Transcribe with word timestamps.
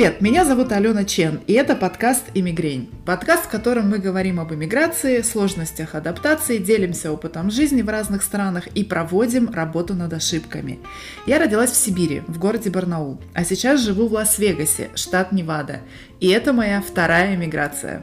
Привет, 0.00 0.22
меня 0.22 0.46
зовут 0.46 0.72
Алена 0.72 1.04
Чен, 1.04 1.40
и 1.46 1.52
это 1.52 1.76
подкаст 1.76 2.24
«Иммигрень». 2.32 2.88
Подкаст, 3.04 3.44
в 3.44 3.48
котором 3.50 3.90
мы 3.90 3.98
говорим 3.98 4.40
об 4.40 4.50
иммиграции, 4.50 5.20
сложностях 5.20 5.94
адаптации, 5.94 6.56
делимся 6.56 7.12
опытом 7.12 7.50
жизни 7.50 7.82
в 7.82 7.88
разных 7.90 8.22
странах 8.22 8.68
и 8.68 8.82
проводим 8.82 9.50
работу 9.50 9.92
над 9.92 10.14
ошибками. 10.14 10.78
Я 11.26 11.38
родилась 11.38 11.72
в 11.72 11.76
Сибири, 11.76 12.22
в 12.28 12.38
городе 12.38 12.70
Барнаул, 12.70 13.20
а 13.34 13.44
сейчас 13.44 13.82
живу 13.82 14.08
в 14.08 14.14
Лас-Вегасе, 14.14 14.88
штат 14.94 15.32
Невада. 15.32 15.80
И 16.18 16.28
это 16.28 16.54
моя 16.54 16.80
вторая 16.80 17.34
иммиграция. 17.34 18.02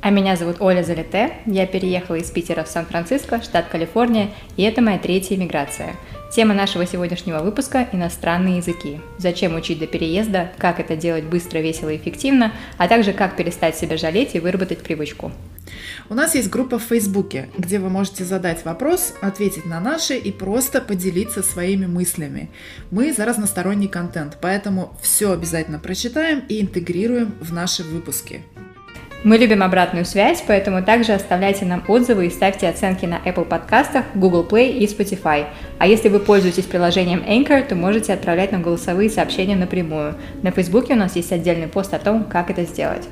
А 0.00 0.08
меня 0.08 0.36
зовут 0.36 0.56
Оля 0.60 0.82
Залите, 0.82 1.34
я 1.44 1.66
переехала 1.66 2.16
из 2.16 2.30
Питера 2.30 2.64
в 2.64 2.68
Сан-Франциско, 2.68 3.42
штат 3.42 3.66
Калифорния, 3.66 4.30
и 4.56 4.62
это 4.62 4.80
моя 4.80 4.98
третья 4.98 5.36
иммиграция– 5.36 5.96
Тема 6.32 6.54
нашего 6.54 6.84
сегодняшнего 6.86 7.38
выпуска– 7.38 7.88
иностранные 7.92 8.58
языки. 8.58 9.00
Зачем 9.16 9.54
учить 9.54 9.78
до 9.78 9.86
переезда, 9.86 10.52
как 10.58 10.80
это 10.80 10.96
делать 10.96 11.24
быстро, 11.24 11.58
весело 11.58 11.88
и 11.90 11.96
эффективно, 11.96 12.52
а 12.78 12.88
также 12.88 13.12
как 13.12 13.36
перестать 13.36 13.76
себя 13.76 13.96
жалеть 13.96 14.34
и 14.34 14.40
выработать 14.40 14.82
привычку. 14.82 15.32
У 16.08 16.14
нас 16.14 16.34
есть 16.34 16.50
группа 16.50 16.78
в 16.78 16.82
Фейсбуке, 16.82 17.48
где 17.56 17.78
вы 17.78 17.90
можете 17.90 18.24
задать 18.24 18.64
вопрос, 18.64 19.14
ответить 19.20 19.66
на 19.66 19.80
наши 19.80 20.16
и 20.16 20.32
просто 20.32 20.80
поделиться 20.80 21.42
своими 21.42 21.86
мыслями. 21.86 22.50
Мы 22.90 23.12
за 23.12 23.24
разносторонний 23.24 23.88
контент, 23.88 24.38
поэтому 24.40 24.96
все 25.00 25.32
обязательно 25.32 25.78
прочитаем 25.78 26.42
и 26.48 26.60
интегрируем 26.60 27.34
в 27.40 27.52
наши 27.52 27.82
выпуски. 27.82 28.42
Мы 29.26 29.38
любим 29.38 29.64
обратную 29.64 30.04
связь, 30.04 30.40
поэтому 30.46 30.84
также 30.84 31.12
оставляйте 31.12 31.64
нам 31.64 31.82
отзывы 31.88 32.28
и 32.28 32.30
ставьте 32.30 32.68
оценки 32.68 33.06
на 33.06 33.16
Apple 33.16 33.44
подкастах, 33.44 34.04
Google 34.14 34.46
Play 34.48 34.70
и 34.70 34.86
Spotify. 34.86 35.46
А 35.80 35.88
если 35.88 36.08
вы 36.08 36.20
пользуетесь 36.20 36.62
приложением 36.62 37.24
Anchor, 37.26 37.66
то 37.66 37.74
можете 37.74 38.12
отправлять 38.12 38.52
нам 38.52 38.62
голосовые 38.62 39.10
сообщения 39.10 39.56
напрямую. 39.56 40.14
На 40.42 40.52
Фейсбуке 40.52 40.94
у 40.94 40.96
нас 40.96 41.16
есть 41.16 41.32
отдельный 41.32 41.66
пост 41.66 41.92
о 41.92 41.98
том, 41.98 42.22
как 42.22 42.50
это 42.50 42.62
сделать. 42.62 43.08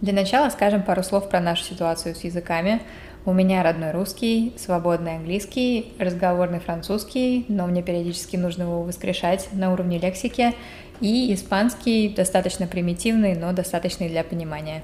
Для 0.00 0.12
начала 0.12 0.48
скажем 0.48 0.82
пару 0.82 1.02
слов 1.02 1.28
про 1.28 1.38
нашу 1.38 1.62
ситуацию 1.62 2.16
с 2.16 2.24
языками. 2.24 2.80
У 3.28 3.34
меня 3.34 3.62
родной 3.62 3.90
русский, 3.90 4.54
свободный 4.56 5.16
английский, 5.16 5.92
разговорный 5.98 6.60
французский, 6.60 7.44
но 7.48 7.66
мне 7.66 7.82
периодически 7.82 8.36
нужно 8.36 8.62
его 8.62 8.82
воскрешать 8.82 9.50
на 9.52 9.70
уровне 9.70 9.98
лексики, 9.98 10.54
и 11.02 11.34
испанский 11.34 12.08
достаточно 12.08 12.66
примитивный, 12.66 13.34
но 13.34 13.52
достаточный 13.52 14.08
для 14.08 14.24
понимания. 14.24 14.82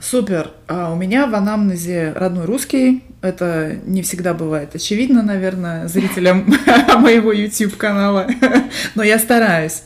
Супер. 0.00 0.50
А 0.68 0.92
у 0.92 0.96
меня 0.96 1.26
в 1.26 1.34
анамнезе 1.34 2.12
родной 2.14 2.44
русский. 2.44 3.04
Это 3.22 3.74
не 3.86 4.02
всегда 4.02 4.34
бывает 4.34 4.74
очевидно, 4.74 5.22
наверное, 5.22 5.88
зрителям 5.88 6.44
моего 6.98 7.32
YouTube-канала, 7.32 8.26
но 8.94 9.02
я 9.02 9.18
стараюсь. 9.18 9.84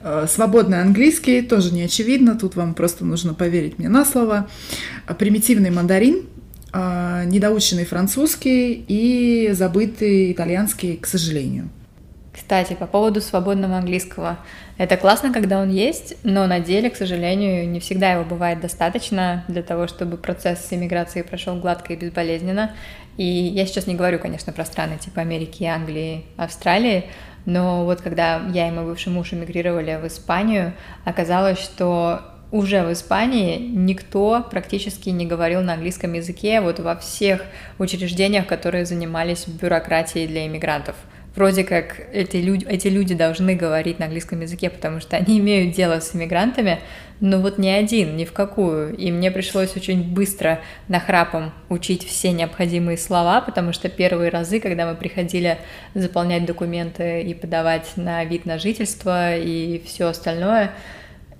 А, 0.00 0.26
свободный 0.26 0.80
английский 0.80 1.42
тоже 1.42 1.74
не 1.74 1.82
очевидно, 1.82 2.34
тут 2.34 2.56
вам 2.56 2.72
просто 2.72 3.04
нужно 3.04 3.34
поверить 3.34 3.78
мне 3.78 3.90
на 3.90 4.06
слово. 4.06 4.48
Примитивный 5.18 5.68
мандарин 5.68 6.24
недоученный 6.72 7.84
французский 7.84 8.84
и 8.86 9.50
забытый 9.52 10.32
итальянский, 10.32 10.96
к 10.96 11.06
сожалению. 11.06 11.70
Кстати, 12.32 12.74
по 12.74 12.86
поводу 12.86 13.20
свободного 13.20 13.78
английского. 13.78 14.38
Это 14.76 14.96
классно, 14.96 15.32
когда 15.32 15.60
он 15.60 15.70
есть, 15.70 16.14
но 16.22 16.46
на 16.46 16.60
деле, 16.60 16.88
к 16.88 16.96
сожалению, 16.96 17.68
не 17.68 17.80
всегда 17.80 18.12
его 18.12 18.24
бывает 18.24 18.60
достаточно 18.60 19.44
для 19.48 19.62
того, 19.62 19.88
чтобы 19.88 20.16
процесс 20.16 20.68
иммиграции 20.70 21.22
прошел 21.22 21.56
гладко 21.56 21.94
и 21.94 21.96
безболезненно. 21.96 22.70
И 23.16 23.24
я 23.24 23.66
сейчас 23.66 23.88
не 23.88 23.96
говорю, 23.96 24.20
конечно, 24.20 24.52
про 24.52 24.64
страны 24.64 24.98
типа 24.98 25.20
Америки, 25.22 25.64
Англии, 25.64 26.26
Австралии, 26.36 27.06
но 27.44 27.84
вот 27.84 28.02
когда 28.02 28.40
я 28.52 28.68
и 28.68 28.70
мой 28.70 28.84
бывший 28.84 29.08
муж 29.08 29.32
эмигрировали 29.32 29.98
в 30.00 30.06
Испанию, 30.06 30.74
оказалось, 31.04 31.58
что 31.58 32.20
уже 32.50 32.82
в 32.82 32.92
Испании 32.92 33.58
никто 33.58 34.44
практически 34.50 35.10
не 35.10 35.26
говорил 35.26 35.60
на 35.60 35.74
английском 35.74 36.12
языке 36.14 36.60
вот 36.60 36.80
во 36.80 36.96
всех 36.96 37.44
учреждениях, 37.78 38.46
которые 38.46 38.86
занимались 38.86 39.46
бюрократией 39.46 40.26
для 40.26 40.46
иммигрантов. 40.46 40.96
Вроде 41.34 41.62
как 41.62 42.00
эти 42.12 42.38
люди, 42.38 42.66
эти 42.68 42.88
люди 42.88 43.14
должны 43.14 43.54
говорить 43.54 44.00
на 44.00 44.06
английском 44.06 44.40
языке, 44.40 44.70
потому 44.70 44.98
что 44.98 45.16
они 45.16 45.38
имеют 45.38 45.72
дело 45.72 46.00
с 46.00 46.12
иммигрантами, 46.12 46.80
но 47.20 47.38
вот 47.38 47.58
ни 47.58 47.68
один, 47.68 48.16
ни 48.16 48.24
в 48.24 48.32
какую. 48.32 48.96
И 48.96 49.12
мне 49.12 49.30
пришлось 49.30 49.76
очень 49.76 50.02
быстро 50.02 50.60
нахрапом 50.88 51.52
учить 51.68 52.04
все 52.04 52.32
необходимые 52.32 52.96
слова, 52.98 53.40
потому 53.40 53.72
что 53.72 53.88
первые 53.88 54.30
разы, 54.30 54.58
когда 54.58 54.84
мы 54.84 54.96
приходили 54.96 55.58
заполнять 55.94 56.44
документы 56.44 57.22
и 57.22 57.34
подавать 57.34 57.92
на 57.96 58.24
вид 58.24 58.44
на 58.44 58.58
жительство 58.58 59.36
и 59.36 59.80
все 59.84 60.08
остальное, 60.08 60.72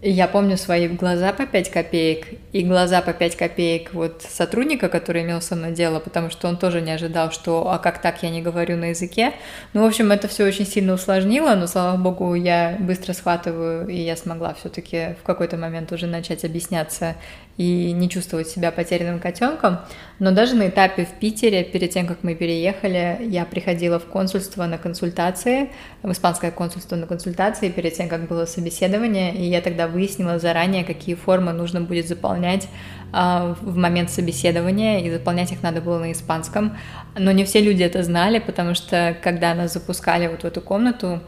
я 0.00 0.28
помню 0.28 0.56
свои 0.56 0.86
глаза 0.86 1.32
по 1.32 1.44
5 1.44 1.70
копеек 1.70 2.26
и 2.52 2.62
глаза 2.62 3.02
по 3.02 3.12
5 3.12 3.36
копеек 3.36 3.92
вот 3.94 4.22
сотрудника, 4.22 4.88
который 4.88 5.22
имел 5.22 5.40
со 5.40 5.56
мной 5.56 5.72
дело, 5.72 5.98
потому 5.98 6.30
что 6.30 6.46
он 6.46 6.56
тоже 6.56 6.80
не 6.80 6.92
ожидал, 6.92 7.32
что 7.32 7.68
«а 7.68 7.78
как 7.78 8.00
так, 8.00 8.22
я 8.22 8.30
не 8.30 8.40
говорю 8.40 8.76
на 8.76 8.90
языке». 8.90 9.32
Ну, 9.72 9.82
в 9.82 9.86
общем, 9.86 10.12
это 10.12 10.28
все 10.28 10.44
очень 10.44 10.66
сильно 10.66 10.92
усложнило, 10.92 11.54
но, 11.56 11.66
слава 11.66 11.96
богу, 11.96 12.34
я 12.34 12.76
быстро 12.78 13.12
схватываю, 13.12 13.88
и 13.88 13.96
я 13.96 14.16
смогла 14.16 14.54
все 14.54 14.68
таки 14.68 15.16
в 15.20 15.26
какой-то 15.26 15.56
момент 15.56 15.90
уже 15.90 16.06
начать 16.06 16.44
объясняться 16.44 17.16
и 17.58 17.90
не 17.92 18.08
чувствовать 18.08 18.48
себя 18.48 18.70
потерянным 18.70 19.18
котенком. 19.18 19.80
Но 20.20 20.30
даже 20.30 20.54
на 20.54 20.68
этапе 20.68 21.04
в 21.04 21.18
Питере, 21.18 21.64
перед 21.64 21.90
тем, 21.90 22.06
как 22.06 22.22
мы 22.22 22.36
переехали, 22.36 23.18
я 23.20 23.44
приходила 23.44 23.98
в 23.98 24.06
консульство 24.06 24.64
на 24.66 24.78
консультации, 24.78 25.70
в 26.02 26.10
испанское 26.12 26.52
консульство 26.52 26.94
на 26.94 27.06
консультации, 27.06 27.68
перед 27.68 27.94
тем, 27.94 28.08
как 28.08 28.28
было 28.28 28.46
собеседование, 28.46 29.34
и 29.34 29.42
я 29.42 29.60
тогда 29.60 29.88
выяснила 29.88 30.38
заранее, 30.38 30.84
какие 30.84 31.16
формы 31.16 31.52
нужно 31.52 31.80
будет 31.80 32.06
заполнять 32.06 32.68
а, 33.12 33.56
в 33.60 33.76
момент 33.76 34.10
собеседования, 34.10 35.00
и 35.00 35.10
заполнять 35.10 35.50
их 35.50 35.60
надо 35.60 35.80
было 35.80 35.98
на 35.98 36.12
испанском. 36.12 36.76
Но 37.18 37.32
не 37.32 37.44
все 37.44 37.60
люди 37.60 37.82
это 37.82 38.04
знали, 38.04 38.38
потому 38.38 38.74
что 38.74 39.16
когда 39.20 39.52
нас 39.54 39.72
запускали 39.72 40.28
вот 40.28 40.42
в 40.42 40.44
эту 40.44 40.60
комнату 40.60 41.20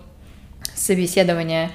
собеседования, 0.76 1.66
а, 1.66 1.70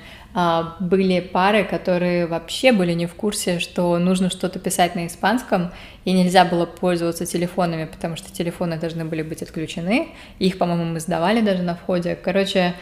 были 0.81 1.21
пары, 1.21 1.63
которые 1.63 2.27
вообще 2.27 2.73
были 2.73 2.91
не 2.91 3.05
в 3.05 3.15
курсе, 3.15 3.59
что 3.59 3.97
нужно 3.97 4.29
что-то 4.29 4.59
писать 4.59 4.93
на 4.93 5.07
испанском, 5.07 5.71
и 6.03 6.11
нельзя 6.11 6.43
было 6.43 6.65
пользоваться 6.65 7.25
телефонами, 7.25 7.85
потому 7.85 8.17
что 8.17 8.33
телефоны 8.33 8.77
должны 8.77 9.05
были 9.05 9.21
быть 9.21 9.41
отключены. 9.41 10.09
Их, 10.39 10.57
по-моему, 10.57 10.83
мы 10.83 10.99
сдавали 10.99 11.39
даже 11.39 11.63
на 11.63 11.75
входе. 11.75 12.17
Короче, 12.21 12.73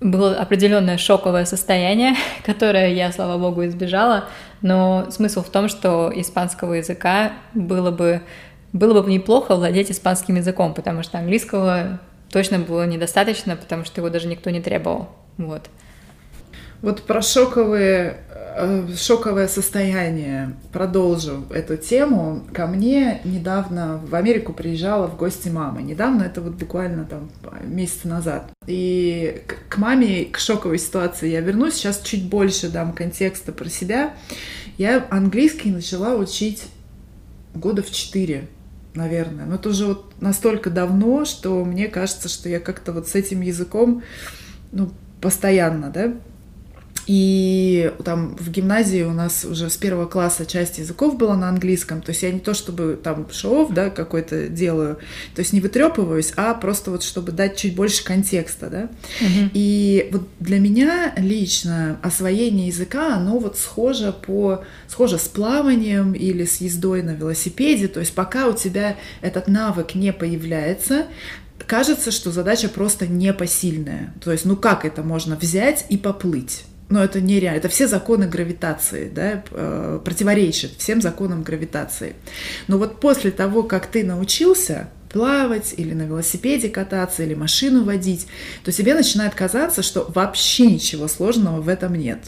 было 0.00 0.36
определенное 0.36 0.96
шоковое 0.96 1.44
состояние, 1.44 2.14
которое 2.44 2.94
я, 2.94 3.12
слава 3.12 3.38
богу, 3.38 3.66
избежала, 3.66 4.24
но 4.62 5.06
смысл 5.10 5.42
в 5.42 5.50
том, 5.50 5.68
что 5.68 6.10
испанского 6.14 6.74
языка 6.74 7.32
было 7.52 7.90
бы, 7.90 8.22
было 8.72 9.02
бы 9.02 9.12
неплохо 9.12 9.54
владеть 9.54 9.90
испанским 9.90 10.36
языком, 10.36 10.72
потому 10.72 11.02
что 11.02 11.18
английского 11.18 12.00
точно 12.30 12.58
было 12.58 12.86
недостаточно, 12.86 13.54
потому 13.54 13.84
что 13.84 14.00
его 14.00 14.08
даже 14.08 14.28
никто 14.28 14.48
не 14.48 14.62
требовал. 14.62 15.10
Вот. 15.36 15.68
Вот 16.86 17.02
про 17.02 17.20
шоковые, 17.20 18.18
э, 18.30 18.86
шоковое 18.96 19.48
состояние 19.48 20.54
продолжу 20.72 21.44
эту 21.50 21.76
тему. 21.76 22.44
Ко 22.54 22.68
мне 22.68 23.20
недавно 23.24 24.00
в 24.08 24.14
Америку 24.14 24.52
приезжала 24.52 25.08
в 25.08 25.16
гости 25.16 25.48
мама. 25.48 25.82
Недавно, 25.82 26.22
это 26.22 26.40
вот 26.40 26.52
буквально 26.52 27.04
там 27.04 27.28
месяц 27.64 28.04
назад. 28.04 28.52
И 28.68 29.42
к 29.68 29.78
маме, 29.78 30.26
к 30.26 30.38
шоковой 30.38 30.78
ситуации 30.78 31.28
я 31.28 31.40
вернусь. 31.40 31.74
Сейчас 31.74 32.00
чуть 32.02 32.28
больше 32.28 32.68
дам 32.68 32.92
контекста 32.92 33.50
про 33.50 33.68
себя. 33.68 34.14
Я 34.78 35.04
английский 35.10 35.72
начала 35.72 36.14
учить 36.14 36.68
года 37.52 37.82
в 37.82 37.90
четыре 37.90 38.46
наверное. 38.94 39.44
Но 39.44 39.56
это 39.56 39.70
уже 39.70 39.86
вот 39.86 40.14
настолько 40.20 40.70
давно, 40.70 41.24
что 41.24 41.64
мне 41.64 41.88
кажется, 41.88 42.28
что 42.28 42.48
я 42.48 42.60
как-то 42.60 42.92
вот 42.92 43.08
с 43.08 43.16
этим 43.16 43.40
языком, 43.40 44.04
ну, 44.70 44.90
постоянно, 45.20 45.90
да, 45.90 46.14
и 47.06 47.92
там 48.04 48.36
в 48.36 48.50
гимназии 48.50 49.02
у 49.02 49.12
нас 49.12 49.44
уже 49.44 49.70
с 49.70 49.76
первого 49.76 50.06
класса 50.06 50.44
часть 50.44 50.78
языков 50.78 51.16
была 51.16 51.36
на 51.36 51.48
английском. 51.48 52.02
То 52.02 52.10
есть 52.10 52.22
я 52.22 52.32
не 52.32 52.40
то 52.40 52.52
чтобы 52.52 52.98
там 53.02 53.28
шоу 53.30 53.68
да, 53.72 53.90
какой-то 53.90 54.48
делаю, 54.48 54.98
то 55.34 55.40
есть 55.40 55.52
не 55.52 55.60
вытрепываюсь, 55.60 56.32
а 56.36 56.54
просто 56.54 56.90
вот 56.90 57.04
чтобы 57.04 57.32
дать 57.32 57.56
чуть 57.56 57.76
больше 57.76 58.02
контекста, 58.04 58.68
да. 58.68 58.82
Угу. 59.20 59.50
И 59.54 60.08
вот 60.12 60.28
для 60.40 60.58
меня 60.58 61.14
лично 61.16 61.98
освоение 62.02 62.68
языка, 62.68 63.14
оно 63.14 63.38
вот 63.38 63.56
схоже 63.56 64.12
по 64.12 64.64
схоже 64.88 65.18
с 65.18 65.28
плаванием 65.28 66.12
или 66.12 66.44
с 66.44 66.60
ездой 66.60 67.02
на 67.02 67.10
велосипеде. 67.10 67.86
То 67.88 68.00
есть 68.00 68.14
пока 68.14 68.48
у 68.48 68.52
тебя 68.52 68.96
этот 69.20 69.46
навык 69.46 69.94
не 69.94 70.12
появляется, 70.12 71.06
кажется, 71.66 72.10
что 72.10 72.30
задача 72.30 72.68
просто 72.68 73.06
непосильная. 73.06 74.12
То 74.22 74.32
есть, 74.32 74.44
ну 74.44 74.56
как 74.56 74.84
это 74.84 75.02
можно 75.02 75.36
взять 75.36 75.86
и 75.88 75.96
поплыть? 75.96 76.64
Но 76.88 77.02
это 77.02 77.20
нереально. 77.20 77.58
Это 77.58 77.68
все 77.68 77.88
законы 77.88 78.26
гравитации, 78.26 79.10
да, 79.12 79.42
э, 79.50 80.00
противоречат 80.04 80.72
всем 80.78 81.00
законам 81.00 81.42
гравитации. 81.42 82.14
Но 82.68 82.78
вот 82.78 83.00
после 83.00 83.30
того, 83.30 83.62
как 83.62 83.86
ты 83.86 84.04
научился, 84.04 84.88
плавать, 85.10 85.74
или 85.76 85.94
на 85.94 86.02
велосипеде 86.02 86.68
кататься, 86.68 87.22
или 87.22 87.34
машину 87.34 87.84
водить, 87.84 88.26
то 88.64 88.72
тебе 88.72 88.94
начинает 88.94 89.34
казаться, 89.34 89.82
что 89.82 90.10
вообще 90.14 90.66
ничего 90.66 91.08
сложного 91.08 91.60
в 91.60 91.68
этом 91.68 91.94
нет. 91.94 92.18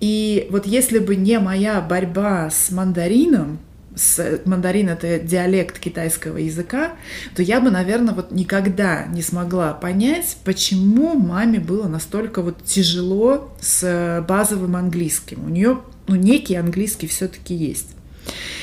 И 0.00 0.46
вот 0.50 0.66
если 0.66 0.98
бы 0.98 1.16
не 1.16 1.38
моя 1.38 1.80
борьба 1.80 2.50
с 2.50 2.70
мандарином, 2.70 3.58
с, 3.96 4.40
мандарин 4.44 4.88
это 4.88 5.18
диалект 5.18 5.78
китайского 5.78 6.38
языка, 6.38 6.92
то 7.34 7.42
я 7.42 7.60
бы, 7.60 7.70
наверное, 7.70 8.14
вот 8.14 8.32
никогда 8.32 9.06
не 9.06 9.22
смогла 9.22 9.74
понять, 9.74 10.36
почему 10.44 11.14
маме 11.14 11.60
было 11.60 11.88
настолько 11.88 12.42
вот 12.42 12.64
тяжело 12.64 13.54
с 13.60 14.24
базовым 14.26 14.76
английским. 14.76 15.44
У 15.44 15.48
нее 15.48 15.80
ну, 16.06 16.16
некий 16.16 16.56
английский 16.56 17.06
все-таки 17.06 17.54
есть. 17.54 17.90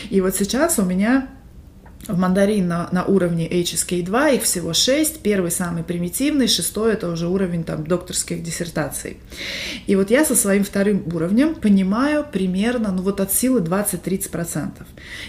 И 0.10 0.22
вот 0.22 0.36
сейчас 0.36 0.80
у 0.80 0.84
меня 0.84 1.30
в 2.08 2.18
мандарин 2.18 2.68
на, 2.68 2.90
на 2.92 3.04
уровне 3.04 3.48
HSK2, 3.48 4.36
их 4.36 4.44
всего 4.44 4.74
6, 4.74 5.22
первый 5.22 5.52
самый 5.52 5.84
примитивный, 5.84 6.48
шестой 6.48 6.94
это 6.94 7.10
уже 7.10 7.28
уровень 7.28 7.64
там 7.64 7.86
докторских 7.86 8.42
диссертаций. 8.42 9.18
И 9.86 9.96
вот 9.96 10.10
я 10.10 10.24
со 10.26 10.36
своим 10.36 10.64
вторым 10.64 11.04
уровнем 11.14 11.56
понимаю 11.56 12.26
примерно, 12.32 12.92
ну 12.92 13.02
вот 13.02 13.20
от 13.20 13.34
силы 13.34 13.60
20-30%. 13.60 14.72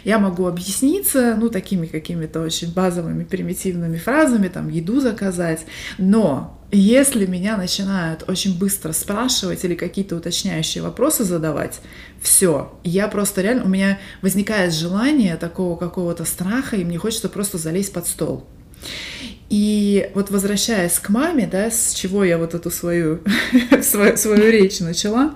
Я 0.04 0.18
могу 0.18 0.46
объясниться, 0.46 1.36
ну 1.38 1.48
такими 1.50 1.86
какими-то 1.86 2.40
очень 2.40 2.72
базовыми 2.72 3.24
примитивными 3.24 3.98
фразами, 3.98 4.48
там 4.48 4.68
еду 4.68 5.00
заказать, 5.00 5.66
но 5.98 6.59
если 6.72 7.26
меня 7.26 7.56
начинают 7.56 8.28
очень 8.28 8.56
быстро 8.56 8.92
спрашивать 8.92 9.64
или 9.64 9.74
какие-то 9.74 10.16
уточняющие 10.16 10.82
вопросы 10.82 11.24
задавать, 11.24 11.80
все, 12.22 12.72
я 12.84 13.08
просто 13.08 13.42
реально, 13.42 13.64
у 13.64 13.68
меня 13.68 13.98
возникает 14.22 14.72
желание 14.72 15.36
такого 15.36 15.76
какого-то 15.76 16.24
страха, 16.24 16.76
и 16.76 16.84
мне 16.84 16.98
хочется 16.98 17.28
просто 17.28 17.58
залезть 17.58 17.92
под 17.92 18.06
стол. 18.06 18.46
И 19.50 20.08
вот 20.14 20.30
возвращаясь 20.30 21.00
к 21.00 21.08
маме, 21.08 21.48
да, 21.50 21.72
с 21.72 21.92
чего 21.92 22.22
я 22.22 22.38
вот 22.38 22.54
эту 22.54 22.70
свою, 22.70 23.18
свою, 23.82 24.16
свою 24.16 24.48
речь 24.48 24.78
начала, 24.78 25.34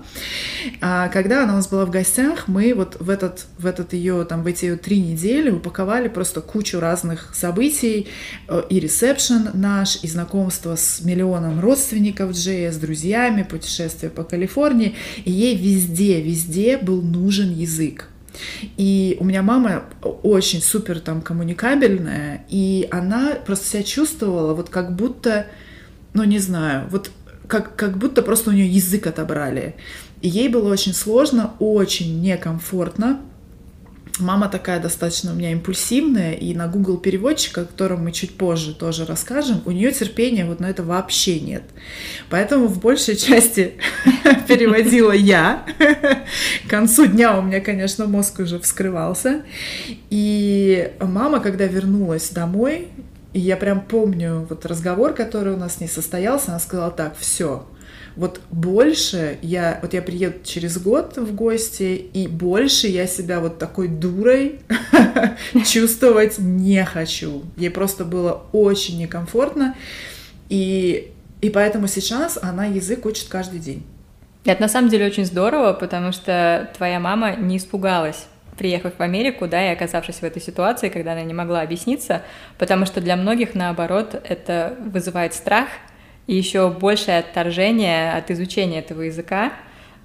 а, 0.80 1.08
когда 1.08 1.42
она 1.42 1.54
у 1.54 1.56
нас 1.56 1.66
была 1.66 1.84
в 1.84 1.90
гостях, 1.90 2.46
мы 2.46 2.74
вот 2.74 2.96
в 3.00 3.10
этот, 3.10 3.46
в 3.58 3.66
этот 3.66 3.92
ее, 3.92 4.24
там, 4.24 4.44
в 4.44 4.46
эти 4.46 4.66
ее 4.66 4.76
три 4.76 5.00
недели 5.00 5.50
упаковали 5.50 6.06
просто 6.06 6.40
кучу 6.40 6.78
разных 6.78 7.34
событий, 7.34 8.06
э, 8.46 8.62
и 8.70 8.78
ресепшн 8.78 9.50
наш, 9.52 9.98
и 10.04 10.06
знакомство 10.06 10.76
с 10.76 11.00
миллионом 11.04 11.58
родственников 11.58 12.32
Джея, 12.32 12.70
с 12.70 12.76
друзьями, 12.76 13.42
путешествие 13.42 14.10
по 14.10 14.22
Калифорнии, 14.22 14.94
и 15.24 15.32
ей 15.32 15.56
везде, 15.56 16.20
везде 16.20 16.78
был 16.78 17.02
нужен 17.02 17.52
язык. 17.52 18.13
И 18.76 19.16
у 19.20 19.24
меня 19.24 19.42
мама 19.42 19.84
очень 20.02 20.60
супер 20.60 21.00
там 21.00 21.22
коммуникабельная, 21.22 22.44
и 22.48 22.88
она 22.90 23.36
просто 23.46 23.66
себя 23.66 23.82
чувствовала 23.82 24.54
вот 24.54 24.70
как 24.70 24.94
будто, 24.94 25.46
ну 26.12 26.24
не 26.24 26.38
знаю, 26.38 26.88
вот 26.90 27.10
как, 27.46 27.76
как 27.76 27.98
будто 27.98 28.22
просто 28.22 28.50
у 28.50 28.52
нее 28.52 28.68
язык 28.68 29.06
отобрали. 29.06 29.76
И 30.20 30.28
ей 30.28 30.48
было 30.48 30.72
очень 30.72 30.94
сложно, 30.94 31.54
очень 31.58 32.20
некомфортно 32.20 33.20
Мама 34.20 34.48
такая 34.48 34.78
достаточно 34.78 35.32
у 35.32 35.34
меня 35.34 35.50
импульсивная, 35.50 36.34
и 36.34 36.54
на 36.54 36.68
Google 36.68 36.98
переводчика, 36.98 37.62
о 37.62 37.64
котором 37.64 38.04
мы 38.04 38.12
чуть 38.12 38.36
позже 38.36 38.72
тоже 38.72 39.06
расскажем, 39.06 39.60
у 39.64 39.72
нее 39.72 39.90
терпения 39.90 40.44
вот 40.44 40.60
на 40.60 40.66
это 40.70 40.84
вообще 40.84 41.40
нет. 41.40 41.64
Поэтому 42.30 42.68
в 42.68 42.78
большей 42.78 43.16
части 43.16 43.74
переводила 44.46 45.10
я. 45.10 45.66
К 46.66 46.70
концу 46.70 47.06
дня 47.06 47.36
у 47.36 47.42
меня, 47.42 47.60
конечно, 47.60 48.06
мозг 48.06 48.38
уже 48.38 48.60
вскрывался. 48.60 49.42
И 50.10 50.92
мама, 51.00 51.40
когда 51.40 51.66
вернулась 51.66 52.30
домой, 52.30 52.88
и 53.32 53.40
я 53.40 53.56
прям 53.56 53.80
помню 53.80 54.46
вот 54.48 54.64
разговор, 54.64 55.12
который 55.12 55.54
у 55.54 55.56
нас 55.56 55.74
с 55.74 55.80
ней 55.80 55.88
состоялся, 55.88 56.52
она 56.52 56.60
сказала 56.60 56.92
так, 56.92 57.16
все, 57.18 57.66
вот 58.16 58.40
больше 58.50 59.38
я, 59.42 59.78
вот 59.82 59.94
я 59.94 60.02
приеду 60.02 60.36
через 60.44 60.78
год 60.78 61.16
в 61.16 61.34
гости, 61.34 61.94
и 62.12 62.28
больше 62.28 62.86
я 62.86 63.06
себя 63.06 63.40
вот 63.40 63.58
такой 63.58 63.88
дурой 63.88 64.60
чувствовать 65.66 66.38
не 66.38 66.84
хочу. 66.84 67.42
Ей 67.56 67.70
просто 67.70 68.04
было 68.04 68.44
очень 68.52 68.98
некомфортно, 68.98 69.74
и, 70.48 71.12
и 71.40 71.50
поэтому 71.50 71.88
сейчас 71.88 72.38
она 72.40 72.66
язык 72.66 73.04
учит 73.06 73.28
каждый 73.28 73.58
день. 73.58 73.82
Это 74.44 74.60
на 74.60 74.68
самом 74.68 74.90
деле 74.90 75.06
очень 75.06 75.24
здорово, 75.24 75.72
потому 75.72 76.12
что 76.12 76.70
твоя 76.76 77.00
мама 77.00 77.34
не 77.36 77.56
испугалась 77.56 78.26
приехав 78.56 78.92
в 78.96 79.02
Америку, 79.02 79.46
да, 79.48 79.70
и 79.70 79.72
оказавшись 79.72 80.16
в 80.16 80.22
этой 80.22 80.40
ситуации, 80.40 80.88
когда 80.88 81.12
она 81.12 81.22
не 81.22 81.34
могла 81.34 81.62
объясниться, 81.62 82.22
потому 82.58 82.86
что 82.86 83.00
для 83.00 83.16
многих, 83.16 83.54
наоборот, 83.54 84.20
это 84.28 84.76
вызывает 84.80 85.34
страх, 85.34 85.68
еще 86.26 86.70
большее 86.70 87.18
отторжение 87.18 88.12
от 88.12 88.30
изучения 88.30 88.78
этого 88.78 89.02
языка. 89.02 89.52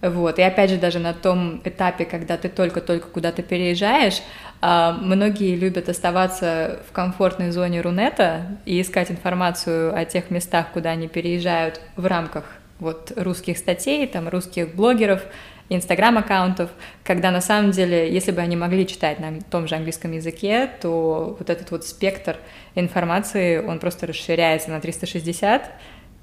Вот. 0.01 0.39
И 0.39 0.41
опять 0.41 0.69
же, 0.69 0.77
даже 0.77 0.99
на 0.99 1.13
том 1.13 1.61
этапе, 1.65 2.05
когда 2.05 2.37
ты 2.37 2.47
только-только 2.47 3.07
куда-то 3.07 3.43
переезжаешь, 3.43 4.21
а, 4.61 4.93
многие 4.93 5.55
любят 5.55 5.89
оставаться 5.89 6.79
в 6.87 6.93
комфортной 6.93 7.51
зоне 7.51 7.81
Рунета 7.81 8.59
и 8.65 8.81
искать 8.81 9.11
информацию 9.11 9.93
о 9.95 10.05
тех 10.05 10.29
местах, 10.29 10.67
куда 10.73 10.91
они 10.91 11.07
переезжают 11.07 11.81
в 11.97 12.05
рамках 12.05 12.45
вот 12.79 13.11
русских 13.17 13.57
статей, 13.57 14.07
там 14.07 14.29
русских 14.29 14.73
блогеров, 14.73 15.21
инстаграм-аккаунтов, 15.69 16.71
когда 17.03 17.29
на 17.31 17.41
самом 17.41 17.71
деле, 17.71 18.11
если 18.11 18.31
бы 18.31 18.41
они 18.41 18.55
могли 18.55 18.87
читать 18.87 19.19
на 19.19 19.39
том 19.41 19.67
же 19.67 19.75
английском 19.75 20.11
языке, 20.11 20.69
то 20.81 21.35
вот 21.37 21.49
этот 21.49 21.71
вот 21.71 21.85
спектр 21.85 22.37
информации, 22.75 23.59
он 23.59 23.79
просто 23.79 24.07
расширяется 24.07 24.71
на 24.71 24.79
360, 24.79 25.71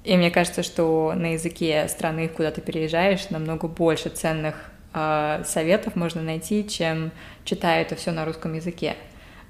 и 0.07 0.15
мне 0.15 0.31
кажется, 0.31 0.63
что 0.63 1.13
на 1.13 1.33
языке 1.33 1.85
страны, 1.89 2.29
куда 2.29 2.49
ты 2.51 2.61
переезжаешь, 2.61 3.29
намного 3.29 3.67
больше 3.67 4.07
ценных 4.07 4.55
э, 4.93 5.43
советов 5.45 5.97
можно 5.97 6.21
найти, 6.21 6.65
чем 6.65 7.11
читая 7.43 7.81
это 7.81 7.95
все 7.95 8.11
на 8.11 8.23
русском 8.23 8.53
языке. 8.53 8.95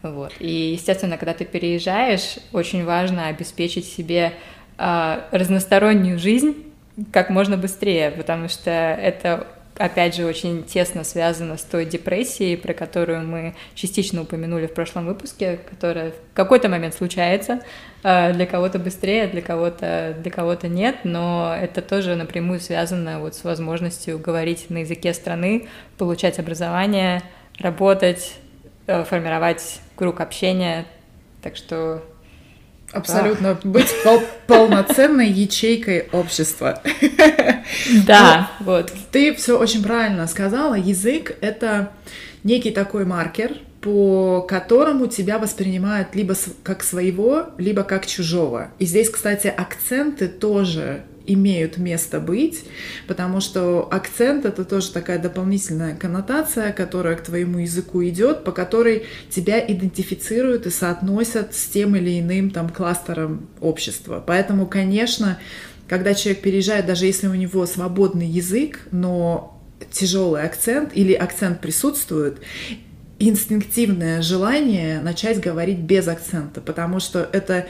Вот. 0.01 0.33
И, 0.39 0.71
естественно, 0.71 1.17
когда 1.17 1.35
ты 1.35 1.45
переезжаешь, 1.45 2.39
очень 2.53 2.85
важно 2.85 3.27
обеспечить 3.27 3.85
себе 3.85 4.33
э, 4.79 5.21
разностороннюю 5.31 6.17
жизнь 6.17 6.73
как 7.11 7.29
можно 7.29 7.55
быстрее, 7.55 8.09
потому 8.09 8.49
что 8.49 8.71
это 8.71 9.45
опять 9.77 10.15
же, 10.15 10.25
очень 10.25 10.63
тесно 10.63 11.03
связано 11.03 11.57
с 11.57 11.63
той 11.63 11.85
депрессией, 11.85 12.57
про 12.57 12.73
которую 12.73 13.27
мы 13.27 13.55
частично 13.75 14.21
упомянули 14.21 14.67
в 14.67 14.73
прошлом 14.73 15.05
выпуске, 15.05 15.59
которая 15.69 16.11
в 16.11 16.33
какой-то 16.33 16.69
момент 16.69 16.93
случается, 16.93 17.61
э, 18.03 18.33
для 18.33 18.45
кого-то 18.45 18.79
быстрее, 18.79 19.27
для 19.27 19.41
кого-то 19.41 20.15
для 20.21 20.31
кого-то 20.31 20.67
нет, 20.67 20.97
но 21.03 21.55
это 21.59 21.81
тоже 21.81 22.15
напрямую 22.15 22.59
связано 22.59 23.19
вот 23.19 23.35
с 23.35 23.43
возможностью 23.43 24.19
говорить 24.19 24.69
на 24.69 24.79
языке 24.79 25.13
страны, 25.13 25.67
получать 25.97 26.39
образование, 26.39 27.21
работать, 27.59 28.35
э, 28.87 29.03
формировать 29.03 29.79
круг 29.95 30.21
общения, 30.21 30.85
так 31.41 31.55
что 31.55 32.03
Абсолютно. 32.97 33.51
Ах. 33.51 33.63
Быть 33.63 33.93
пол 34.03 34.21
полноценной 34.47 35.29
ячейкой 35.29 36.09
общества. 36.11 36.81
Да, 38.05 38.49
ну, 38.59 38.65
вот. 38.65 38.93
Ты 39.11 39.33
все 39.35 39.57
очень 39.57 39.83
правильно 39.83 40.25
сказала. 40.27 40.75
Язык— 40.75 41.35
это 41.41 41.91
некий 42.43 42.71
такой 42.71 43.05
маркер, 43.05 43.57
по 43.81 44.41
которому 44.41 45.07
тебя 45.07 45.37
воспринимают 45.37 46.15
либо 46.15 46.35
как 46.63 46.83
своего, 46.83 47.47
либо 47.57 47.83
как 47.83 48.05
чужого. 48.05 48.69
И 48.79 48.85
здесь, 48.85 49.09
кстати, 49.09 49.47
акценты 49.47 50.27
тоже 50.27 51.03
имеют 51.27 51.77
место 51.77 52.19
быть, 52.19 52.63
потому 53.07 53.41
что 53.41 53.87
акцент 53.91 54.45
это 54.45 54.65
тоже 54.65 54.91
такая 54.91 55.19
дополнительная 55.19 55.95
коннотация, 55.95 56.71
которая 56.71 57.15
к 57.15 57.23
твоему 57.23 57.59
языку 57.59 58.03
идет, 58.03 58.43
по 58.43 58.51
которой 58.51 59.05
тебя 59.29 59.59
идентифицируют 59.59 60.65
и 60.65 60.69
соотносят 60.69 61.53
с 61.53 61.67
тем 61.67 61.95
или 61.95 62.19
иным 62.19 62.49
там 62.49 62.69
кластером 62.69 63.47
общества. 63.59 64.23
Поэтому, 64.25 64.65
конечно, 64.65 65.37
когда 65.87 66.13
человек 66.13 66.41
переезжает, 66.41 66.85
даже 66.85 67.05
если 67.05 67.27
у 67.27 67.35
него 67.35 67.65
свободный 67.65 68.27
язык, 68.27 68.87
но 68.91 69.61
тяжелый 69.91 70.43
акцент 70.43 70.91
или 70.93 71.13
акцент 71.13 71.61
присутствует, 71.61 72.39
инстинктивное 73.19 74.21
желание 74.21 75.01
начать 75.01 75.39
говорить 75.39 75.79
без 75.79 76.07
акцента, 76.07 76.61
потому 76.61 76.99
что 76.99 77.27
это 77.31 77.67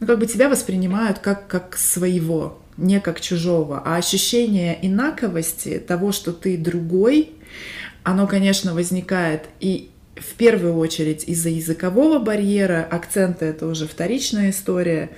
ну, 0.00 0.06
как 0.06 0.18
бы 0.18 0.26
тебя 0.26 0.48
воспринимают 0.48 1.18
как, 1.18 1.46
как 1.46 1.76
своего 1.76 2.58
не 2.78 3.00
как 3.00 3.20
чужого, 3.20 3.82
а 3.84 3.96
ощущение 3.96 4.78
инаковости, 4.80 5.78
того, 5.78 6.12
что 6.12 6.32
ты 6.32 6.56
другой, 6.56 7.32
оно, 8.04 8.26
конечно, 8.26 8.72
возникает 8.72 9.42
и 9.60 9.90
в 10.16 10.34
первую 10.34 10.76
очередь 10.76 11.24
из-за 11.24 11.50
языкового 11.50 12.18
барьера, 12.18 12.86
акценты— 12.90 13.44
это 13.46 13.66
уже 13.66 13.86
вторичная 13.86 14.50
история. 14.50 15.10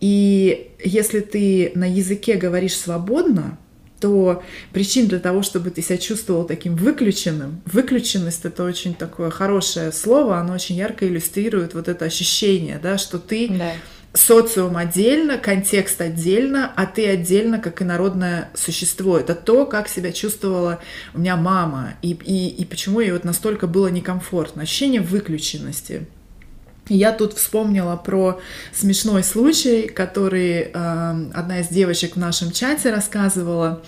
И 0.00 0.70
если 0.84 1.20
ты 1.20 1.72
на 1.74 1.90
языке 1.90 2.34
говоришь 2.36 2.76
свободно, 2.76 3.58
то 4.00 4.44
причин 4.72 5.08
для 5.08 5.18
того, 5.18 5.42
чтобы 5.42 5.70
ты 5.70 5.82
себя 5.82 5.98
чувствовал 5.98 6.44
таким 6.44 6.76
выключенным, 6.76 7.60
выключенность 7.64 8.44
это 8.44 8.62
очень 8.62 8.94
такое 8.94 9.30
хорошее 9.30 9.90
слово, 9.90 10.38
оно 10.38 10.54
очень 10.54 10.76
ярко 10.76 11.06
иллюстрирует 11.06 11.74
вот 11.74 11.88
это 11.88 12.04
ощущение, 12.04 12.78
да, 12.80 12.96
что 12.96 13.18
ты 13.18 13.48
да. 13.48 13.72
Социум 14.18 14.76
отдельно, 14.76 15.38
контекст 15.38 16.00
отдельно, 16.00 16.72
а 16.76 16.86
ты 16.86 17.08
отдельно 17.08 17.58
как 17.58 17.82
инородное 17.82 18.50
существо. 18.54 19.18
Это 19.18 19.34
то, 19.34 19.66
как 19.66 19.88
себя 19.88 20.12
чувствовала 20.12 20.80
у 21.14 21.20
меня 21.20 21.36
мама, 21.36 21.94
и, 22.02 22.12
и, 22.12 22.48
и 22.48 22.64
почему 22.64 23.00
ей 23.00 23.12
вот 23.12 23.24
настолько 23.24 23.66
было 23.66 23.88
некомфортно. 23.88 24.62
Ощущение 24.62 25.00
выключенности. 25.00 26.06
Я 26.88 27.12
тут 27.12 27.34
вспомнила 27.34 27.96
про 27.96 28.40
смешной 28.72 29.22
случай, 29.22 29.88
который 29.88 30.60
э, 30.60 30.70
одна 30.72 31.60
из 31.60 31.68
девочек 31.68 32.16
в 32.16 32.18
нашем 32.18 32.50
чате 32.50 32.90
рассказывала. 32.90 33.82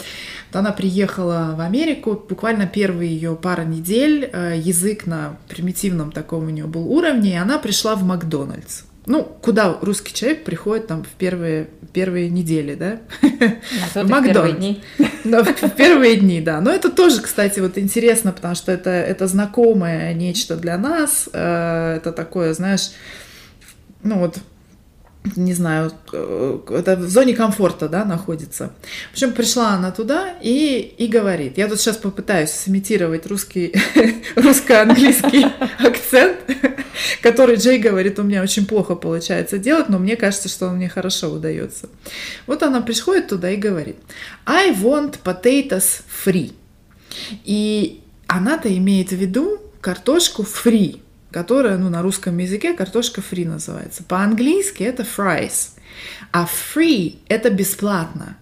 Она 0.52 0.72
приехала 0.72 1.54
в 1.56 1.60
Америку, 1.60 2.22
буквально 2.28 2.66
первые 2.66 3.14
ее 3.14 3.36
пара 3.36 3.62
недель, 3.62 4.28
э, 4.30 4.54
язык 4.58 5.06
на 5.06 5.38
примитивном 5.48 6.12
таком 6.12 6.44
у 6.44 6.50
нее 6.50 6.66
был 6.66 6.92
уровне, 6.92 7.32
и 7.32 7.36
она 7.36 7.58
пришла 7.58 7.94
в 7.94 8.02
Макдональдс 8.04 8.82
ну, 9.10 9.24
куда 9.24 9.76
русский 9.82 10.14
человек 10.14 10.44
приходит 10.44 10.86
там 10.86 11.02
в 11.02 11.08
первые, 11.08 11.68
первые 11.92 12.30
недели, 12.30 12.76
да? 12.76 13.00
В 13.92 14.08
Макдональдс. 14.08 14.76
В 15.24 15.70
первые 15.70 16.14
дни, 16.16 16.40
да. 16.40 16.60
Но 16.60 16.70
это 16.70 16.90
тоже, 16.90 17.20
кстати, 17.20 17.58
вот 17.58 17.76
интересно, 17.76 18.30
потому 18.30 18.54
что 18.54 18.70
это, 18.70 18.90
это 18.90 19.26
знакомое 19.26 20.14
нечто 20.14 20.56
для 20.56 20.78
нас. 20.78 21.28
Э, 21.32 21.96
это 21.96 22.12
такое, 22.12 22.54
знаешь, 22.54 22.92
ну 24.04 24.20
вот 24.20 24.38
не 25.36 25.52
знаю, 25.52 25.92
это 26.12 26.96
в 26.96 27.08
зоне 27.08 27.34
комфорта, 27.34 27.88
да, 27.88 28.04
находится. 28.04 28.72
В 29.10 29.12
общем, 29.12 29.32
пришла 29.32 29.70
она 29.74 29.90
туда 29.90 30.34
и, 30.40 30.94
и 30.96 31.06
говорит, 31.08 31.58
я 31.58 31.68
тут 31.68 31.78
сейчас 31.78 31.98
попытаюсь 31.98 32.50
сымитировать 32.50 33.26
русский, 33.26 33.74
русско-английский 34.36 35.46
акцент, 35.78 36.38
который 37.22 37.56
Джей 37.56 37.78
говорит, 37.78 38.18
у 38.18 38.22
меня 38.22 38.42
очень 38.42 38.66
плохо 38.66 38.94
получается 38.94 39.58
делать, 39.58 39.88
но 39.88 39.98
мне 39.98 40.16
кажется, 40.16 40.48
что 40.48 40.68
он 40.68 40.76
мне 40.76 40.88
хорошо 40.88 41.28
удается. 41.30 41.88
Вот 42.46 42.62
она 42.62 42.80
приходит 42.80 43.28
туда 43.28 43.50
и 43.50 43.56
говорит, 43.56 43.96
I 44.46 44.72
want 44.72 45.18
potatoes 45.22 46.02
free. 46.24 46.52
И 47.44 48.00
она-то 48.26 48.74
имеет 48.74 49.10
в 49.10 49.16
виду 49.16 49.60
картошку 49.80 50.44
free, 50.44 51.00
которая, 51.30 51.78
ну, 51.78 51.88
на 51.88 52.02
русском 52.02 52.36
языке 52.38 52.74
картошка 52.74 53.22
фри 53.22 53.44
называется. 53.44 54.02
По-английски 54.04 54.82
это 54.82 55.04
fries, 55.04 55.70
а 56.32 56.46
free 56.46 57.18
это 57.28 57.50
бесплатно. 57.50 58.36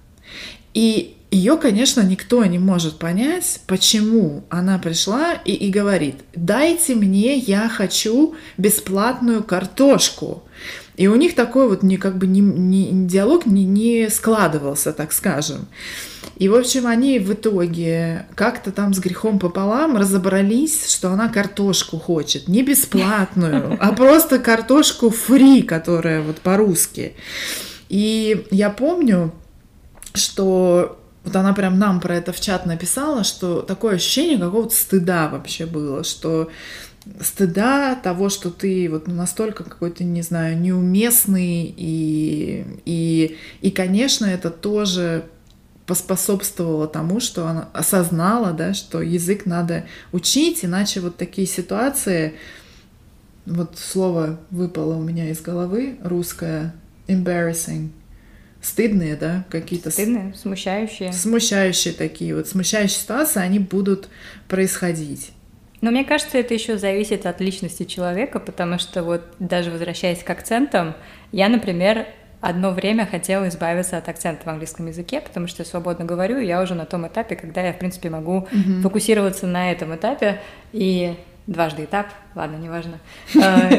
И 0.75 1.17
ее, 1.31 1.59
конечно, 1.59 2.01
никто 2.01 2.45
не 2.47 2.59
может 2.59 2.99
понять, 2.99 3.61
почему 3.67 4.45
она 4.49 4.79
пришла 4.79 5.35
и, 5.35 5.53
и 5.53 5.71
говорит, 5.71 6.17
дайте 6.35 6.95
мне, 6.95 7.37
я 7.37 7.69
хочу 7.69 8.35
бесплатную 8.57 9.43
картошку. 9.43 10.45
И 10.99 11.07
у 11.07 11.15
них 11.15 11.37
такой 11.37 11.69
вот 11.69 11.85
не, 11.85 11.97
как 11.97 12.19
бы 12.19 12.27
не, 12.27 12.41
не, 12.41 13.07
диалог 13.07 13.47
не, 13.47 13.65
не 13.65 14.11
складывался, 14.11 14.93
так 14.93 15.13
скажем. 15.13 15.69
И, 16.37 16.49
в 16.49 16.57
общем, 16.57 16.89
они 16.89 17.21
в 17.21 17.33
итоге 17.35 18.27
как-то 18.35 18.73
там 18.73 18.93
с 18.93 18.99
грехом 18.99 19.39
пополам 19.39 19.97
разобрались, 19.97 20.91
что 20.91 21.13
она 21.13 21.29
картошку 21.29 21.99
хочет. 21.99 22.49
Не 22.49 22.65
бесплатную, 22.65 23.77
а 23.81 23.93
просто 23.93 24.41
картошку 24.41 25.11
фри, 25.11 25.63
которая 25.63 26.21
вот 26.21 26.41
по-русски. 26.41 27.15
И 27.89 28.45
я 28.51 28.69
помню, 28.69 29.33
что 30.15 30.99
вот 31.23 31.37
она 31.37 31.53
прям 31.53 31.79
нам 31.79 32.01
про 32.01 32.17
это 32.17 32.33
в 32.33 32.41
чат 32.41 32.67
написала, 32.67 33.23
что 33.23 33.63
такое 33.63 33.95
ощущение 33.95 34.39
какого-то 34.39 34.75
стыда 34.75 35.29
вообще 35.29 35.65
было, 35.65 36.03
что 36.03 36.51
стыда 37.21 37.95
того, 37.95 38.29
что 38.29 38.51
ты 38.51 38.89
вот 38.91 39.07
настолько 39.07 39.65
какой-то, 39.65 40.05
не 40.05 40.23
знаю, 40.23 40.59
неуместный, 40.59 41.75
и, 41.77 42.65
и, 42.85 43.37
и 43.61 43.71
конечно, 43.71 44.27
это 44.27 44.51
тоже 44.51 45.25
поспособствовало 45.87 46.87
тому, 46.87 47.19
что 47.19 47.47
она 47.47 47.71
осознала, 47.73 48.53
да, 48.53 48.75
что 48.75 49.01
язык 49.01 49.47
надо 49.47 49.87
учить, 50.13 50.65
иначе 50.65 51.01
вот 51.01 51.17
такие 51.17 51.47
ситуации, 51.47 52.35
вот 53.47 53.79
слово 53.79 54.39
выпало 54.51 54.97
у 54.97 55.03
меня 55.03 55.31
из 55.31 55.41
головы, 55.41 55.97
русское, 56.03 56.75
embarrassing, 57.07 57.89
стыдные, 58.61 59.17
да, 59.17 59.47
какие-то... 59.49 59.91
Стыдные, 59.91 60.35
смущающие. 60.35 61.11
Смущающие 61.11 61.95
такие 61.95 62.37
вот, 62.37 62.47
смущающие 62.47 63.01
ситуации, 63.01 63.41
они 63.41 63.59
будут 63.59 64.09
происходить. 64.47 65.31
Но 65.81 65.91
мне 65.91 66.05
кажется, 66.05 66.39
это 66.39 66.55
еще 66.55 66.77
зависит 66.77 67.27
от 67.27 67.41
личности 67.41 67.85
человека, 67.85 68.41
потому 68.41 68.79
что 68.79 69.03
вот 69.03 69.23
даже 69.39 69.71
возвращаясь 69.71 70.23
к 70.23 70.31
акцентам, 70.31 70.95
я, 71.31 71.49
например, 71.49 72.07
одно 72.41 72.71
время 72.71 73.07
хотела 73.07 73.49
избавиться 73.49 73.97
от 73.97 74.09
акцента 74.09 74.45
в 74.45 74.49
английском 74.49 74.87
языке, 74.87 75.21
потому 75.21 75.47
что 75.47 75.63
я 75.63 75.67
свободно 75.67 76.05
говорю, 76.05 76.39
я 76.39 76.61
уже 76.63 76.75
на 76.75 76.87
том 76.87 77.07
этапе, 77.07 77.37
когда 77.37 77.63
я, 77.63 77.73
в 77.73 77.79
принципе, 77.79 78.11
могу 78.11 78.49
mm-hmm. 78.51 78.83
фокусироваться 78.83 79.47
на 79.47 79.73
этом 79.73 79.95
этапе, 79.95 80.41
и 80.73 81.17
дважды 81.47 81.85
этап, 81.85 82.09
ладно, 82.35 82.57
неважно. 82.57 83.01
А, 83.43 83.71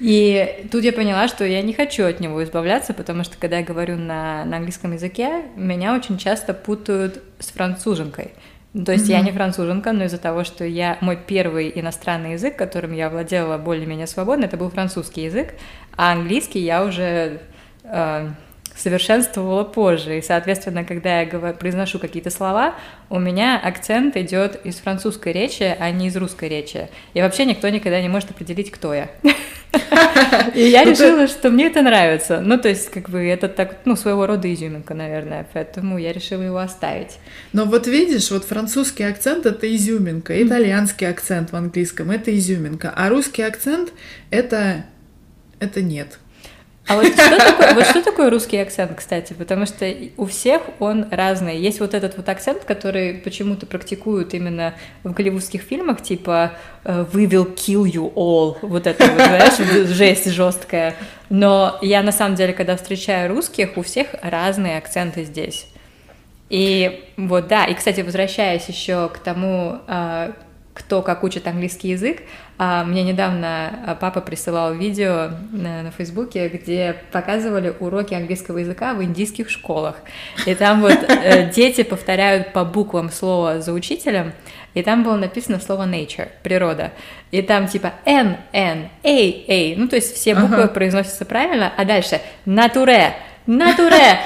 и 0.00 0.66
тут 0.70 0.84
я 0.84 0.92
поняла, 0.92 1.28
что 1.28 1.44
я 1.44 1.62
не 1.62 1.72
хочу 1.72 2.04
от 2.04 2.20
него 2.20 2.42
избавляться, 2.42 2.92
потому 2.94 3.24
что 3.24 3.36
когда 3.38 3.58
я 3.58 3.64
говорю 3.64 3.96
на, 3.96 4.44
на 4.44 4.56
английском 4.56 4.92
языке, 4.92 5.42
меня 5.54 5.94
очень 5.94 6.18
часто 6.18 6.54
путают 6.54 7.22
с 7.38 7.50
француженкой. 7.50 8.32
То 8.72 8.92
есть 8.92 9.06
mm-hmm. 9.06 9.12
я 9.12 9.20
не 9.20 9.32
француженка, 9.32 9.92
но 9.92 10.04
из-за 10.04 10.16
того, 10.16 10.44
что 10.44 10.64
я 10.64 10.96
мой 11.02 11.18
первый 11.18 11.70
иностранный 11.74 12.32
язык, 12.32 12.56
которым 12.56 12.94
я 12.94 13.10
владела 13.10 13.58
более-менее 13.58 14.06
свободно, 14.06 14.46
это 14.46 14.56
был 14.56 14.70
французский 14.70 15.24
язык, 15.24 15.54
а 15.96 16.12
английский 16.12 16.60
я 16.60 16.82
уже 16.82 17.40
э, 17.84 18.28
совершенствовала 18.76 19.64
позже. 19.64 20.18
И, 20.18 20.22
соответственно, 20.22 20.84
когда 20.84 21.20
я 21.20 21.26
говорю, 21.26 21.56
произношу 21.56 21.98
какие-то 21.98 22.30
слова, 22.30 22.74
у 23.10 23.18
меня 23.18 23.60
акцент 23.62 24.16
идет 24.16 24.60
из 24.64 24.76
французской 24.76 25.32
речи, 25.32 25.76
а 25.78 25.90
не 25.90 26.08
из 26.08 26.16
русской 26.16 26.48
речи. 26.48 26.88
И 27.14 27.20
вообще 27.20 27.44
никто 27.44 27.68
никогда 27.68 28.00
не 28.00 28.08
может 28.08 28.30
определить, 28.30 28.70
кто 28.70 28.94
я. 28.94 29.10
И 30.54 30.62
я 30.62 30.84
ну, 30.84 30.90
решила, 30.90 31.26
что 31.26 31.50
мне 31.50 31.66
это 31.66 31.82
нравится. 31.82 32.40
Ну, 32.40 32.58
то 32.58 32.68
есть, 32.68 32.90
как 32.90 33.08
бы, 33.08 33.20
это 33.20 33.48
так, 33.48 33.78
ну, 33.84 33.96
своего 33.96 34.26
рода 34.26 34.52
изюминка, 34.52 34.94
наверное, 34.94 35.46
поэтому 35.52 35.98
я 35.98 36.12
решила 36.12 36.42
его 36.42 36.58
оставить. 36.58 37.18
Но 37.52 37.64
вот 37.64 37.86
видишь, 37.86 38.30
вот 38.30 38.44
французский 38.44 39.04
акцент— 39.04 39.46
это 39.46 39.74
изюминка, 39.74 40.42
итальянский 40.42 41.08
акцент 41.08 41.52
в 41.52 41.56
английском— 41.56 42.10
это 42.12 42.36
изюминка, 42.36 42.92
а 42.94 43.08
русский 43.08 43.42
акцент— 43.42 43.92
это 44.30 44.84
это 45.62 45.80
нет. 45.80 46.18
А 46.88 46.96
вот 46.96 47.06
что, 47.06 47.36
такое, 47.36 47.74
вот 47.74 47.86
что 47.86 48.02
такое 48.02 48.30
русский 48.30 48.56
акцент, 48.56 48.92
кстати? 48.96 49.32
Потому 49.34 49.66
что 49.66 49.94
у 50.16 50.26
всех 50.26 50.62
он 50.80 51.06
разный. 51.10 51.56
Есть 51.58 51.78
вот 51.78 51.94
этот 51.94 52.16
вот 52.16 52.28
акцент, 52.28 52.64
который 52.64 53.14
почему-то 53.14 53.66
практикуют 53.66 54.34
именно 54.34 54.74
в 55.04 55.12
голливудских 55.12 55.62
фильмах, 55.62 56.02
типа 56.02 56.52
э, 56.84 57.04
«We 57.12 57.28
will 57.28 57.54
kill 57.54 57.84
you 57.84 58.12
all», 58.14 58.56
вот 58.62 58.86
это 58.86 59.04
вот, 59.06 59.14
знаешь, 59.14 59.88
жесть 59.88 60.28
жесткая. 60.30 60.96
Но 61.30 61.78
я 61.82 62.02
на 62.02 62.12
самом 62.12 62.34
деле, 62.34 62.52
когда 62.52 62.76
встречаю 62.76 63.32
русских, 63.32 63.76
у 63.76 63.82
всех 63.82 64.08
разные 64.20 64.76
акценты 64.76 65.24
здесь. 65.24 65.68
И 66.50 67.04
вот, 67.16 67.46
да, 67.46 67.64
и, 67.64 67.74
кстати, 67.74 68.00
возвращаясь 68.00 68.68
еще 68.68 69.08
к 69.08 69.18
тому, 69.18 69.78
э, 69.86 70.32
кто 70.74 71.02
как 71.02 71.22
учит 71.22 71.46
английский 71.46 71.88
язык. 71.88 72.22
А, 72.58 72.84
мне 72.84 73.02
недавно 73.02 73.80
а, 73.86 73.94
папа 73.94 74.20
присылал 74.20 74.74
видео 74.74 75.30
на, 75.50 75.82
на 75.82 75.90
Фейсбуке, 75.90 76.48
где 76.48 76.96
показывали 77.10 77.74
уроки 77.78 78.14
английского 78.14 78.58
языка 78.58 78.94
в 78.94 79.02
индийских 79.02 79.50
школах. 79.50 79.96
И 80.46 80.54
там 80.54 80.80
вот 80.80 80.98
э, 81.08 81.50
дети 81.54 81.82
повторяют 81.82 82.52
по 82.52 82.64
буквам 82.64 83.10
слово 83.10 83.60
за 83.60 83.72
учителем, 83.72 84.32
и 84.74 84.82
там 84.82 85.02
было 85.02 85.16
написано 85.16 85.60
слово 85.60 85.86
nature, 85.86 86.28
природа. 86.42 86.92
И 87.30 87.42
там 87.42 87.68
типа 87.68 87.92
N, 88.06 88.38
N, 88.52 88.88
A, 89.02 89.18
A. 89.48 89.74
Ну, 89.76 89.88
то 89.88 89.96
есть 89.96 90.14
все 90.14 90.34
буквы 90.34 90.62
ага. 90.62 90.68
произносятся 90.68 91.26
правильно, 91.26 91.72
а 91.76 91.84
дальше 91.84 92.20
nature, 92.46 93.12
nature. 93.46 94.16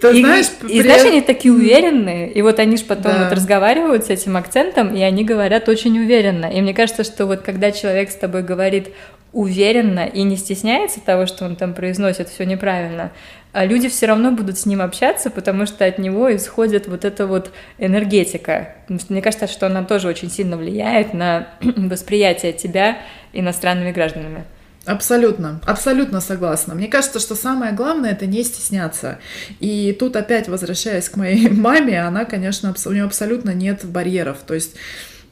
Ты 0.00 0.18
и, 0.18 0.20
знаешь, 0.20 0.46
и, 0.46 0.64
при... 0.64 0.72
и 0.72 0.82
знаешь, 0.82 1.04
они 1.04 1.20
такие 1.20 1.52
уверенные, 1.52 2.30
и 2.30 2.40
вот 2.42 2.58
они 2.58 2.76
же 2.76 2.84
потом 2.84 3.12
да. 3.12 3.24
вот 3.24 3.32
разговаривают 3.32 4.06
с 4.06 4.10
этим 4.10 4.36
акцентом, 4.36 4.94
и 4.94 5.02
они 5.02 5.24
говорят 5.24 5.68
очень 5.68 5.98
уверенно. 5.98 6.46
И 6.46 6.60
мне 6.62 6.72
кажется, 6.72 7.04
что 7.04 7.26
вот 7.26 7.42
когда 7.42 7.70
человек 7.70 8.10
с 8.10 8.16
тобой 8.16 8.42
говорит 8.42 8.88
уверенно 9.32 10.06
и 10.06 10.22
не 10.22 10.36
стесняется 10.36 11.00
того, 11.00 11.26
что 11.26 11.44
он 11.44 11.54
там 11.54 11.74
произносит 11.74 12.28
все 12.28 12.44
неправильно, 12.44 13.12
а 13.52 13.64
люди 13.64 13.88
все 13.88 14.06
равно 14.06 14.32
будут 14.32 14.58
с 14.58 14.66
ним 14.66 14.80
общаться, 14.80 15.28
потому 15.30 15.66
что 15.66 15.84
от 15.84 15.98
него 15.98 16.34
исходит 16.34 16.88
вот 16.88 17.04
эта 17.04 17.26
вот 17.26 17.52
энергетика. 17.78 18.74
Мне 19.08 19.22
кажется, 19.22 19.48
что 19.48 19.66
она 19.66 19.84
тоже 19.84 20.08
очень 20.08 20.30
сильно 20.30 20.56
влияет 20.56 21.14
на 21.14 21.48
восприятие 21.60 22.52
тебя 22.52 22.98
иностранными 23.32 23.92
гражданами. 23.92 24.44
Абсолютно, 24.86 25.60
абсолютно 25.66 26.20
согласна. 26.20 26.74
Мне 26.74 26.88
кажется, 26.88 27.20
что 27.20 27.34
самое 27.34 27.72
главное 27.72 28.12
это 28.12 28.26
не 28.26 28.42
стесняться. 28.42 29.18
И 29.60 29.94
тут 29.98 30.16
опять 30.16 30.48
возвращаясь 30.48 31.08
к 31.08 31.16
моей 31.16 31.48
маме, 31.50 32.02
она, 32.02 32.24
конечно, 32.24 32.74
у 32.86 32.90
нее 32.90 33.04
абсолютно 33.04 33.50
нет 33.50 33.84
барьеров. 33.84 34.38
То 34.46 34.54
есть 34.54 34.76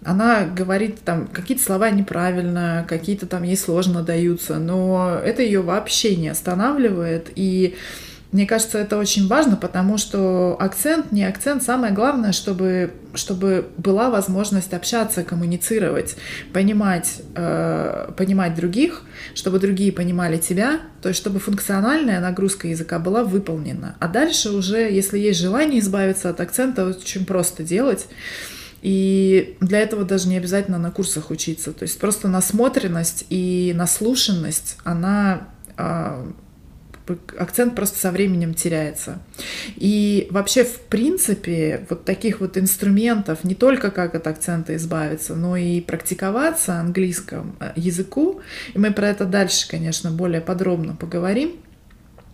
она 0.04 0.44
говорит 0.44 1.00
там 1.02 1.26
какие-то 1.26 1.62
слова 1.64 1.90
неправильно, 1.90 2.84
какие-то 2.88 3.26
там 3.26 3.42
ей 3.42 3.56
сложно 3.56 4.02
даются, 4.02 4.58
но 4.58 5.18
это 5.24 5.42
ее 5.42 5.62
вообще 5.62 6.14
не 6.16 6.28
останавливает. 6.28 7.30
И 7.34 7.76
мне 8.30 8.46
кажется, 8.46 8.78
это 8.78 8.98
очень 8.98 9.26
важно, 9.26 9.56
потому 9.56 9.96
что 9.96 10.54
акцент, 10.60 11.12
не 11.12 11.24
акцент, 11.24 11.62
самое 11.62 11.94
главное, 11.94 12.32
чтобы, 12.32 12.92
чтобы 13.14 13.68
была 13.78 14.10
возможность 14.10 14.74
общаться, 14.74 15.24
коммуницировать, 15.24 16.16
понимать, 16.52 17.22
э, 17.34 18.10
понимать 18.18 18.54
других, 18.54 19.02
чтобы 19.34 19.58
другие 19.58 19.92
понимали 19.92 20.36
тебя, 20.36 20.80
то 21.00 21.08
есть 21.08 21.18
чтобы 21.18 21.40
функциональная 21.40 22.20
нагрузка 22.20 22.68
языка 22.68 22.98
была 22.98 23.24
выполнена. 23.24 23.96
А 23.98 24.08
дальше 24.08 24.50
уже, 24.50 24.90
если 24.90 25.18
есть 25.18 25.40
желание 25.40 25.80
избавиться 25.80 26.28
от 26.28 26.38
акцента, 26.40 26.84
очень 26.84 27.24
просто 27.24 27.62
делать. 27.62 28.08
И 28.82 29.56
для 29.60 29.80
этого 29.80 30.04
даже 30.04 30.28
не 30.28 30.36
обязательно 30.36 30.78
на 30.78 30.90
курсах 30.90 31.30
учиться. 31.30 31.72
То 31.72 31.84
есть 31.84 31.98
просто 31.98 32.28
насмотренность 32.28 33.24
и 33.30 33.72
наслушанность, 33.74 34.76
она 34.84 35.48
а, 35.76 36.30
акцент 37.38 37.74
просто 37.74 37.98
со 37.98 38.10
временем 38.10 38.54
теряется. 38.54 39.20
И 39.76 40.26
вообще, 40.30 40.64
в 40.64 40.80
принципе, 40.80 41.86
вот 41.88 42.04
таких 42.04 42.40
вот 42.40 42.56
инструментов, 42.58 43.44
не 43.44 43.54
только 43.54 43.90
как 43.90 44.14
от 44.14 44.26
акцента 44.26 44.74
избавиться, 44.76 45.34
но 45.34 45.56
и 45.56 45.80
практиковаться 45.80 46.74
английскому 46.74 47.54
э, 47.60 47.72
языку, 47.76 48.40
и 48.74 48.78
мы 48.78 48.92
про 48.92 49.08
это 49.08 49.24
дальше, 49.24 49.68
конечно, 49.68 50.10
более 50.10 50.40
подробно 50.40 50.94
поговорим, 50.94 51.52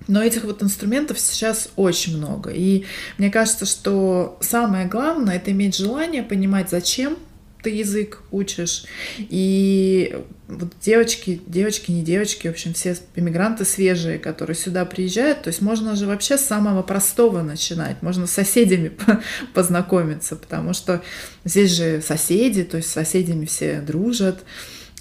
но 0.06 0.22
этих 0.22 0.44
вот 0.44 0.62
инструментов 0.62 1.18
сейчас 1.18 1.70
очень 1.76 2.18
много. 2.18 2.50
И 2.50 2.84
мне 3.18 3.30
кажется, 3.30 3.64
что 3.64 4.38
самое 4.40 4.86
главное— 4.86 5.36
это 5.36 5.50
иметь 5.50 5.76
желание 5.76 6.22
понимать, 6.22 6.70
зачем 6.70 7.16
ты 7.64 7.70
язык 7.70 8.20
учишь. 8.30 8.84
И 9.18 10.16
вот 10.46 10.68
девочки, 10.80 11.40
девочки, 11.46 11.90
не 11.90 12.02
девочки, 12.02 12.46
в 12.46 12.50
общем, 12.50 12.74
все 12.74 12.96
иммигранты 13.16 13.64
свежие, 13.64 14.18
которые 14.18 14.54
сюда 14.54 14.84
приезжают, 14.84 15.42
то 15.42 15.48
есть 15.48 15.62
можно 15.62 15.96
же 15.96 16.06
вообще 16.06 16.36
с 16.36 16.42
самого 16.42 16.82
простого 16.82 17.42
начинать, 17.42 18.02
можно 18.02 18.26
с 18.26 18.32
соседями 18.32 18.92
познакомиться, 19.54 20.36
потому 20.36 20.74
что 20.74 21.02
здесь 21.44 21.70
же 21.70 22.02
соседи, 22.02 22.62
то 22.62 22.76
есть 22.76 22.90
с 22.90 22.92
соседями 22.92 23.46
все 23.46 23.80
дружат, 23.80 24.44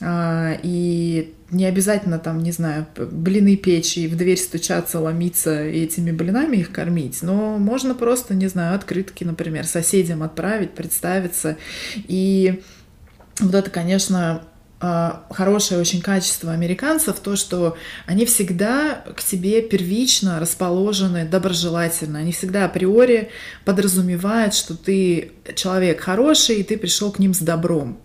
и 0.05 1.33
не 1.51 1.65
обязательно 1.65 2.19
там, 2.19 2.41
не 2.41 2.51
знаю, 2.51 2.87
блины 2.97 3.55
печь 3.55 3.97
и 3.97 4.07
в 4.07 4.17
дверь 4.17 4.39
стучаться, 4.39 4.99
ломиться 4.99 5.67
и 5.67 5.83
этими 5.83 6.11
блинами 6.11 6.57
их 6.57 6.71
кормить, 6.71 7.21
но 7.21 7.57
можно 7.57 7.95
просто, 7.95 8.33
не 8.33 8.47
знаю, 8.47 8.75
открытки, 8.75 9.23
например, 9.23 9.65
соседям 9.65 10.23
отправить, 10.23 10.71
представиться. 10.71 11.57
И 11.95 12.63
вот 13.39 13.53
это, 13.53 13.69
конечно, 13.69 14.43
а, 14.85 15.25
хорошее 15.29 15.79
очень 15.79 16.01
качество 16.01 16.51
американцев, 16.51 17.17
то, 17.19 17.37
что 17.37 17.77
они 18.05 18.25
всегда 18.25 19.05
к 19.15 19.23
тебе 19.23 19.61
первично 19.61 20.41
расположены 20.41 21.25
доброжелательно. 21.25 22.19
Они 22.19 22.33
всегда 22.33 22.65
априори 22.65 23.29
подразумевают, 23.63 24.53
что 24.53 24.75
ты 24.75 25.31
человек 25.55 26.01
хороший, 26.01 26.57
и 26.57 26.63
ты 26.63 26.77
пришел 26.77 27.13
к 27.13 27.19
ним 27.19 27.33
с 27.33 27.39
добром. 27.39 27.97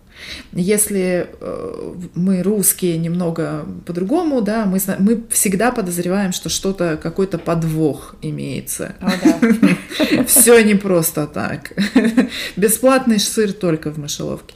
Если 0.53 1.27
э, 1.39 1.93
мы 2.15 2.43
русские 2.43 2.97
немного 2.97 3.65
по-другому, 3.85 4.41
да, 4.41 4.65
мы, 4.65 4.79
мы 4.99 5.23
всегда 5.29 5.71
подозреваем, 5.71 6.31
что 6.31 6.49
что-то, 6.49 6.97
какой-то 7.01 7.37
подвох 7.37 8.15
имеется. 8.21 8.95
Все 10.27 10.59
не 10.63 10.75
просто 10.75 11.27
так. 11.27 11.73
Бесплатный 12.55 13.19
сыр 13.19 13.53
только 13.53 13.91
в 13.91 13.97
мышеловке. 13.97 14.55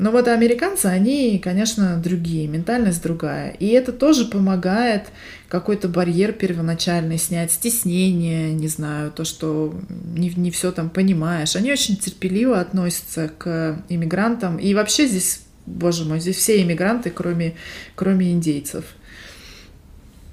Но 0.00 0.10
вот 0.12 0.28
американцы, 0.28 0.86
они, 0.86 1.38
конечно, 1.38 1.98
другие, 2.02 2.48
ментальность 2.48 3.02
другая. 3.02 3.50
И 3.50 3.66
это 3.66 3.92
тоже 3.92 4.24
помогает 4.24 5.08
какой-то 5.50 5.88
барьер 5.88 6.32
первоначальный 6.32 7.18
снять, 7.18 7.52
стеснение, 7.52 8.54
не 8.54 8.66
знаю, 8.68 9.12
то, 9.12 9.26
что 9.26 9.78
не, 9.90 10.30
не 10.30 10.50
все 10.50 10.72
там 10.72 10.88
понимаешь. 10.88 11.54
Они 11.54 11.70
очень 11.70 11.98
терпеливо 11.98 12.60
относятся 12.60 13.30
к 13.36 13.84
иммигрантам. 13.90 14.56
И 14.56 14.72
вообще 14.72 15.06
здесь, 15.06 15.42
боже 15.66 16.06
мой, 16.06 16.18
здесь 16.18 16.36
все 16.36 16.62
иммигранты, 16.62 17.10
кроме, 17.10 17.56
кроме 17.94 18.32
индейцев. 18.32 18.86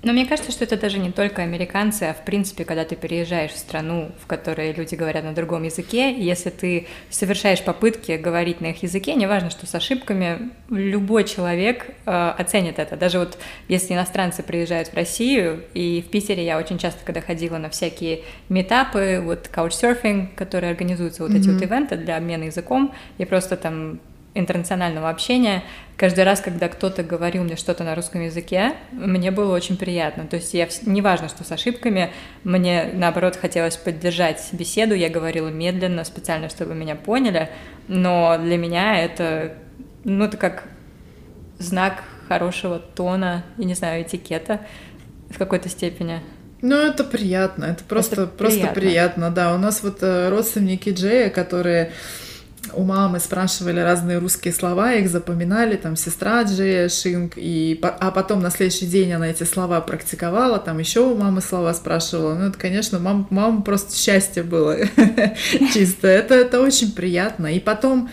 Но 0.07 0.13
мне 0.13 0.25
кажется, 0.25 0.53
что 0.53 0.63
это 0.63 0.77
даже 0.77 0.99
не 0.99 1.11
только 1.11 1.41
американцы, 1.41 2.03
а 2.03 2.13
в 2.13 2.23
принципе, 2.23 2.63
когда 2.63 2.85
ты 2.85 2.95
переезжаешь 2.95 3.51
в 3.51 3.57
страну, 3.57 4.13
в 4.23 4.25
которой 4.25 4.71
люди 4.71 4.95
говорят 4.95 5.25
на 5.25 5.35
другом 5.35 5.63
языке, 5.63 6.15
если 6.17 6.49
ты 6.49 6.87
совершаешь 7.09 7.61
попытки 7.61 8.13
говорить 8.13 8.61
на 8.61 8.67
их 8.67 8.83
языке, 8.83 9.15
неважно, 9.15 9.49
что 9.49 9.65
с 9.65 9.75
ошибками, 9.75 10.49
любой 10.69 11.25
человек 11.25 11.87
э, 12.05 12.33
оценит 12.37 12.79
это. 12.79 12.95
Даже 12.95 13.19
вот 13.19 13.37
если 13.67 13.95
иностранцы 13.95 14.43
приезжают 14.43 14.87
в 14.87 14.93
Россию, 14.93 15.65
и 15.73 16.01
в 16.01 16.09
Питере 16.09 16.45
я 16.45 16.57
очень 16.57 16.77
часто, 16.77 17.03
когда 17.03 17.19
ходила 17.19 17.57
на 17.57 17.69
всякие 17.69 18.21
метапы, 18.47 19.21
вот 19.21 19.49
couchsurfing, 19.53 20.29
которые 20.37 20.71
организуются, 20.71 21.23
вот 21.23 21.33
mm-hmm. 21.33 21.39
эти 21.39 21.49
вот 21.49 21.61
ивенты 21.61 21.97
для 21.97 22.15
обмена 22.15 22.45
языком, 22.45 22.93
я 23.17 23.25
просто 23.27 23.57
там 23.57 23.99
интернационального 24.33 25.09
общения, 25.09 25.63
каждый 25.95 26.23
раз, 26.23 26.41
когда 26.41 26.67
кто-то 26.67 27.03
говорил 27.03 27.43
мне 27.43 27.55
что-то 27.55 27.83
на 27.83 27.95
русском 27.95 28.21
языке, 28.21 28.73
мне 28.91 29.31
было 29.31 29.53
очень 29.53 29.77
приятно. 29.77 30.27
То 30.27 30.35
есть 30.35 30.53
я, 30.53 30.67
неважно, 30.85 31.27
что 31.27 31.43
с 31.43 31.51
ошибками, 31.51 32.11
мне, 32.43 32.89
наоборот, 32.93 33.35
хотелось 33.35 33.77
поддержать 33.77 34.47
беседу, 34.51 34.93
я 34.93 35.09
говорила 35.09 35.47
медленно, 35.47 36.03
специально, 36.03 36.49
чтобы 36.49 36.75
меня 36.75 36.95
поняли, 36.95 37.49
но 37.87 38.37
для 38.37 38.57
меня 38.57 38.99
это, 38.99 39.53
ну, 40.03 40.25
это 40.25 40.37
как 40.37 40.65
знак 41.57 42.03
хорошего 42.27 42.79
тона, 42.79 43.43
я 43.57 43.65
не 43.65 43.73
знаю, 43.73 44.03
этикета 44.03 44.61
в 45.29 45.37
какой-то 45.37 45.69
степени. 45.69 46.21
Ну, 46.61 46.75
это 46.75 47.03
приятно, 47.03 47.65
это 47.65 47.83
просто, 47.83 48.23
это 48.23 48.27
просто 48.27 48.59
приятно. 48.59 48.81
приятно, 48.81 49.31
да. 49.31 49.53
У 49.53 49.57
нас 49.57 49.83
вот 49.83 49.99
э, 50.01 50.29
родственники 50.29 50.89
Джея, 50.89 51.29
которые 51.29 51.91
у 52.73 52.83
мамы 52.83 53.19
спрашивали 53.19 53.79
разные 53.79 54.17
русские 54.17 54.53
слова, 54.53 54.93
их 54.93 55.09
запоминали, 55.09 55.75
там, 55.75 55.95
сестра 55.95 56.43
Джея 56.43 56.89
Шинг, 56.89 57.33
и, 57.35 57.79
а 57.81 58.11
потом 58.11 58.41
на 58.41 58.49
следующий 58.49 58.87
день 58.87 59.13
она 59.13 59.29
эти 59.29 59.43
слова 59.43 59.79
практиковала, 59.81 60.59
там 60.59 60.79
еще 60.79 61.01
у 61.01 61.15
мамы 61.15 61.41
слова 61.41 61.73
спрашивала. 61.73 62.35
Ну, 62.35 62.47
это, 62.47 62.57
конечно, 62.57 62.99
мам, 62.99 63.27
мама 63.29 63.61
просто 63.61 63.95
счастье 63.95 64.43
было 64.43 64.77
чисто. 65.73 66.07
Это, 66.07 66.35
это 66.35 66.61
очень 66.61 66.91
приятно. 66.91 67.47
И 67.47 67.59
потом, 67.59 68.09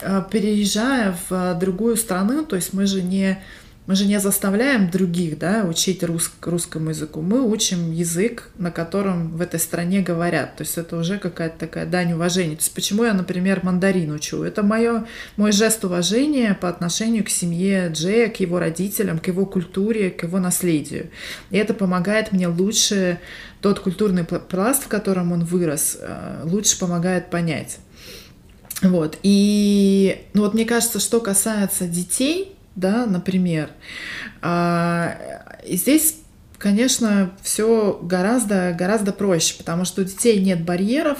э, 0.00 0.22
переезжая 0.30 1.16
в 1.28 1.54
другую 1.58 1.96
страну, 1.96 2.44
то 2.44 2.56
есть 2.56 2.72
мы 2.72 2.86
же 2.86 3.02
не 3.02 3.42
мы 3.86 3.96
же 3.96 4.06
не 4.06 4.20
заставляем 4.20 4.90
других 4.90 5.38
да, 5.38 5.64
учить 5.68 6.04
рус, 6.04 6.30
русскому 6.40 6.90
языку. 6.90 7.20
Мы 7.20 7.42
учим 7.42 7.90
язык, 7.90 8.50
на 8.56 8.70
котором 8.70 9.36
в 9.36 9.40
этой 9.40 9.58
стране 9.58 10.02
говорят. 10.02 10.56
То 10.56 10.62
есть 10.62 10.78
это 10.78 10.96
уже 10.96 11.18
какая-то 11.18 11.58
такая 11.58 11.84
дань 11.84 12.12
уважения. 12.12 12.54
То 12.54 12.62
есть 12.62 12.74
почему 12.74 13.02
я, 13.02 13.12
например, 13.12 13.60
мандарин 13.64 14.12
учу? 14.12 14.44
Это 14.44 14.62
моё, 14.62 15.04
мой 15.36 15.50
жест 15.50 15.84
уважения 15.84 16.56
по 16.60 16.68
отношению 16.68 17.24
к 17.24 17.28
семье 17.28 17.90
Джея, 17.92 18.28
к 18.28 18.38
его 18.38 18.60
родителям, 18.60 19.18
к 19.18 19.26
его 19.26 19.46
культуре, 19.46 20.10
к 20.10 20.22
его 20.22 20.38
наследию. 20.38 21.10
И 21.50 21.56
это 21.56 21.74
помогает 21.74 22.30
мне 22.30 22.46
лучше 22.46 23.18
тот 23.60 23.80
культурный 23.80 24.24
пласт, 24.24 24.84
в 24.84 24.88
котором 24.88 25.32
он 25.32 25.44
вырос, 25.44 25.98
э, 26.00 26.42
лучше 26.44 26.78
помогает 26.78 27.30
понять. 27.30 27.78
Вот. 28.82 29.18
И 29.22 30.24
ну 30.34 30.42
вот 30.42 30.54
мне 30.54 30.64
кажется, 30.64 31.00
что 31.00 31.20
касается 31.20 31.86
детей, 31.86 32.51
да, 32.74 33.06
например. 33.06 33.70
А, 34.40 35.16
и 35.64 35.76
здесь, 35.76 36.16
конечно, 36.58 37.32
все 37.42 37.98
гораздо, 38.02 38.74
гораздо 38.78 39.12
проще, 39.12 39.54
потому 39.58 39.84
что 39.84 40.02
у 40.02 40.04
детей 40.04 40.40
нет 40.40 40.62
барьеров. 40.62 41.18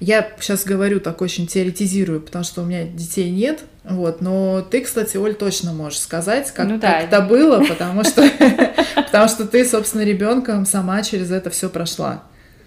Я 0.00 0.28
сейчас 0.40 0.64
говорю 0.64 1.00
так 1.00 1.22
очень 1.22 1.46
теоретизирую, 1.46 2.20
потому 2.20 2.44
что 2.44 2.62
у 2.62 2.64
меня 2.64 2.84
детей 2.84 3.30
нет, 3.30 3.64
вот, 3.84 4.22
но 4.22 4.62
ты, 4.62 4.80
кстати, 4.80 5.16
Оль, 5.18 5.34
точно 5.34 5.72
можешь 5.72 6.00
сказать, 6.00 6.50
как, 6.52 6.66
ну, 6.66 6.78
да. 6.78 6.92
как 6.92 7.04
это 7.04 7.20
было, 7.20 7.62
потому 7.64 8.02
что, 8.02 8.28
потому 8.96 9.28
что 9.28 9.46
ты, 9.46 9.64
собственно, 9.64 10.02
ребенком 10.02 10.64
сама 10.64 11.02
через 11.02 11.30
это 11.30 11.50
все 11.50 11.68
прошла. 11.68 12.24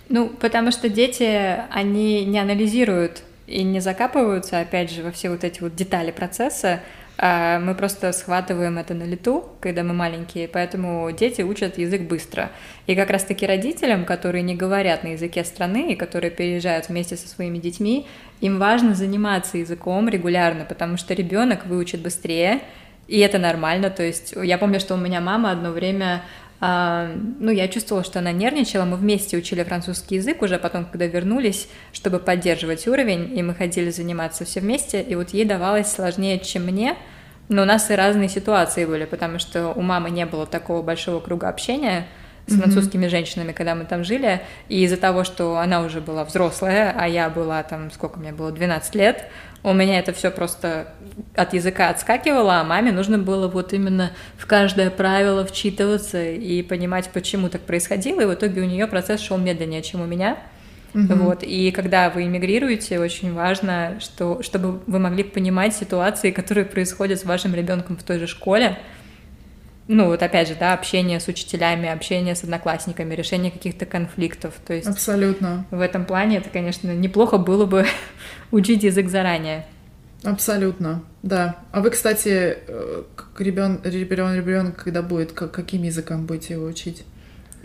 Ну, 0.10 0.30
потому 0.30 0.72
что 0.72 0.90
дети, 0.90 1.58
они 1.72 2.24
не 2.24 2.40
анализируют 2.40 3.24
и 3.48 3.64
не 3.64 3.80
закапываются, 3.80 4.60
опять 4.60 4.92
же, 4.92 5.04
во 5.04 5.12
все 5.12 5.30
вот 5.30 5.44
эти 5.44 5.60
вот 5.62 5.76
детали 5.76 6.12
процесса, 6.12 6.82
мы 7.20 7.74
просто 7.76 8.12
схватываем 8.12 8.78
это 8.78 8.94
на 8.94 9.04
лету, 9.04 9.44
когда 9.60 9.84
мы 9.84 9.94
маленькие, 9.94 10.48
поэтому 10.48 11.10
дети 11.12 11.42
учат 11.42 11.80
язык 11.80 12.02
быстро. 12.02 12.52
И 12.86 12.96
как 12.96 13.10
раз-таки 13.10 13.48
родителям, 13.48 14.06
которые 14.06 14.44
не 14.44 14.56
говорят 14.56 15.04
на 15.04 15.10
языке 15.10 15.44
страны 15.44 15.94
и 15.94 15.96
которые 15.96 16.30
переезжают 16.30 16.90
вместе 16.90 17.18
со 17.18 17.28
своими 17.28 17.58
детьми, 17.58 18.06
им 18.40 18.60
важно 18.60 18.94
заниматься 18.94 19.58
языком 19.58 20.08
регулярно, 20.10 20.64
потому 20.66 20.98
что 20.98 21.16
ребенок 21.16 21.66
выучит 21.66 22.02
быстрее, 22.02 22.62
И 23.08 23.20
это 23.20 23.40
нормально, 23.40 23.90
то 23.90 24.04
есть 24.04 24.34
я 24.36 24.58
помню, 24.58 24.80
что 24.82 24.94
у 24.96 24.98
меня 24.98 25.22
мама 25.22 25.52
одно 25.52 25.72
время 25.72 26.08
а, 26.16 26.22
ну, 26.60 27.52
я 27.52 27.68
чувствовала, 27.68 28.04
что 28.04 28.20
она 28.20 28.32
нервничала. 28.32 28.86
Мы 28.86 28.98
вместе 28.98 29.38
учили 29.38 29.64
французский 29.64 30.16
язык 30.16 30.42
уже 30.42 30.58
потом, 30.58 30.86
когда 30.86 31.06
вернулись, 31.06 31.68
чтобы 31.94 32.20
поддерживать 32.20 32.88
уровень, 32.88 33.38
и 33.38 33.44
мы 33.44 33.54
ходили 33.54 33.92
заниматься 33.92 34.44
все 34.46 34.60
вместе, 34.60 35.02
и 35.02 35.16
вот 35.16 35.30
ей 35.30 35.46
давалось 35.46 35.92
сложнее, 35.92 36.40
чем 36.40 36.66
мне, 36.66 36.96
но 37.50 37.62
у 37.62 37.66
нас 37.66 37.92
и 37.92 37.96
разные 37.96 38.28
ситуации 38.28 38.86
были, 38.86 39.06
потому 39.06 39.38
что 39.40 39.70
у 39.70 39.82
мамы 39.82 40.10
не 40.10 40.26
было 40.26 40.48
такого 40.48 40.82
большого 40.82 41.20
круга 41.20 41.48
общения, 41.48 42.08
с 42.48 42.58
французскими 42.58 43.06
mm-hmm. 43.06 43.10
женщинами, 43.10 43.52
когда 43.52 43.76
мы 43.76 43.84
там 43.84 44.04
жили, 44.04 44.42
и 44.70 44.84
из-за 44.84 44.98
того, 44.98 45.26
что 45.26 45.58
она 45.58 45.82
уже 45.82 46.00
была 46.00 46.24
взрослая, 46.24 46.96
а 46.98 47.08
я 47.08 47.30
была 47.30 47.62
там, 47.64 47.92
сколько 47.92 48.20
мне 48.20 48.32
было, 48.32 48.52
12 48.52 48.96
лет, 48.96 49.26
у 49.68 49.74
меня 49.74 50.00
это 50.00 50.14
все 50.14 50.32
просто 50.32 50.88
от 51.36 51.54
языка 51.54 51.90
отскакивало, 51.90 52.62
а 52.62 52.64
маме 52.64 52.94
нужно 52.94 53.18
было 53.18 53.50
вот 53.50 53.74
именно 53.74 54.12
в 54.38 54.46
каждое 54.46 54.90
правило 54.90 55.46
вчитываться 55.46 56.24
и 56.24 56.62
понимать, 56.62 57.10
почему 57.12 57.50
так 57.50 57.62
происходило, 57.62 58.22
и 58.22 58.26
в 58.26 58.34
итоге 58.34 58.62
у 58.62 58.66
нее 58.66 58.88
процесс 58.88 59.20
шел 59.20 59.38
медленнее, 59.38 59.82
чем 59.82 60.02
у 60.02 60.06
меня. 60.06 60.38
Угу. 60.94 61.14
Вот. 61.16 61.44
И 61.44 61.72
когда 61.72 62.10
вы 62.10 62.24
эмигрируете, 62.24 62.98
очень 62.98 63.34
важно, 63.34 63.98
что, 64.00 64.42
чтобы 64.42 64.80
вы 64.88 65.00
могли 65.00 65.24
понимать 65.24 65.76
ситуации, 65.76 66.32
которые 66.32 66.64
происходят 66.64 67.20
с 67.20 67.26
вашим 67.26 67.54
ребенком 67.54 67.98
в 67.98 68.04
той 68.04 68.20
же 68.20 68.28
школе, 68.28 68.78
ну 69.88 70.08
вот 70.08 70.22
опять 70.22 70.50
же, 70.50 70.56
да, 70.60 70.74
общение 70.74 71.20
с 71.20 71.28
учителями, 71.28 71.88
общение 71.88 72.36
с 72.36 72.44
одноклассниками, 72.44 73.16
решение 73.16 73.52
каких-то 73.52 73.86
конфликтов. 73.86 74.54
То 74.66 74.74
есть 74.74 74.88
Абсолютно. 74.88 75.66
В 75.72 75.80
этом 75.80 76.06
плане 76.06 76.38
это, 76.38 76.50
конечно, 76.50 76.94
неплохо 76.94 77.38
было 77.38 77.66
бы 77.66 77.86
учить 78.52 78.84
язык 78.84 79.10
заранее. 79.10 79.66
Абсолютно, 80.24 81.04
да. 81.24 81.58
А 81.72 81.82
вы, 81.82 81.92
кстати, 81.92 82.58
э, 82.68 83.04
ребен, 83.38 83.80
ребен, 83.84 84.36
ребенок, 84.36 84.76
когда 84.76 85.02
будет, 85.02 85.32
как, 85.32 85.52
каким 85.52 85.84
языком 85.84 86.26
будете 86.26 86.56
его 86.56 86.66
учить? 86.66 87.04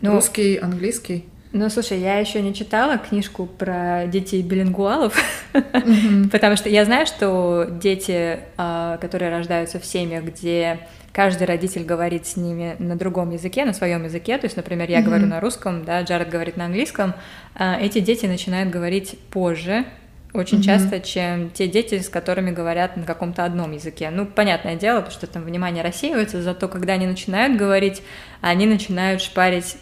Ну, 0.00 0.12
Русский, 0.12 0.56
английский? 0.56 1.26
Ну, 1.52 1.68
слушай, 1.68 1.98
я 1.98 2.18
еще 2.18 2.40
не 2.40 2.54
читала 2.54 2.98
книжку 2.98 3.46
про 3.46 4.06
детей 4.06 4.42
билингвалов, 4.42 5.14
потому 6.32 6.56
что 6.56 6.68
я 6.68 6.84
знаю, 6.84 7.06
что 7.06 7.66
дети, 7.70 8.40
а, 8.56 8.96
которые 8.98 9.30
рождаются 9.30 9.78
в 9.78 9.84
семьях, 9.84 10.24
где 10.24 10.86
каждый 11.12 11.44
родитель 11.44 11.84
говорит 11.84 12.26
с 12.26 12.36
ними 12.36 12.76
на 12.78 12.96
другом 12.96 13.30
языке, 13.30 13.64
на 13.64 13.72
своем 13.72 14.04
языке. 14.04 14.38
То 14.38 14.46
есть, 14.46 14.56
например, 14.56 14.90
я 14.90 15.00
mm-hmm. 15.00 15.04
говорю 15.04 15.26
на 15.26 15.40
русском, 15.40 15.84
да, 15.84 16.02
Джаред 16.02 16.30
говорит 16.30 16.56
на 16.56 16.66
английском. 16.66 17.14
А, 17.54 17.78
эти 17.78 18.00
дети 18.00 18.26
начинают 18.26 18.70
говорить 18.70 19.18
позже, 19.30 19.84
очень 20.32 20.60
mm-hmm. 20.60 20.62
часто, 20.62 21.00
чем 21.00 21.50
те 21.50 21.68
дети, 21.68 21.98
с 21.98 22.08
которыми 22.08 22.50
говорят 22.50 22.96
на 22.96 23.04
каком-то 23.04 23.44
одном 23.44 23.72
языке. 23.72 24.08
Ну, 24.10 24.24
понятное 24.24 24.76
дело, 24.76 25.00
потому 25.00 25.12
что 25.12 25.26
там 25.26 25.42
внимание 25.44 25.84
рассеивается, 25.84 26.42
зато 26.42 26.68
когда 26.68 26.94
они 26.94 27.06
начинают 27.06 27.58
говорить, 27.58 28.02
они 28.40 28.66
начинают 28.66 29.20
шпарить 29.20 29.76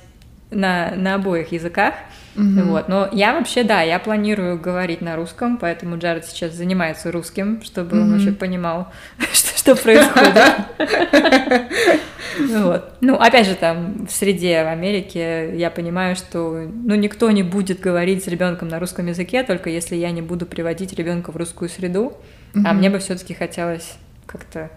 на, 0.50 0.92
на 0.96 1.14
обоих 1.14 1.52
языках. 1.52 1.94
Mm-hmm. 2.36 2.62
Вот. 2.64 2.88
Но 2.88 3.08
я 3.12 3.34
вообще, 3.34 3.64
да, 3.64 3.82
я 3.82 3.98
планирую 3.98 4.58
говорить 4.58 5.00
на 5.00 5.16
русском, 5.16 5.58
поэтому 5.58 5.98
Джаред 5.98 6.26
сейчас 6.26 6.54
занимается 6.54 7.10
русским, 7.10 7.62
чтобы 7.62 7.96
mm-hmm. 7.96 8.00
он 8.00 8.12
вообще 8.12 8.32
понимал, 8.32 8.92
что, 9.32 9.58
что 9.58 9.76
происходит. 9.76 10.38
Вот. 12.38 12.92
Ну, 13.00 13.16
опять 13.16 13.46
же, 13.46 13.54
там, 13.54 14.06
в 14.06 14.10
среде 14.10 14.62
в 14.64 14.68
Америке 14.68 15.56
я 15.56 15.70
понимаю, 15.70 16.16
что 16.16 16.66
ну, 16.72 16.94
никто 16.94 17.30
не 17.30 17.42
будет 17.42 17.80
говорить 17.80 18.24
с 18.24 18.28
ребенком 18.28 18.68
на 18.68 18.78
русском 18.78 19.06
языке, 19.06 19.42
только 19.42 19.68
если 19.68 19.96
я 19.96 20.10
не 20.10 20.22
буду 20.22 20.46
приводить 20.46 20.92
ребенка 20.94 21.32
в 21.32 21.36
русскую 21.36 21.68
среду. 21.68 22.16
А 22.64 22.72
мне 22.72 22.88
бы 22.88 22.98
все-таки 22.98 23.34
хотелось 23.34 23.94
как-то 24.26 24.70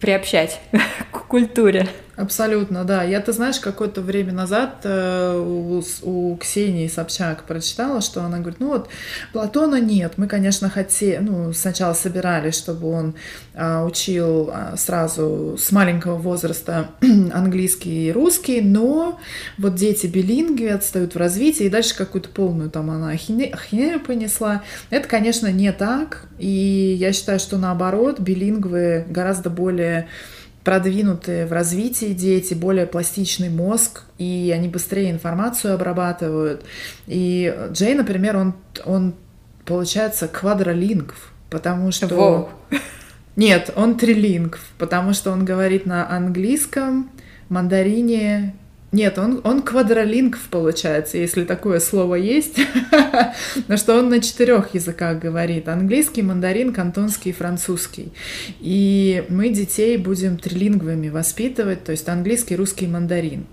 приобщать 0.00 0.60
к 1.10 1.26
культуре. 1.26 1.88
Абсолютно, 2.16 2.84
да. 2.84 3.02
Я, 3.02 3.20
ты 3.20 3.32
знаешь, 3.32 3.60
какое-то 3.60 4.00
время 4.00 4.32
назад 4.32 4.80
э, 4.84 5.38
у, 5.38 5.82
у 6.02 6.36
Ксении 6.38 6.88
Собчак 6.88 7.44
прочитала, 7.44 8.00
что 8.00 8.22
она 8.22 8.38
говорит, 8.38 8.58
ну 8.58 8.68
вот 8.68 8.88
Платона 9.34 9.78
нет, 9.80 10.14
мы, 10.16 10.26
конечно, 10.26 10.70
хотели, 10.70 11.18
ну, 11.18 11.52
сначала 11.52 11.92
собирались, 11.92 12.56
чтобы 12.56 12.90
он 12.90 13.14
а, 13.54 13.84
учил 13.84 14.50
а, 14.50 14.76
сразу 14.78 15.58
с 15.60 15.70
маленького 15.72 16.14
возраста 16.14 16.88
английский 17.34 18.08
и 18.08 18.12
русский, 18.12 18.62
но 18.62 19.20
вот 19.58 19.74
дети 19.74 20.06
билингви 20.06 20.68
отстают 20.68 21.14
в 21.14 21.18
развитии, 21.18 21.64
и 21.64 21.70
дальше 21.70 21.94
какую-то 21.94 22.30
полную 22.30 22.70
там 22.70 22.90
она 22.90 23.10
ахинею 23.10 24.00
понесла. 24.00 24.62
Это, 24.88 25.06
конечно, 25.06 25.52
не 25.52 25.70
так, 25.70 26.28
и 26.38 26.96
я 26.98 27.12
считаю, 27.12 27.38
что 27.38 27.58
наоборот, 27.58 28.20
билингвы 28.20 29.04
гораздо 29.06 29.50
более 29.50 30.08
продвинутые 30.66 31.46
в 31.46 31.52
развитии 31.52 32.12
дети, 32.12 32.52
более 32.52 32.86
пластичный 32.86 33.50
мозг, 33.50 34.02
и 34.18 34.52
они 34.52 34.66
быстрее 34.66 35.12
информацию 35.12 35.74
обрабатывают. 35.74 36.64
И 37.06 37.56
Джей, 37.70 37.94
например, 37.94 38.36
он, 38.36 38.54
он 38.84 39.14
получается 39.64 40.26
квадролингв, 40.26 41.32
потому 41.50 41.92
что... 41.92 42.08
Воу. 42.08 42.48
Нет, 43.36 43.70
он 43.76 43.96
трилингв, 43.96 44.58
потому 44.76 45.12
что 45.12 45.30
он 45.30 45.44
говорит 45.44 45.86
на 45.86 46.10
английском, 46.10 47.10
мандарине, 47.48 48.56
нет, 48.92 49.18
он, 49.18 49.40
он 49.44 49.62
квадролингв 49.62 50.48
получается, 50.48 51.18
если 51.18 51.44
такое 51.44 51.80
слово 51.80 52.14
есть. 52.14 52.58
Но 53.68 53.76
что 53.76 53.98
он 53.98 54.08
на 54.08 54.20
четырех 54.20 54.74
языках 54.74 55.18
говорит. 55.18 55.68
Английский, 55.68 56.22
мандарин, 56.22 56.72
кантонский 56.72 57.32
и 57.32 57.34
французский. 57.34 58.12
И 58.60 59.24
мы 59.28 59.48
детей 59.50 59.96
будем 59.96 60.38
трилингвами 60.38 61.08
воспитывать, 61.08 61.84
то 61.84 61.92
есть 61.92 62.08
английский, 62.08 62.56
русский, 62.56 62.86
мандарин. 62.86 63.46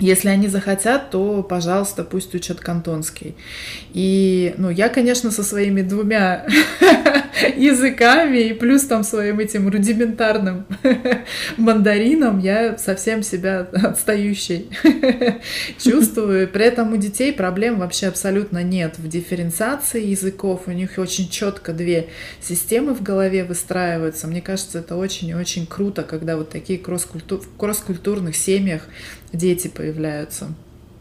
Если 0.00 0.28
они 0.28 0.48
захотят, 0.48 1.10
то, 1.10 1.42
пожалуйста, 1.42 2.04
пусть 2.04 2.34
учат 2.34 2.58
кантонский. 2.58 3.36
И, 3.92 4.54
ну, 4.56 4.70
я, 4.70 4.88
конечно, 4.88 5.30
со 5.30 5.42
своими 5.42 5.82
двумя 5.82 6.46
языками 7.56 8.38
и 8.38 8.52
плюс 8.54 8.84
там 8.84 9.04
своим 9.04 9.40
этим 9.40 9.68
рудиментарным 9.68 10.64
мандарином 11.58 12.38
я 12.38 12.78
совсем 12.78 13.22
себя 13.22 13.68
отстающей 13.72 14.70
чувствую. 15.78 16.48
При 16.48 16.64
этом 16.64 16.94
у 16.94 16.96
детей 16.96 17.32
проблем 17.32 17.78
вообще 17.78 18.06
абсолютно 18.06 18.62
нет 18.62 18.98
в 18.98 19.06
дифференциации 19.06 20.04
языков. 20.04 20.62
У 20.66 20.70
них 20.70 20.92
очень 20.96 21.28
четко 21.28 21.74
две 21.74 22.08
системы 22.40 22.94
в 22.94 23.02
голове 23.02 23.44
выстраиваются. 23.44 24.26
Мне 24.26 24.40
кажется, 24.40 24.78
это 24.78 24.96
очень 24.96 25.28
и 25.28 25.34
очень 25.34 25.66
круто, 25.66 26.02
когда 26.04 26.38
вот 26.38 26.48
такие 26.48 26.78
кросс-культурных 26.78 28.34
семьях 28.34 28.88
дети 29.32 29.68
появляются. 29.68 30.48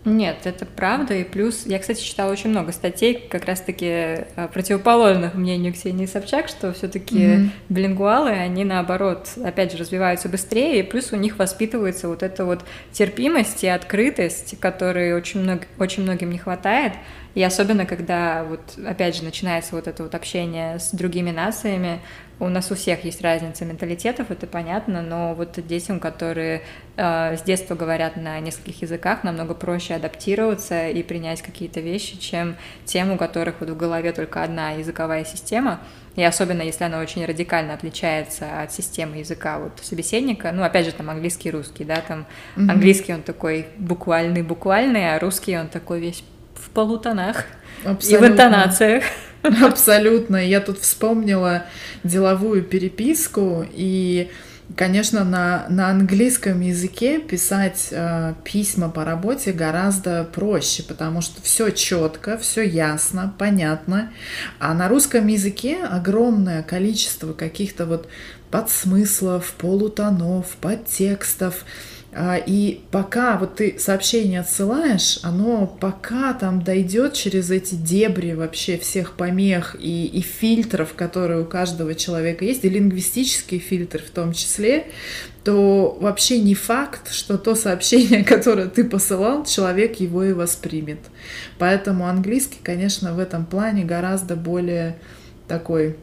Нет, 0.05 0.37
это 0.45 0.65
правда. 0.65 1.13
И 1.13 1.23
плюс, 1.23 1.65
я, 1.65 1.77
кстати, 1.77 2.01
читала 2.01 2.31
очень 2.31 2.49
много 2.49 2.71
статей, 2.71 3.27
как 3.29 3.45
раз-таки 3.45 3.85
э, 3.85 4.47
противоположных 4.53 5.33
мнению 5.35 5.73
Ксении 5.73 6.05
Собчак, 6.05 6.47
что 6.47 6.71
все-таки 6.71 7.17
mm-hmm. 7.17 7.49
билингвалы, 7.67 8.31
они 8.31 8.63
наоборот, 8.63 9.29
опять 9.43 9.73
же, 9.73 9.77
развиваются 9.77 10.29
быстрее, 10.29 10.79
и 10.79 10.83
плюс 10.83 11.11
у 11.11 11.17
них 11.17 11.37
воспитывается 11.37 12.07
вот 12.07 12.23
эта 12.23 12.45
вот 12.45 12.63
терпимость 12.93 13.63
и 13.65 13.67
открытость, 13.67 14.57
которой 14.59 15.13
очень, 15.13 15.41
много, 15.41 15.63
очень 15.77 16.03
многим 16.03 16.31
не 16.31 16.37
хватает. 16.37 16.93
И 17.35 17.43
особенно, 17.43 17.85
когда 17.85 18.43
вот, 18.43 18.77
опять 18.85 19.15
же, 19.15 19.23
начинается 19.23 19.75
вот 19.75 19.87
это 19.87 20.03
вот 20.03 20.15
общение 20.15 20.79
с 20.79 20.91
другими 20.91 21.31
нациями, 21.31 22.01
у 22.39 22.47
нас 22.47 22.71
у 22.71 22.75
всех 22.75 23.03
есть 23.03 23.21
разница 23.21 23.65
менталитетов, 23.65 24.31
это 24.31 24.47
понятно, 24.47 25.01
но 25.01 25.35
вот 25.35 25.59
детям, 25.67 25.99
которые 25.99 26.61
э, 26.95 27.35
с 27.35 27.41
детства 27.41 27.75
говорят 27.75 28.15
на 28.15 28.39
нескольких 28.39 28.81
языках, 28.81 29.23
намного 29.23 29.53
проще 29.53 29.95
адаптироваться 29.95 30.87
и 30.87 31.03
принять 31.03 31.41
какие-то 31.41 31.81
вещи, 31.81 32.17
чем 32.17 32.55
тем, 32.85 33.11
у 33.11 33.17
которых 33.17 33.55
вот 33.59 33.69
в 33.69 33.77
голове 33.77 34.13
только 34.13 34.41
одна 34.41 34.71
языковая 34.71 35.25
система, 35.25 35.81
и 36.15 36.23
особенно 36.23 36.61
если 36.61 36.85
она 36.85 36.99
очень 36.99 37.25
радикально 37.25 37.73
отличается 37.73 38.61
от 38.61 38.71
системы 38.71 39.17
языка 39.17 39.59
вот 39.59 39.79
собеседника, 39.81 40.51
ну, 40.53 40.63
опять 40.63 40.85
же, 40.85 40.93
там 40.93 41.09
английский, 41.09 41.51
русский, 41.51 41.83
да, 41.83 41.97
там 41.97 42.25
mm-hmm. 42.55 42.71
английский 42.71 43.13
он 43.13 43.21
такой 43.21 43.67
буквальный-буквальный, 43.77 45.13
а 45.13 45.19
русский 45.19 45.57
он 45.57 45.67
такой 45.67 45.99
весь 45.99 46.23
в 46.61 46.69
полутонах 46.69 47.45
Абсолютно. 47.85 48.25
и 48.25 48.29
в 48.29 48.31
интонациях. 48.31 49.03
Абсолютно. 49.63 50.37
Я 50.37 50.61
тут 50.61 50.79
вспомнила 50.79 51.63
деловую 52.03 52.63
переписку 52.63 53.65
и 53.71 54.29
Конечно, 54.75 55.23
на, 55.23 55.65
на 55.69 55.89
английском 55.89 56.61
языке 56.61 57.19
писать 57.19 57.87
э, 57.89 58.35
письма 58.43 58.89
по 58.89 59.03
работе 59.03 59.51
гораздо 59.51 60.23
проще, 60.23 60.83
потому 60.83 61.21
что 61.21 61.41
все 61.41 61.71
четко, 61.71 62.37
все 62.37 62.61
ясно, 62.61 63.33
понятно. 63.39 64.11
А 64.59 64.75
на 64.75 64.87
русском 64.87 65.25
языке 65.25 65.79
огромное 65.83 66.61
количество 66.61 67.33
каких-то 67.33 67.87
вот 67.87 68.07
подсмыслов, 68.51 69.53
полутонов, 69.53 70.55
подтекстов. 70.61 71.65
А, 72.11 72.37
и 72.37 72.81
пока 72.89 73.37
вот 73.37 73.57
ты 73.57 73.75
сообщение 73.77 74.39
отсылаешь, 74.39 75.19
оно 75.21 75.67
пока 75.67 76.33
там 76.33 76.63
дойдет 76.63 77.13
через 77.13 77.51
эти 77.51 77.75
дебри 77.75 78.33
вообще 78.33 78.79
всех 78.79 79.13
помех 79.13 79.75
и, 79.79 80.05
и 80.07 80.21
фильтров, 80.21 80.95
которые 80.95 81.41
у 81.41 81.45
каждого 81.45 81.93
человека 81.93 82.45
есть, 82.45 82.65
и 82.65 82.69
лингвистические 82.69 83.59
фильтры 83.59 83.99
в 83.99 84.09
том 84.09 84.33
числе, 84.33 84.87
то 85.43 85.97
вообще 86.01 86.39
не 86.39 86.55
факт, 86.55 87.11
что 87.11 87.37
то 87.37 87.53
сообщение, 87.53 88.23
которое 88.25 88.67
ты 88.67 88.83
посылал, 88.85 89.45
человек 89.45 89.99
его 89.99 90.23
и 90.23 90.33
воспримет. 90.33 90.99
Поэтому 91.59 92.07
английский, 92.07 92.59
конечно, 92.63 93.13
в 93.13 93.19
этом 93.19 93.45
плане 93.45 93.85
гораздо 93.85 94.35
более 94.35 94.97
такой 95.47 95.95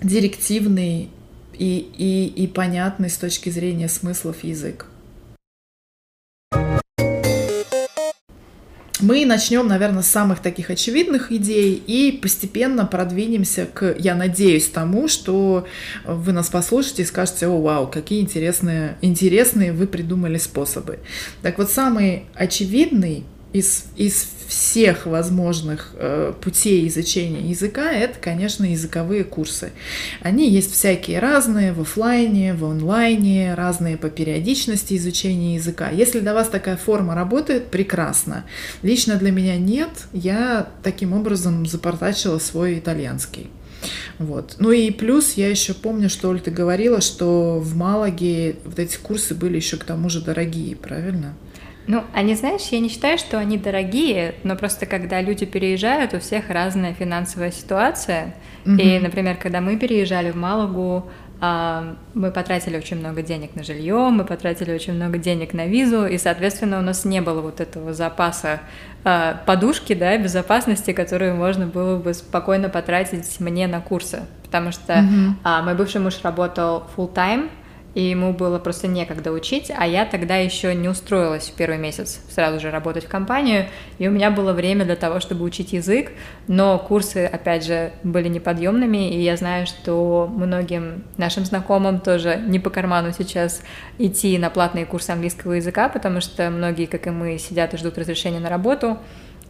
директивный 0.00 1.10
и, 1.58 1.78
и, 1.96 2.26
и 2.26 2.46
понятный 2.46 3.10
с 3.10 3.16
точки 3.16 3.50
зрения 3.50 3.88
смыслов 3.88 4.44
язык. 4.44 4.86
Мы 9.00 9.26
начнем, 9.26 9.66
наверное, 9.66 10.02
с 10.02 10.08
самых 10.08 10.38
таких 10.38 10.70
очевидных 10.70 11.32
идей 11.32 11.74
и 11.74 12.12
постепенно 12.12 12.86
продвинемся 12.86 13.66
к, 13.66 13.96
я 13.98 14.14
надеюсь, 14.14 14.68
тому, 14.68 15.08
что 15.08 15.66
вы 16.06 16.32
нас 16.32 16.48
послушаете 16.48 17.02
и 17.02 17.06
скажете, 17.06 17.48
о, 17.48 17.60
вау, 17.60 17.88
какие 17.88 18.20
интересные, 18.20 18.96
интересные 19.00 19.72
вы 19.72 19.88
придумали 19.88 20.38
способы. 20.38 21.00
Так 21.42 21.58
вот, 21.58 21.72
самый 21.72 22.26
очевидный 22.34 23.24
из, 23.54 23.84
из 23.96 24.26
всех 24.48 25.06
возможных 25.06 25.92
э, 25.94 26.32
путей 26.40 26.88
изучения 26.88 27.48
языка, 27.48 27.92
это, 27.92 28.18
конечно, 28.20 28.64
языковые 28.64 29.22
курсы. 29.22 29.70
Они 30.20 30.50
есть 30.50 30.72
всякие 30.72 31.20
разные, 31.20 31.72
в 31.72 31.80
офлайне, 31.80 32.52
в 32.52 32.64
онлайне, 32.64 33.54
разные 33.54 33.96
по 33.96 34.10
периодичности 34.10 34.96
изучения 34.96 35.54
языка. 35.54 35.88
Если 35.88 36.18
для 36.18 36.34
вас 36.34 36.48
такая 36.48 36.76
форма 36.76 37.14
работает, 37.14 37.68
прекрасно. 37.68 38.44
Лично 38.82 39.14
для 39.16 39.30
меня 39.30 39.56
нет, 39.56 39.90
я 40.12 40.68
таким 40.82 41.12
образом 41.12 41.64
запортачила 41.64 42.40
свой 42.40 42.80
итальянский. 42.80 43.48
Вот. 44.18 44.56
Ну 44.58 44.72
и 44.72 44.90
плюс 44.90 45.34
я 45.34 45.48
еще 45.48 45.74
помню, 45.74 46.10
что 46.10 46.30
Оль, 46.30 46.40
ты 46.40 46.50
говорила, 46.50 47.00
что 47.00 47.60
в 47.60 47.76
Малаге 47.76 48.56
вот 48.64 48.80
эти 48.80 48.96
курсы 48.96 49.32
были 49.32 49.56
еще 49.56 49.76
к 49.76 49.84
тому 49.84 50.08
же 50.08 50.20
дорогие, 50.20 50.74
правильно? 50.74 51.34
Ну, 51.86 52.02
они, 52.14 52.34
знаешь, 52.34 52.62
я 52.70 52.80
не 52.80 52.88
считаю, 52.88 53.18
что 53.18 53.38
они 53.38 53.58
дорогие, 53.58 54.34
но 54.42 54.56
просто 54.56 54.86
когда 54.86 55.20
люди 55.20 55.44
переезжают, 55.44 56.14
у 56.14 56.20
всех 56.20 56.48
разная 56.48 56.94
финансовая 56.94 57.50
ситуация. 57.50 58.34
Mm-hmm. 58.64 58.80
И, 58.80 58.98
например, 59.00 59.36
когда 59.36 59.60
мы 59.60 59.76
переезжали 59.76 60.30
в 60.30 60.36
Малагу, 60.36 61.10
а, 61.40 61.96
мы 62.14 62.30
потратили 62.30 62.78
очень 62.78 62.98
много 62.98 63.20
денег 63.20 63.54
на 63.54 63.64
жилье, 63.64 64.08
мы 64.08 64.24
потратили 64.24 64.72
очень 64.72 64.94
много 64.94 65.18
денег 65.18 65.52
на 65.52 65.66
визу, 65.66 66.06
и, 66.06 66.16
соответственно, 66.16 66.78
у 66.78 66.82
нас 66.82 67.04
не 67.04 67.20
было 67.20 67.42
вот 67.42 67.60
этого 67.60 67.92
запаса 67.92 68.60
а, 69.04 69.42
подушки, 69.44 69.92
да, 69.92 70.16
безопасности, 70.16 70.92
которую 70.92 71.34
можно 71.34 71.66
было 71.66 71.98
бы 71.98 72.14
спокойно 72.14 72.70
потратить 72.70 73.40
мне 73.40 73.66
на 73.66 73.82
курсы, 73.82 74.22
потому 74.42 74.72
что 74.72 74.94
mm-hmm. 74.94 75.62
мой 75.62 75.74
бывший 75.74 76.00
муж 76.00 76.20
работал 76.22 76.84
full 76.96 77.12
time 77.12 77.50
и 77.94 78.02
ему 78.02 78.32
было 78.32 78.58
просто 78.58 78.88
некогда 78.88 79.32
учить, 79.32 79.70
а 79.76 79.86
я 79.86 80.04
тогда 80.04 80.36
еще 80.36 80.74
не 80.74 80.88
устроилась 80.88 81.48
в 81.48 81.54
первый 81.54 81.78
месяц 81.78 82.20
сразу 82.28 82.60
же 82.60 82.70
работать 82.70 83.04
в 83.04 83.08
компанию, 83.08 83.66
и 83.98 84.08
у 84.08 84.10
меня 84.10 84.30
было 84.30 84.52
время 84.52 84.84
для 84.84 84.96
того, 84.96 85.20
чтобы 85.20 85.44
учить 85.44 85.72
язык, 85.72 86.12
но 86.48 86.78
курсы, 86.78 87.24
опять 87.26 87.64
же, 87.64 87.92
были 88.02 88.28
неподъемными, 88.28 89.10
и 89.10 89.20
я 89.22 89.36
знаю, 89.36 89.66
что 89.66 90.28
многим 90.30 91.04
нашим 91.16 91.44
знакомым 91.44 92.00
тоже 92.00 92.36
не 92.36 92.58
по 92.58 92.70
карману 92.70 93.12
сейчас 93.16 93.62
идти 93.98 94.36
на 94.38 94.50
платные 94.50 94.86
курсы 94.86 95.10
английского 95.10 95.54
языка, 95.54 95.88
потому 95.88 96.20
что 96.20 96.50
многие, 96.50 96.86
как 96.86 97.06
и 97.06 97.10
мы, 97.10 97.38
сидят 97.38 97.74
и 97.74 97.76
ждут 97.76 97.98
разрешения 97.98 98.40
на 98.40 98.48
работу, 98.48 98.98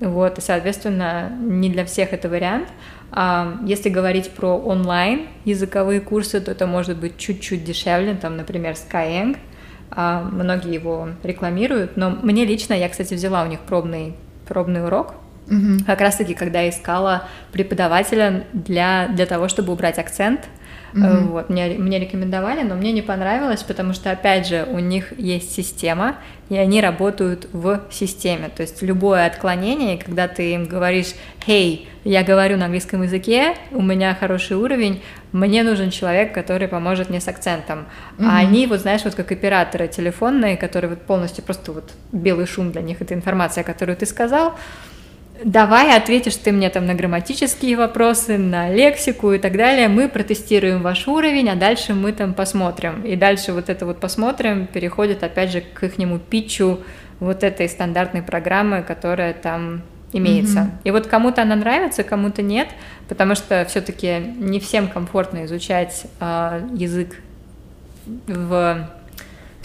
вот, 0.00 0.38
и, 0.38 0.40
соответственно, 0.40 1.30
не 1.40 1.70
для 1.70 1.84
всех 1.84 2.12
это 2.12 2.28
вариант. 2.28 2.68
А 3.12 3.58
если 3.64 3.88
говорить 3.88 4.30
про 4.30 4.58
онлайн 4.58 5.28
языковые 5.44 6.00
курсы, 6.00 6.40
то 6.40 6.50
это 6.50 6.66
может 6.66 6.96
быть 6.98 7.16
чуть-чуть 7.16 7.64
дешевле, 7.64 8.14
там, 8.14 8.36
например, 8.36 8.74
Skyeng, 8.74 9.36
а 9.90 10.22
многие 10.22 10.74
его 10.74 11.10
рекламируют, 11.22 11.96
но 11.96 12.10
мне 12.10 12.44
лично, 12.44 12.74
я, 12.74 12.88
кстати, 12.88 13.14
взяла 13.14 13.44
у 13.44 13.46
них 13.46 13.60
пробный, 13.60 14.14
пробный 14.48 14.84
урок, 14.84 15.14
угу. 15.46 15.84
как 15.86 16.00
раз-таки, 16.00 16.34
когда 16.34 16.68
искала 16.68 17.28
преподавателя 17.52 18.44
для, 18.52 19.08
для 19.08 19.26
того, 19.26 19.48
чтобы 19.48 19.72
убрать 19.72 19.98
акцент– 19.98 20.40
Mm-hmm. 20.94 21.28
Вот, 21.28 21.50
мне, 21.50 21.68
мне 21.70 21.98
рекомендовали, 21.98 22.62
но 22.62 22.76
мне 22.76 22.92
не 22.92 23.02
понравилось, 23.02 23.64
потому 23.64 23.94
что, 23.94 24.12
опять 24.12 24.46
же, 24.46 24.64
у 24.70 24.78
них 24.78 25.18
есть 25.18 25.52
система, 25.52 26.16
и 26.48 26.56
они 26.56 26.80
работают 26.80 27.48
в 27.52 27.80
системе. 27.90 28.48
То 28.54 28.62
есть 28.62 28.80
любое 28.80 29.26
отклонение, 29.26 29.98
когда 29.98 30.28
ты 30.28 30.52
им 30.54 30.66
говоришь, 30.66 31.14
«Хей, 31.44 31.88
я 32.04 32.22
говорю 32.22 32.56
на 32.56 32.66
английском 32.66 33.02
языке, 33.02 33.56
у 33.72 33.82
меня 33.82 34.14
хороший 34.14 34.56
уровень, 34.56 35.02
мне 35.32 35.64
нужен 35.64 35.90
человек, 35.90 36.32
который 36.32 36.68
поможет 36.68 37.10
мне 37.10 37.20
с 37.20 37.26
акцентом». 37.26 37.86
Mm-hmm. 38.18 38.28
А 38.30 38.38
они, 38.38 38.66
вот 38.68 38.80
знаешь, 38.80 39.02
вот 39.04 39.16
как 39.16 39.32
операторы 39.32 39.88
телефонные, 39.88 40.56
которые 40.56 40.90
вот 40.90 41.02
полностью 41.02 41.42
просто 41.42 41.72
вот 41.72 41.92
белый 42.12 42.46
шум 42.46 42.70
для 42.70 42.82
них, 42.82 43.00
это 43.00 43.14
информация, 43.14 43.64
которую 43.64 43.96
ты 43.96 44.06
сказал, 44.06 44.54
давай 45.42 45.96
ответишь 45.96 46.36
ты 46.36 46.52
мне 46.52 46.70
там 46.70 46.86
на 46.86 46.94
грамматические 46.94 47.76
вопросы, 47.76 48.38
на 48.38 48.70
лексику 48.70 49.32
и 49.32 49.38
так 49.38 49.56
далее, 49.56 49.88
мы 49.88 50.08
протестируем 50.08 50.82
ваш 50.82 51.08
уровень, 51.08 51.50
а 51.50 51.56
дальше 51.56 51.94
мы 51.94 52.12
там 52.12 52.34
посмотрим. 52.34 53.02
И 53.02 53.16
дальше 53.16 53.52
вот 53.52 53.68
это 53.68 53.86
вот 53.86 54.00
посмотрим 54.00 54.66
переходит 54.66 55.22
опять 55.22 55.50
же 55.50 55.60
к 55.60 55.82
ихнему 55.82 56.18
питчу 56.18 56.80
вот 57.20 57.42
этой 57.42 57.68
стандартной 57.68 58.22
программы, 58.22 58.82
которая 58.82 59.32
там 59.32 59.82
имеется. 60.12 60.58
Mm-hmm. 60.60 60.80
И 60.84 60.90
вот 60.92 61.06
кому-то 61.06 61.42
она 61.42 61.56
нравится, 61.56 62.04
кому-то 62.04 62.42
нет, 62.42 62.68
потому 63.08 63.34
что 63.34 63.64
все-таки 63.68 64.18
не 64.38 64.60
всем 64.60 64.88
комфортно 64.88 65.44
изучать 65.44 66.04
э, 66.20 66.68
язык 66.74 67.16
в 68.26 68.88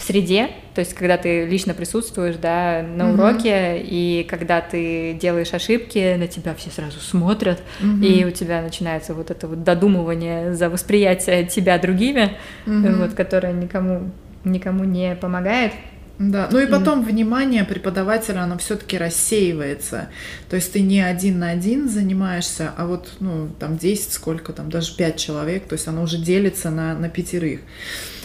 в 0.00 0.02
среде, 0.02 0.48
то 0.74 0.80
есть 0.80 0.94
когда 0.94 1.18
ты 1.18 1.44
лично 1.44 1.74
присутствуешь, 1.74 2.36
да, 2.36 2.82
на 2.82 3.02
mm-hmm. 3.02 3.14
уроке, 3.14 3.80
и 3.82 4.26
когда 4.28 4.62
ты 4.62 5.12
делаешь 5.12 5.52
ошибки, 5.52 6.16
на 6.16 6.26
тебя 6.26 6.54
все 6.54 6.70
сразу 6.70 7.00
смотрят, 7.00 7.60
mm-hmm. 7.82 8.06
и 8.06 8.24
у 8.24 8.30
тебя 8.30 8.62
начинается 8.62 9.12
вот 9.12 9.30
это 9.30 9.46
вот 9.46 9.62
додумывание 9.62 10.54
за 10.54 10.70
восприятие 10.70 11.44
тебя 11.44 11.78
другими, 11.78 12.32
mm-hmm. 12.64 12.96
вот, 12.96 13.12
которое 13.12 13.52
никому 13.52 14.10
никому 14.42 14.84
не 14.84 15.14
помогает. 15.16 15.72
Да, 16.20 16.50
ну 16.52 16.58
и 16.58 16.66
потом 16.66 17.00
mm. 17.00 17.04
внимание 17.06 17.64
преподавателя, 17.64 18.40
оно 18.40 18.58
все-таки 18.58 18.98
рассеивается. 18.98 20.10
То 20.50 20.56
есть 20.56 20.70
ты 20.70 20.82
не 20.82 21.00
один 21.00 21.38
на 21.38 21.48
один 21.48 21.88
занимаешься, 21.88 22.72
а 22.76 22.86
вот, 22.86 23.14
ну, 23.20 23.48
там 23.58 23.78
10, 23.78 24.12
сколько 24.12 24.52
там, 24.52 24.68
даже 24.68 24.94
5 24.94 25.16
человек, 25.16 25.66
то 25.66 25.72
есть 25.72 25.88
оно 25.88 26.02
уже 26.02 26.18
делится 26.18 26.68
на, 26.68 26.94
на 26.94 27.08
пятерых. 27.08 27.60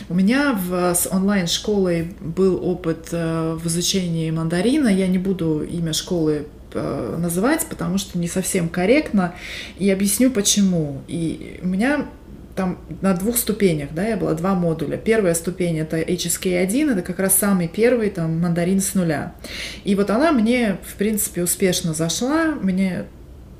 У 0.09 0.13
меня 0.13 0.51
в, 0.51 0.93
с 0.93 1.07
онлайн-школой 1.09 2.13
был 2.19 2.59
опыт 2.61 3.07
э, 3.13 3.57
в 3.57 3.65
изучении 3.67 4.29
мандарина. 4.29 4.89
Я 4.89 5.07
не 5.07 5.17
буду 5.17 5.63
имя 5.63 5.93
школы 5.93 6.47
э, 6.73 7.17
называть, 7.17 7.65
потому 7.69 7.97
что 7.97 8.19
не 8.19 8.27
совсем 8.27 8.67
корректно. 8.67 9.35
И 9.79 9.89
объясню 9.89 10.31
почему. 10.31 11.01
И 11.07 11.61
у 11.63 11.67
меня 11.67 12.07
там 12.55 12.79
на 13.01 13.13
двух 13.13 13.37
ступенях, 13.37 13.89
да, 13.93 14.07
я 14.07 14.17
была 14.17 14.33
два 14.33 14.55
модуля. 14.55 14.97
Первая 14.97 15.33
ступень 15.33 15.77
это 15.79 15.99
HSK1, 15.99 16.93
это 16.93 17.01
как 17.01 17.19
раз 17.19 17.37
самый 17.37 17.67
первый 17.67 18.09
там 18.09 18.39
мандарин 18.39 18.79
с 18.79 18.95
нуля. 18.95 19.35
И 19.83 19.93
вот 19.95 20.09
она 20.09 20.31
мне, 20.31 20.77
в 20.85 20.95
принципе, 20.95 21.43
успешно 21.43 21.93
зашла, 21.93 22.55
мне 22.61 23.05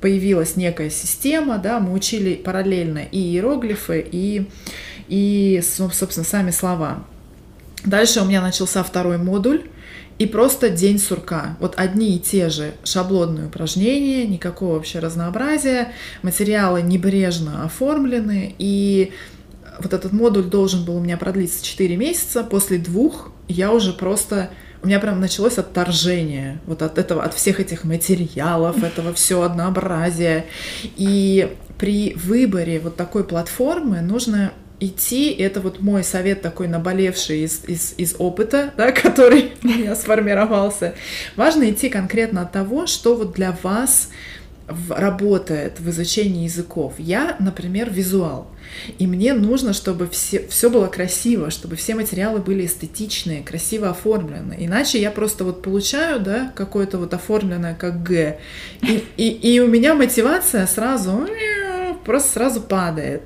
появилась 0.00 0.56
некая 0.56 0.90
система, 0.90 1.58
да, 1.58 1.78
мы 1.78 1.92
учили 1.92 2.34
параллельно 2.34 3.02
и 3.10 3.18
иероглифы, 3.18 4.06
и, 4.10 4.48
и 5.08 5.62
собственно, 5.62 6.24
сами 6.24 6.50
слова. 6.50 7.04
Дальше 7.84 8.20
у 8.20 8.24
меня 8.24 8.40
начался 8.40 8.82
второй 8.82 9.18
модуль, 9.18 9.64
и 10.18 10.26
просто 10.26 10.70
день 10.70 10.98
сурка. 10.98 11.56
Вот 11.60 11.74
одни 11.76 12.16
и 12.16 12.18
те 12.18 12.48
же 12.48 12.74
шаблонные 12.84 13.46
упражнения, 13.46 14.26
никакого 14.26 14.74
вообще 14.74 14.98
разнообразия, 14.98 15.92
материалы 16.22 16.82
небрежно 16.82 17.64
оформлены, 17.64 18.54
и 18.58 19.12
вот 19.80 19.92
этот 19.92 20.12
модуль 20.12 20.44
должен 20.44 20.84
был 20.84 20.96
у 20.96 21.00
меня 21.00 21.16
продлиться 21.16 21.64
4 21.64 21.96
месяца, 21.96 22.42
после 22.44 22.78
двух 22.78 23.30
я 23.48 23.72
уже 23.72 23.92
просто 23.92 24.50
у 24.82 24.86
меня 24.86 25.00
прям 25.00 25.20
началось 25.20 25.58
отторжение 25.58 26.60
вот 26.66 26.82
от 26.82 26.98
этого, 26.98 27.22
от 27.22 27.34
всех 27.34 27.60
этих 27.60 27.84
материалов, 27.84 28.82
этого 28.82 29.12
все 29.14 29.42
однообразия. 29.42 30.46
И 30.96 31.56
при 31.78 32.14
выборе 32.14 32.78
вот 32.78 32.94
такой 32.94 33.24
платформы 33.24 34.00
нужно 34.00 34.52
идти, 34.80 35.30
это 35.30 35.60
вот 35.60 35.80
мой 35.80 36.04
совет 36.04 36.42
такой 36.42 36.68
наболевший 36.68 37.44
из, 37.44 37.62
из, 37.66 37.94
из 37.96 38.16
опыта, 38.18 38.72
да, 38.76 38.92
который 38.92 39.52
у 39.62 39.66
меня 39.66 39.94
сформировался. 39.96 40.94
Важно 41.36 41.70
идти 41.70 41.88
конкретно 41.88 42.42
от 42.42 42.52
того, 42.52 42.86
что 42.86 43.14
вот 43.14 43.32
для 43.32 43.56
вас 43.62 44.10
работает 44.88 45.78
в 45.78 45.88
изучении 45.90 46.44
языков. 46.44 46.94
Я, 46.98 47.36
например, 47.38 47.88
визуал. 47.90 48.48
И 48.98 49.06
мне 49.06 49.32
нужно, 49.32 49.72
чтобы 49.72 50.08
все, 50.08 50.46
все 50.48 50.70
было 50.70 50.88
красиво, 50.88 51.50
чтобы 51.50 51.76
все 51.76 51.94
материалы 51.94 52.40
были 52.40 52.66
эстетичные, 52.66 53.44
красиво 53.44 53.90
оформлены. 53.90 54.56
Иначе 54.58 55.00
я 55.00 55.12
просто 55.12 55.44
вот 55.44 55.62
получаю, 55.62 56.18
да, 56.18 56.52
какое-то 56.56 56.98
вот 56.98 57.14
оформленное 57.14 57.74
как 57.74 58.02
Г. 58.02 58.38
И, 58.82 59.04
и, 59.16 59.28
и 59.28 59.60
у 59.60 59.68
меня 59.68 59.94
мотивация 59.94 60.66
сразу, 60.66 61.28
просто 62.04 62.32
сразу 62.32 62.60
падает. 62.60 63.22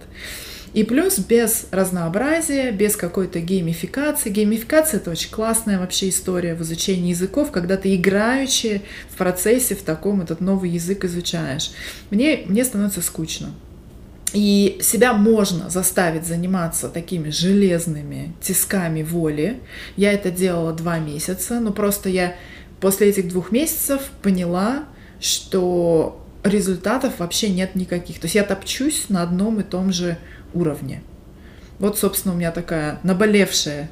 И 0.73 0.85
плюс 0.85 1.19
без 1.19 1.67
разнообразия, 1.73 2.71
без 2.71 2.95
какой-то 2.95 3.41
геймификации. 3.41 4.31
Геймификация— 4.31 5.01
это 5.01 5.11
очень 5.11 5.31
классная 5.31 5.81
вообще 5.81 6.11
история 6.11 6.55
в 6.55 6.63
изучении 6.63 7.11
языков, 7.11 7.51
когда 7.51 7.77
ты 7.77 7.97
играючи 7.97 8.83
в 9.11 9.17
процессе 9.17 9.75
в 9.75 9.83
таком 9.83 10.21
этот 10.21 10.41
новый 10.41 10.71
язык 10.71 11.05
изучаешь. 11.05 11.73
Мне, 12.11 12.45
мне 12.47 12.65
становится 12.65 13.03
скучно. 13.03 13.51
И 14.33 14.79
себя 14.81 15.13
можно 15.13 15.69
заставить 15.71 16.25
заниматься 16.25 16.89
такими 16.89 17.31
железными 17.31 18.33
тисками 18.41 19.03
воли. 19.03 19.59
Я 19.97 20.13
это 20.13 20.31
делала 20.31 20.73
два 20.73 21.01
месяца, 21.01 21.59
но 21.59 21.73
просто 21.73 22.09
я 22.09 22.37
после 22.81 23.09
этих 23.09 23.29
двух 23.29 23.51
месяцев 23.51 24.03
поняла, 24.23 24.85
что 25.21 26.25
результатов 26.45 27.15
вообще 27.19 27.51
нет 27.51 27.75
никаких. 27.75 28.21
То 28.21 28.27
есть 28.27 28.37
я 28.37 28.45
топчусь 28.45 29.07
на 29.09 29.23
одном 29.23 29.61
и 29.61 29.65
том 29.65 29.93
же 29.93 30.17
уровне. 30.55 31.03
Вот, 31.81 31.99
собственно, 31.99 32.35
у 32.35 32.37
меня 32.37 32.51
такая 32.51 32.99
наболевшая, 33.05 33.89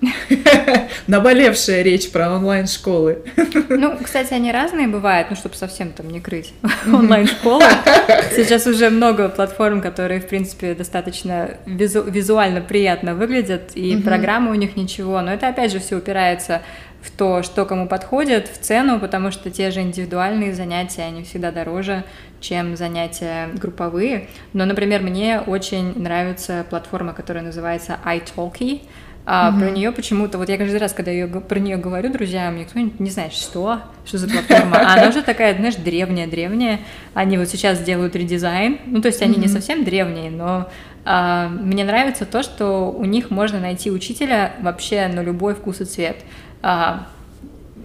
наболевшая 1.07 1.81
речь 1.81 2.11
про 2.13 2.31
онлайн-школы. 2.35 3.23
Ну, 3.71 3.97
кстати, 4.05 4.35
они 4.35 4.53
разные 4.53 4.89
бывают, 4.89 5.29
ну, 5.31 5.37
чтобы 5.37 5.55
совсем 5.55 5.93
там 5.93 6.11
не 6.11 6.21
крыть 6.21 6.53
онлайн-школы. 6.87 7.65
Сейчас 8.37 8.67
уже 8.67 8.91
много 8.91 9.31
платформ, 9.31 9.81
которые, 9.81 10.21
в 10.21 10.29
принципе, 10.29 10.75
достаточно 10.75 11.57
визу 11.65 12.03
визуально 12.03 12.61
приятно 12.61 13.15
выглядят, 13.15 13.71
и 13.75 13.97
программы 13.97 14.51
у 14.51 14.55
них 14.55 14.77
ничего, 14.77 15.23
но 15.23 15.33
это, 15.33 15.49
опять 15.49 15.73
же, 15.73 15.79
все 15.79 15.97
упирается 15.97 16.61
то, 17.17 17.43
что 17.43 17.65
кому 17.65 17.87
подходит, 17.87 18.49
в 18.49 18.59
цену, 18.59 18.99
потому 19.01 19.31
что 19.31 19.51
те 19.51 19.71
же 19.71 19.81
индивидуальные 19.81 20.55
занятия, 20.55 21.03
они 21.03 21.25
всегда 21.25 21.51
дороже, 21.51 22.05
чем 22.41 22.77
занятия 22.77 23.49
групповые. 23.55 24.29
Но, 24.53 24.65
например, 24.65 25.03
мне 25.03 25.41
очень 25.41 25.99
нравится 25.99 26.65
платформа, 26.69 27.13
которая 27.13 27.45
называется 27.45 27.99
iTalki. 28.05 28.83
А 29.31 29.51
mm-hmm. 29.51 29.61
про 29.61 29.71
нее 29.71 29.93
почему-то, 29.93 30.39
вот 30.39 30.49
я 30.49 30.57
каждый 30.57 30.79
раз, 30.79 30.95
когда 30.95 31.11
я 31.11 31.27
про 31.27 31.59
нее 31.59 31.77
говорю 31.77 32.11
друзьям, 32.11 32.57
никто 32.57 32.79
не 32.79 33.11
знает, 33.11 33.35
что, 33.35 33.81
что 34.07 34.17
за 34.17 34.27
платформа. 34.27 34.79
А 34.79 34.95
она 34.95 35.11
уже 35.11 35.21
такая, 35.21 35.55
знаешь, 35.55 35.75
древняя-древняя. 35.75 36.81
Они 37.13 37.37
вот 37.37 37.49
сейчас 37.49 37.79
делают 37.81 38.17
редизайн. 38.17 38.79
Ну, 38.87 39.03
то 39.03 39.09
есть 39.09 39.21
они 39.21 39.35
mm-hmm. 39.35 39.41
не 39.41 39.49
совсем 39.49 39.85
древние, 39.85 40.31
но 40.31 40.71
а, 41.05 41.49
мне 41.49 41.85
нравится 41.85 42.27
то, 42.27 42.43
что 42.43 42.91
у 42.91 43.05
них 43.05 43.31
можно 43.31 43.61
найти 43.61 43.91
учителя 43.91 44.53
вообще 44.61 45.09
на 45.09 45.23
любой 45.23 45.55
вкус 45.55 45.81
и 45.81 45.85
цвет. 45.85 46.17
А, 46.63 47.07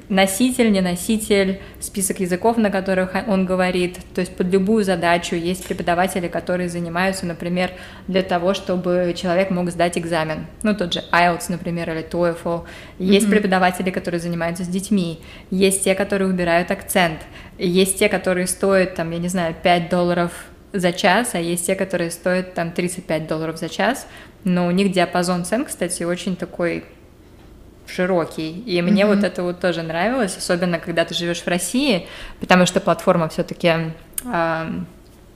носитель, 0.10 0.72
не 0.72 0.82
носитель, 0.82 1.60
список 1.80 2.20
языков, 2.20 2.58
на 2.58 2.70
которых 2.70 3.16
он 3.28 3.46
говорит, 3.46 3.98
то 4.14 4.22
есть 4.22 4.36
под 4.36 4.48
любую 4.52 4.84
задачу. 4.84 5.36
Есть 5.36 5.66
преподаватели, 5.66 6.28
которые 6.28 6.70
занимаются, 6.70 7.26
например, 7.26 7.72
для 8.08 8.22
того, 8.22 8.54
чтобы 8.54 9.14
человек 9.16 9.50
мог 9.50 9.70
сдать 9.72 9.98
экзамен. 9.98 10.46
Ну, 10.62 10.76
тот 10.76 10.94
же 10.94 11.04
IELTS, 11.12 11.46
например, 11.50 11.92
или 11.92 12.06
TOEFL. 12.08 12.66
Есть 13.00 13.28
mm-hmm. 13.28 13.30
преподаватели, 13.30 13.90
которые 13.90 14.20
занимаются 14.20 14.64
с 14.64 14.68
детьми. 14.68 15.20
Есть 15.50 15.84
те, 15.84 15.96
которые 15.96 16.30
убирают 16.30 16.72
акцент. 16.72 17.20
Есть 17.58 18.00
те, 18.00 18.10
которые 18.10 18.48
стоят, 18.48 18.96
там, 18.96 19.12
я 19.12 19.20
не 19.20 19.30
знаю, 19.30 19.56
5 19.62 19.90
долларов 19.90 20.32
за 20.74 20.92
час, 20.92 21.36
а 21.36 21.40
есть 21.40 21.68
те, 21.68 21.76
которые 21.76 22.10
стоят 22.10 22.56
там 22.56 22.72
35 22.72 23.28
долларов 23.28 23.58
за 23.58 23.70
час. 23.70 24.08
Но 24.44 24.68
у 24.68 24.72
них 24.72 24.92
диапазон 24.92 25.46
цен, 25.46 25.66
кстати, 25.66 26.04
очень 26.04 26.36
такой 26.36 26.84
широкий. 27.88 28.63
И 28.65 28.82
мне 28.82 29.04
mm-hmm. 29.04 29.15
вот 29.15 29.24
это 29.24 29.43
вот 29.43 29.60
тоже 29.60 29.82
нравилось, 29.84 30.38
особенно 30.38 30.80
когда 30.80 31.06
ты 31.06 31.13
живешь 31.13 31.41
в 31.41 31.48
России, 31.48 32.08
потому 32.39 32.65
что 32.65 32.80
платформа 32.80 33.30
все-таки 33.30 33.72
э, 34.26 34.69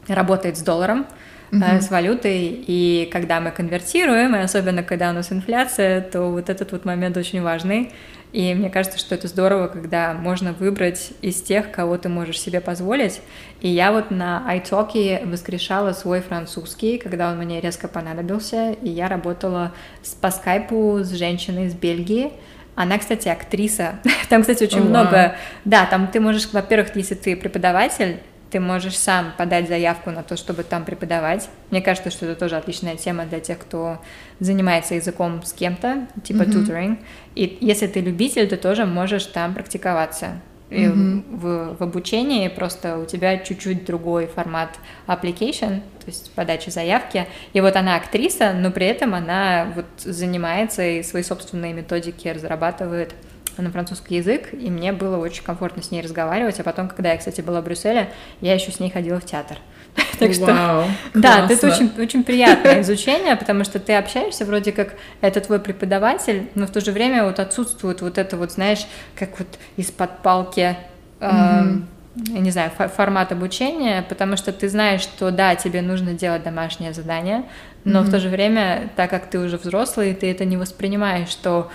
работает 0.07 0.57
с 0.57 0.61
долларом, 0.61 1.05
mm-hmm. 1.51 1.81
с 1.81 1.89
валютой, 1.89 2.63
и 2.67 3.09
когда 3.11 3.39
мы 3.39 3.51
конвертируем, 3.51 4.35
и 4.35 4.39
особенно 4.39 4.83
когда 4.83 5.09
у 5.09 5.13
нас 5.13 5.31
инфляция, 5.31 6.01
то 6.01 6.29
вот 6.29 6.49
этот 6.49 6.71
вот 6.71 6.85
момент 6.85 7.17
очень 7.17 7.41
важный. 7.41 7.91
И 8.33 8.53
мне 8.53 8.69
кажется, 8.69 8.99
что 8.99 9.15
это 9.15 9.27
здорово, 9.27 9.67
когда 9.67 10.13
можно 10.13 10.53
выбрать 10.53 11.11
из 11.21 11.41
тех, 11.41 11.71
кого 11.71 11.97
ты 11.97 12.09
можешь 12.09 12.39
себе 12.39 12.59
позволить. 12.59 13.21
И 13.61 13.69
я 13.69 13.91
вот 13.91 14.11
на 14.11 14.43
iTalki 14.49 15.25
воскрешала 15.27 15.93
свой 15.93 16.21
французский, 16.21 16.97
когда 16.97 17.31
он 17.31 17.37
мне 17.37 17.61
резко 17.61 17.87
понадобился, 17.87 18.73
и 18.81 18.89
я 18.89 19.07
работала 19.07 19.73
по 20.21 20.29
скайпу 20.29 20.99
с 21.01 21.11
женщиной 21.11 21.67
из 21.67 21.73
Бельгии, 21.73 22.33
она, 22.75 22.99
кстати, 22.99 23.27
актриса. 23.27 23.99
Там, 24.29 24.41
кстати, 24.41 24.63
очень 24.63 24.81
oh, 24.81 24.89
много... 24.89 25.35
Да, 25.65 25.87
там 25.87 26.07
ты 26.07 26.19
можешь, 26.19 26.47
во-первых, 26.53 26.95
если 26.95 27.15
ты 27.15 27.35
преподаватель, 27.35 28.19
ты 28.49 28.59
можешь 28.59 28.97
сам 28.97 29.33
подать 29.37 29.67
заявку 29.67 30.11
на 30.11 30.23
то, 30.23 30.37
чтобы 30.37 30.63
там 30.63 30.85
преподавать. 30.85 31.49
Мне 31.69 31.81
кажется, 31.81 32.09
что 32.09 32.25
это 32.25 32.39
тоже 32.39 32.55
отличная 32.55 32.95
тема 32.95 33.25
для 33.25 33.39
тех, 33.39 33.59
кто 33.59 33.99
занимается 34.39 34.95
языком 34.95 35.43
с 35.43 35.53
кем-то, 35.53 36.07
типа 36.23 36.43
mm-hmm. 36.43 36.65
tutoring. 36.65 36.97
И 37.35 37.57
если 37.61 37.87
ты 37.87 37.99
любитель, 37.99 38.47
ты 38.47 38.55
тоже 38.55 38.85
можешь 38.85 39.25
там 39.25 39.53
практиковаться. 39.53 40.39
И 40.69 40.83
mm-hmm. 40.83 41.37
в, 41.37 41.77
в 41.77 41.83
обучении 41.83 42.47
просто 42.49 42.97
у 42.97 43.05
тебя 43.05 43.37
чуть-чуть 43.37 43.85
другой 43.85 44.27
формат 44.27 44.69
application, 45.07 45.79
то 45.99 46.07
есть 46.07 46.31
подачи 46.31 46.69
заявки. 46.69 47.25
И 47.53 47.61
вот 47.61 47.75
она 47.75 47.95
актриса, 47.95 48.53
но 48.53 48.71
при 48.71 48.85
этом 48.85 49.13
она 49.13 49.71
вот 49.75 49.85
занимается 49.97 50.85
и 50.85 51.03
свои 51.03 51.23
собственные 51.23 51.73
методики 51.73 52.27
разрабатывает 52.27 53.13
на 53.61 53.71
французский 53.71 54.15
язык, 54.15 54.53
и 54.53 54.69
мне 54.69 54.91
было 54.91 55.17
очень 55.17 55.43
комфортно 55.43 55.83
с 55.83 55.91
ней 55.91 56.01
разговаривать. 56.01 56.59
А 56.59 56.63
потом, 56.63 56.87
когда 56.87 57.11
я, 57.11 57.17
кстати, 57.17 57.41
была 57.41 57.61
в 57.61 57.65
Брюсселе, 57.65 58.09
я 58.41 58.53
еще 58.53 58.71
с 58.71 58.79
ней 58.79 58.89
ходила 58.89 59.19
в 59.19 59.25
театр. 59.25 59.57
Так 60.19 60.33
что, 60.33 60.45
Вау, 60.45 60.85
да, 61.13 61.47
это 61.49 61.67
очень, 61.67 61.91
очень 61.99 62.23
приятное 62.23 62.81
изучение, 62.81 63.35
потому 63.35 63.63
что 63.63 63.79
ты 63.79 63.93
общаешься, 63.93 64.45
вроде 64.45 64.71
как 64.71 64.95
это 65.21 65.41
твой 65.41 65.59
преподаватель, 65.59 66.49
но 66.55 66.65
в 66.65 66.71
то 66.71 66.81
же 66.81 66.91
время 66.91 67.23
вот 67.23 67.39
отсутствует 67.39 68.01
вот 68.01 68.17
это 68.17 68.37
вот, 68.37 68.51
знаешь, 68.51 68.85
как 69.15 69.37
вот 69.39 69.47
из-под 69.75 70.19
палки, 70.19 70.77
mm-hmm. 71.19 71.83
я 72.15 72.39
не 72.39 72.51
знаю, 72.51 72.71
формат 72.71 73.31
обучения, 73.31 74.03
потому 74.07 74.37
что 74.37 74.51
ты 74.51 74.69
знаешь, 74.69 75.01
что 75.01 75.29
да, 75.31 75.55
тебе 75.55 75.81
нужно 75.81 76.13
делать 76.13 76.43
домашнее 76.43 76.93
задание, 76.93 77.43
но 77.83 77.99
mm-hmm. 77.99 78.03
в 78.03 78.11
то 78.11 78.19
же 78.19 78.29
время, 78.29 78.89
так 78.95 79.09
как 79.09 79.29
ты 79.29 79.39
уже 79.39 79.57
взрослый, 79.57 80.13
ты 80.13 80.29
это 80.31 80.45
не 80.45 80.57
воспринимаешь, 80.57 81.29
что 81.29 81.69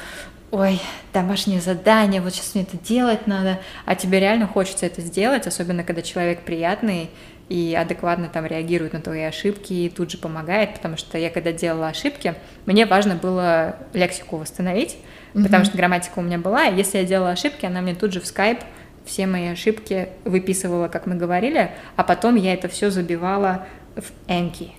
ой, 0.52 0.80
домашнее 1.14 1.62
задание, 1.62 2.20
вот 2.20 2.34
сейчас 2.34 2.54
мне 2.54 2.64
это 2.64 2.76
делать 2.76 3.26
надо, 3.26 3.58
а 3.86 3.94
тебе 3.94 4.20
реально 4.20 4.46
хочется 4.46 4.84
это 4.84 5.00
сделать, 5.00 5.46
особенно 5.46 5.82
когда 5.82 6.02
человек 6.02 6.42
приятный 6.42 7.08
и 7.48 7.74
адекватно 7.74 8.28
там 8.28 8.44
реагирует 8.44 8.92
на 8.92 9.00
твои 9.00 9.22
ошибки 9.22 9.72
и 9.72 9.88
тут 9.88 10.10
же 10.10 10.18
помогает, 10.18 10.74
потому 10.74 10.98
что 10.98 11.16
я 11.16 11.30
когда 11.30 11.52
делала 11.52 11.88
ошибки, 11.88 12.34
мне 12.66 12.84
важно 12.84 13.14
было 13.14 13.76
лексику 13.94 14.36
восстановить, 14.36 14.98
mm-hmm. 15.32 15.42
потому 15.42 15.64
что 15.64 15.76
грамматика 15.76 16.18
у 16.18 16.22
меня 16.22 16.38
была, 16.38 16.66
и 16.66 16.76
если 16.76 16.98
я 16.98 17.04
делала 17.04 17.30
ошибки, 17.30 17.64
она 17.64 17.80
мне 17.80 17.94
тут 17.94 18.12
же 18.12 18.20
в 18.20 18.26
скайп 18.26 18.60
все 19.06 19.26
мои 19.26 19.48
ошибки 19.48 20.10
выписывала, 20.24 20.88
как 20.88 21.06
мы 21.06 21.14
говорили, 21.14 21.70
а 21.96 22.04
потом 22.04 22.36
я 22.36 22.52
это 22.52 22.68
все 22.68 22.90
забивала 22.90 23.66
в 23.96 24.04
Энки. 24.28 24.72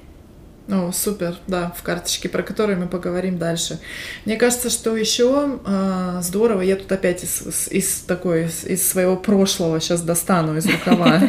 О, 0.69 0.91
супер, 0.93 1.35
да, 1.47 1.73
в 1.77 1.83
карточке, 1.83 2.29
про 2.29 2.41
которые 2.41 2.77
мы 2.77 2.87
поговорим 2.87 3.37
дальше. 3.37 3.79
Мне 4.25 4.37
кажется, 4.37 4.69
что 4.69 4.95
еще 4.95 5.59
э, 5.65 6.19
здорово, 6.21 6.61
я 6.61 6.77
тут 6.77 6.89
опять 6.89 7.21
из, 7.23 7.67
из 7.69 7.99
такой, 8.07 8.45
из, 8.45 8.63
из 8.63 8.87
своего 8.87 9.17
прошлого 9.17 9.81
сейчас 9.81 10.01
достану 10.01 10.55
из 10.55 10.65
рукава 10.65 11.21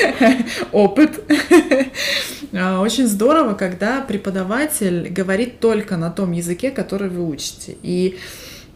опыт. 0.72 1.24
А, 2.54 2.80
очень 2.80 3.08
здорово, 3.08 3.54
когда 3.54 4.00
преподаватель 4.00 5.08
говорит 5.08 5.58
только 5.58 5.96
на 5.96 6.10
том 6.10 6.30
языке, 6.30 6.70
который 6.70 7.08
вы 7.08 7.26
учите. 7.26 7.76
И 7.82 8.18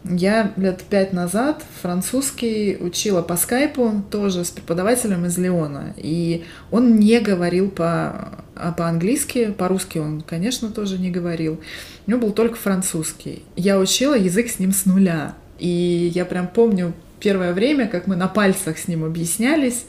я 0.09 0.53
лет 0.57 0.83
пять 0.89 1.13
назад 1.13 1.63
французский 1.81 2.77
учила 2.79 3.21
по 3.21 3.35
скайпу 3.35 4.03
тоже 4.09 4.45
с 4.45 4.49
преподавателем 4.49 5.25
из 5.25 5.37
Леона. 5.37 5.93
И 5.97 6.45
он 6.71 6.99
не 6.99 7.19
говорил 7.19 7.69
по, 7.69 8.43
а 8.55 8.71
по-английски, 8.71 9.51
по-русски 9.51 9.97
он, 9.97 10.21
конечно, 10.21 10.69
тоже 10.69 10.97
не 10.97 11.11
говорил. 11.11 11.59
У 12.05 12.11
него 12.11 12.21
был 12.21 12.31
только 12.31 12.55
французский. 12.55 13.43
Я 13.55 13.79
учила 13.79 14.15
язык 14.15 14.49
с 14.49 14.59
ним 14.59 14.71
с 14.71 14.85
нуля. 14.85 15.35
И 15.59 16.11
я 16.13 16.25
прям 16.25 16.47
помню 16.47 16.93
первое 17.19 17.53
время, 17.53 17.87
как 17.87 18.07
мы 18.07 18.15
на 18.15 18.27
пальцах 18.27 18.77
с 18.77 18.87
ним 18.87 19.03
объяснялись. 19.03 19.85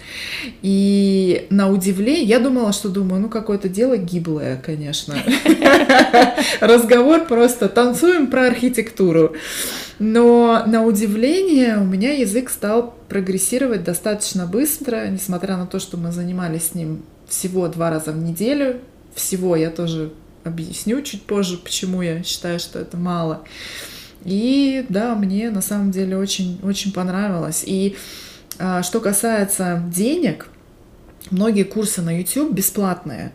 И 0.62 1.46
на 1.50 1.70
удивление, 1.70 2.24
я 2.24 2.38
думала, 2.38 2.72
что 2.72 2.88
думаю, 2.88 3.22
ну 3.22 3.28
какое-то 3.28 3.68
дело 3.68 3.96
гиблое, 3.96 4.60
конечно. 4.64 5.16
Разговор 6.60 7.26
просто 7.26 7.68
танцуем 7.68 8.28
про 8.28 8.46
архитектуру. 8.46 9.34
Но 9.98 10.62
на 10.66 10.84
удивление 10.84 11.78
у 11.78 11.84
меня 11.84 12.12
язык 12.12 12.50
стал 12.50 12.94
прогрессировать 13.08 13.82
достаточно 13.82 14.46
быстро, 14.46 15.08
несмотря 15.08 15.56
на 15.56 15.66
то, 15.66 15.80
что 15.80 15.96
мы 15.96 16.12
занимались 16.12 16.68
с 16.68 16.74
ним 16.74 17.02
всего 17.26 17.66
два 17.68 17.90
раза 17.90 18.12
в 18.12 18.18
неделю. 18.18 18.80
Всего 19.14 19.56
я 19.56 19.70
тоже 19.70 20.12
объясню 20.44 21.02
чуть 21.02 21.22
позже, 21.22 21.58
почему 21.58 22.02
я 22.02 22.22
считаю, 22.22 22.60
что 22.60 22.78
это 22.78 22.96
мало. 22.96 23.42
И 24.28 24.84
да, 24.90 25.14
мне 25.14 25.50
на 25.50 25.62
самом 25.62 25.90
деле 25.90 26.18
очень, 26.18 26.60
очень 26.62 26.92
понравилось. 26.92 27.64
И 27.66 27.96
а, 28.58 28.82
что 28.82 29.00
касается 29.00 29.82
денег, 29.86 30.48
многие 31.30 31.62
курсы 31.62 32.02
на 32.02 32.18
YouTube 32.18 32.52
бесплатные, 32.52 33.32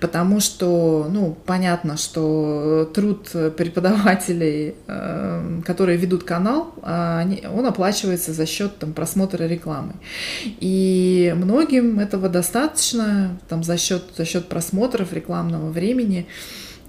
потому 0.00 0.40
что, 0.40 1.08
ну, 1.10 1.36
понятно, 1.44 1.98
что 1.98 2.90
труд 2.94 3.28
преподавателей, 3.56 4.74
э, 4.86 5.60
которые 5.66 5.98
ведут 5.98 6.24
канал, 6.24 6.74
они, 6.82 7.42
он 7.46 7.66
оплачивается 7.66 8.32
за 8.32 8.46
счет 8.46 8.78
там, 8.78 8.92
просмотра 8.92 9.44
рекламы. 9.44 9.94
И 10.60 11.34
многим 11.36 11.98
этого 11.98 12.28
достаточно 12.28 13.38
там, 13.48 13.62
за, 13.62 13.76
счет, 13.76 14.04
за 14.16 14.24
счет 14.24 14.48
просмотров 14.48 15.12
рекламного 15.12 15.70
времени. 15.70 16.26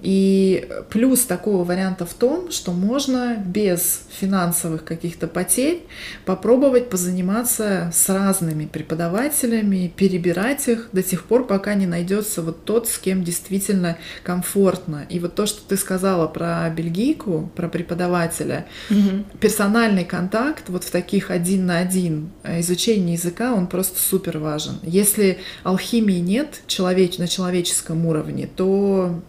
И 0.01 0.67
плюс 0.89 1.21
такого 1.25 1.63
варианта 1.63 2.05
в 2.05 2.13
том, 2.13 2.51
что 2.51 2.71
можно 2.71 3.37
без 3.37 4.01
финансовых 4.19 4.83
каких-то 4.83 5.27
потерь 5.27 5.83
попробовать 6.25 6.89
позаниматься 6.89 7.91
с 7.93 8.09
разными 8.09 8.65
преподавателями, 8.65 9.91
перебирать 9.95 10.67
их 10.67 10.89
до 10.91 11.03
тех 11.03 11.23
пор, 11.25 11.45
пока 11.45 11.75
не 11.75 11.85
найдется 11.85 12.41
вот 12.41 12.65
тот, 12.65 12.87
с 12.87 12.97
кем 12.97 13.23
действительно 13.23 13.97
комфортно. 14.23 15.05
И 15.09 15.19
вот 15.19 15.35
то, 15.35 15.45
что 15.45 15.61
ты 15.67 15.77
сказала 15.77 16.27
про 16.27 16.69
бельгийку, 16.69 17.51
про 17.55 17.69
преподавателя, 17.69 18.65
угу. 18.89 19.23
персональный 19.39 20.05
контакт 20.05 20.69
вот 20.69 20.83
в 20.83 20.89
таких 20.89 21.29
один 21.29 21.67
на 21.67 21.77
один 21.77 22.31
э, 22.43 22.61
изучении 22.61 23.13
языка, 23.13 23.53
он 23.53 23.67
просто 23.67 23.99
супер 23.99 24.39
важен. 24.39 24.79
Если 24.81 25.37
алхимии 25.63 26.19
нет 26.19 26.61
человеч 26.65 27.17
на 27.19 27.27
человеческом 27.27 28.05
уровне, 28.05 28.49
то 28.55 29.21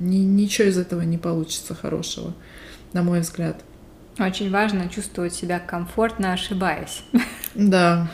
ни, 0.00 0.18
ничего 0.18 0.68
из 0.68 0.78
этого 0.78 1.02
не 1.02 1.18
получится 1.18 1.74
хорошего, 1.74 2.34
на 2.92 3.02
мой 3.02 3.20
взгляд. 3.20 3.62
Очень 4.18 4.50
важно 4.50 4.88
чувствовать 4.88 5.34
себя 5.34 5.60
комфортно, 5.60 6.32
ошибаясь. 6.32 7.02
Да. 7.54 8.08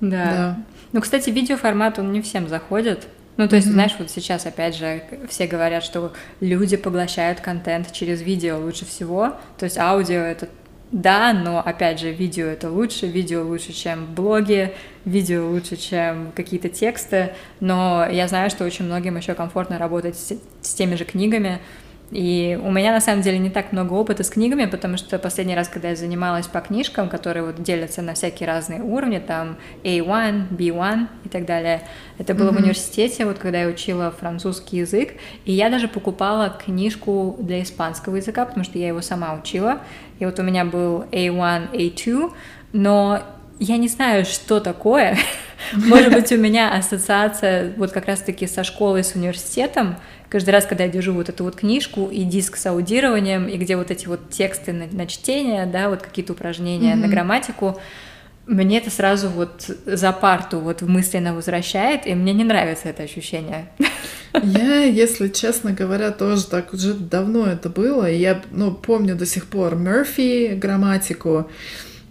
Да. 0.00 0.24
да. 0.24 0.64
Ну, 0.92 1.00
кстати, 1.00 1.30
видеоформат, 1.30 1.98
он 1.98 2.12
не 2.12 2.22
всем 2.22 2.48
заходит. 2.48 3.06
Ну, 3.36 3.48
то 3.48 3.56
есть, 3.56 3.68
mm-hmm. 3.68 3.72
знаешь, 3.72 3.94
вот 3.98 4.10
сейчас, 4.10 4.46
опять 4.46 4.76
же, 4.76 5.02
все 5.28 5.46
говорят, 5.46 5.84
что 5.84 6.12
люди 6.40 6.76
поглощают 6.76 7.40
контент 7.40 7.92
через 7.92 8.20
видео 8.22 8.58
лучше 8.58 8.84
всего. 8.84 9.36
То 9.58 9.64
есть 9.64 9.78
аудио— 9.78 10.18
это 10.20 10.48
да, 10.90 11.32
но, 11.34 11.60
опять 11.60 12.00
же, 12.00 12.12
видео— 12.12 12.46
это 12.48 12.70
лучше, 12.70 13.06
видео 13.06 13.44
лучше, 13.44 13.72
чем 13.72 14.06
блоги, 14.14 14.72
видео 15.04 15.48
лучше, 15.48 15.76
чем 15.76 16.32
какие-то 16.34 16.68
тексты, 16.70 17.34
но 17.60 18.06
я 18.10 18.26
знаю, 18.28 18.48
что 18.48 18.64
очень 18.64 18.86
многим 18.86 19.16
еще 19.16 19.34
комфортно 19.34 19.78
работать 19.78 20.16
с, 20.16 20.32
с 20.62 20.74
теми 20.74 20.94
же 20.94 21.04
книгами, 21.04 21.60
и 22.10 22.58
у 22.62 22.70
меня 22.70 22.92
на 22.92 23.00
самом 23.00 23.22
деле 23.22 23.38
не 23.38 23.50
так 23.50 23.72
много 23.72 23.92
опыта 23.92 24.22
с 24.22 24.30
книгами, 24.30 24.64
потому 24.64 24.96
что 24.96 25.18
последний 25.18 25.54
раз, 25.54 25.68
когда 25.68 25.90
я 25.90 25.96
занималась 25.96 26.46
по 26.46 26.60
книжкам, 26.60 27.08
которые 27.08 27.44
вот 27.44 27.62
делятся 27.62 28.00
на 28.00 28.14
всякие 28.14 28.46
разные 28.46 28.80
уровни, 28.80 29.18
там 29.18 29.56
A1, 29.84 30.48
B1 30.48 31.06
и 31.24 31.28
так 31.28 31.44
далее, 31.44 31.82
это 32.16 32.34
было 32.34 32.48
mm-hmm. 32.48 32.54
в 32.54 32.58
университете, 32.60 33.26
вот 33.26 33.38
когда 33.38 33.60
я 33.62 33.68
учила 33.68 34.10
французский 34.10 34.78
язык, 34.78 35.14
и 35.44 35.52
я 35.52 35.68
даже 35.68 35.86
покупала 35.86 36.48
книжку 36.48 37.36
для 37.40 37.62
испанского 37.62 38.16
языка, 38.16 38.46
потому 38.46 38.64
что 38.64 38.78
я 38.78 38.88
его 38.88 39.02
сама 39.02 39.34
учила, 39.34 39.82
и 40.18 40.24
вот 40.24 40.38
у 40.38 40.42
меня 40.42 40.64
был 40.64 41.04
A1, 41.12 41.72
A2, 41.72 42.32
но 42.72 43.22
я 43.58 43.76
не 43.76 43.88
знаю, 43.88 44.24
что 44.24 44.60
такое. 44.60 45.16
Может 45.72 46.12
быть, 46.12 46.30
у 46.32 46.36
меня 46.36 46.74
ассоциация 46.74 47.72
вот 47.76 47.92
как 47.92 48.06
раз-таки 48.06 48.46
со 48.46 48.64
школой, 48.64 49.04
с 49.04 49.14
университетом, 49.14 49.96
каждый 50.28 50.50
раз, 50.50 50.66
когда 50.66 50.84
я 50.84 50.90
держу 50.90 51.12
вот 51.12 51.28
эту 51.28 51.44
вот 51.44 51.56
книжку 51.56 52.06
и 52.06 52.22
диск 52.24 52.56
с 52.56 52.66
аудированием, 52.66 53.48
и 53.48 53.56
где 53.56 53.76
вот 53.76 53.90
эти 53.90 54.06
вот 54.06 54.30
тексты 54.30 54.72
на, 54.72 54.86
на 54.86 55.06
чтение, 55.06 55.66
да, 55.66 55.88
вот 55.88 56.02
какие-то 56.02 56.32
упражнения 56.32 56.92
mm-hmm. 56.92 56.96
на 56.96 57.08
грамматику, 57.08 57.80
мне 58.48 58.78
это 58.78 58.90
сразу 58.90 59.28
вот 59.28 59.70
за 59.86 60.12
парту 60.12 60.58
вот 60.58 60.82
мысленно 60.82 61.34
возвращает, 61.34 62.06
и 62.06 62.14
мне 62.14 62.32
не 62.32 62.44
нравится 62.44 62.88
это 62.88 63.02
ощущение. 63.04 63.68
Я, 64.42 64.84
если 64.84 65.28
честно 65.28 65.72
говоря, 65.72 66.10
тоже 66.10 66.46
так 66.46 66.72
уже 66.72 66.94
давно 66.94 67.46
это 67.46 67.68
было, 67.68 68.10
я, 68.10 68.42
ну, 68.50 68.72
помню 68.72 69.16
до 69.16 69.26
сих 69.26 69.46
пор 69.46 69.76
Мерфи 69.76 70.54
грамматику, 70.54 71.48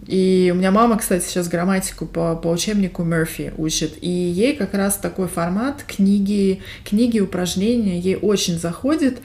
и 0.06 0.50
у 0.54 0.56
меня 0.56 0.70
мама, 0.70 0.96
кстати, 0.96 1.24
сейчас 1.24 1.48
грамматику 1.48 2.06
по, 2.06 2.34
по 2.34 2.48
учебнику 2.48 3.04
Мерфи 3.04 3.52
учит. 3.58 3.98
И 4.00 4.08
ей 4.08 4.56
как 4.56 4.72
раз 4.72 4.96
такой 4.96 5.28
формат 5.28 5.82
книги, 5.86 6.62
книги 6.84 7.20
упражнения 7.20 7.98
ей 7.98 8.16
очень 8.16 8.58
заходит 8.58 9.18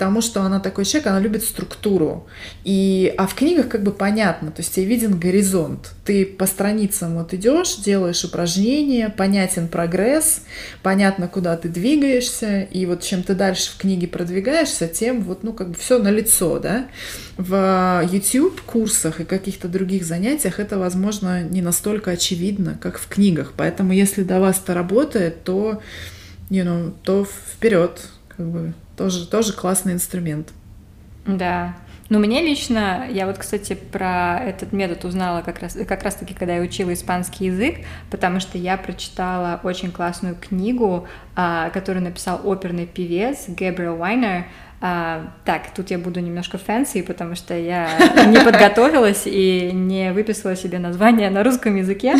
потому 0.00 0.22
что 0.22 0.40
она 0.40 0.60
такой 0.60 0.86
человек, 0.86 1.08
она 1.08 1.20
любит 1.20 1.42
структуру. 1.42 2.26
И, 2.64 3.12
а 3.18 3.26
в 3.26 3.34
книгах 3.34 3.68
как 3.68 3.82
бы 3.82 3.92
понятно, 3.92 4.50
то 4.50 4.62
есть 4.62 4.74
тебе 4.74 4.86
виден 4.86 5.18
горизонт. 5.18 5.92
Ты 6.06 6.24
по 6.24 6.46
страницам 6.46 7.18
вот 7.18 7.34
идешь, 7.34 7.76
делаешь 7.76 8.24
упражнения, 8.24 9.10
понятен 9.10 9.68
прогресс, 9.68 10.40
понятно, 10.82 11.28
куда 11.28 11.54
ты 11.58 11.68
двигаешься, 11.68 12.62
и 12.62 12.86
вот 12.86 13.02
чем 13.02 13.22
ты 13.22 13.34
дальше 13.34 13.72
в 13.72 13.76
книге 13.76 14.08
продвигаешься, 14.08 14.88
тем 14.88 15.20
вот, 15.20 15.42
ну, 15.42 15.52
как 15.52 15.68
бы 15.68 15.74
все 15.74 15.98
на 15.98 16.08
лицо, 16.08 16.58
да. 16.58 16.86
В 17.36 18.02
YouTube 18.10 18.58
курсах 18.62 19.20
и 19.20 19.24
каких-то 19.24 19.68
других 19.68 20.06
занятиях 20.06 20.60
это, 20.60 20.78
возможно, 20.78 21.42
не 21.42 21.60
настолько 21.60 22.12
очевидно, 22.12 22.78
как 22.80 22.98
в 22.98 23.06
книгах. 23.06 23.52
Поэтому, 23.54 23.92
если 23.92 24.22
до 24.22 24.40
вас 24.40 24.62
это 24.64 24.72
работает, 24.72 25.44
то, 25.44 25.82
you 26.48 26.64
know, 26.64 26.94
то 27.02 27.26
вперед, 27.26 28.00
как 28.34 28.48
бы 28.48 28.72
тоже, 29.00 29.26
тоже 29.26 29.54
классный 29.54 29.94
инструмент. 29.94 30.50
Да. 31.26 31.74
Ну, 32.10 32.18
мне 32.18 32.42
лично, 32.42 33.06
я 33.08 33.24
вот, 33.24 33.38
кстати, 33.38 33.72
про 33.72 34.38
этот 34.44 34.74
метод 34.74 35.06
узнала 35.06 35.40
как 35.40 35.60
раз, 35.60 35.78
как 35.88 36.02
раз 36.02 36.16
таки, 36.16 36.34
когда 36.34 36.56
я 36.56 36.60
учила 36.60 36.92
испанский 36.92 37.46
язык, 37.46 37.76
потому 38.10 38.40
что 38.40 38.58
я 38.58 38.76
прочитала 38.76 39.58
очень 39.62 39.90
классную 39.90 40.36
книгу, 40.36 41.08
а, 41.34 41.70
которую 41.70 42.04
написал 42.04 42.42
оперный 42.44 42.84
певец 42.84 43.48
Гэбриэл 43.48 43.98
Уайнер, 43.98 44.44
а, 44.82 45.26
так, 45.44 45.74
тут 45.74 45.90
я 45.90 45.98
буду 45.98 46.20
немножко 46.20 46.56
fancy, 46.56 47.02
потому 47.02 47.34
что 47.34 47.54
я 47.54 47.88
не 48.26 48.38
подготовилась 48.40 49.22
и 49.26 49.70
не 49.72 50.12
выписала 50.12 50.56
себе 50.56 50.78
название 50.78 51.28
на 51.28 51.44
русском 51.44 51.76
языке, 51.76 52.16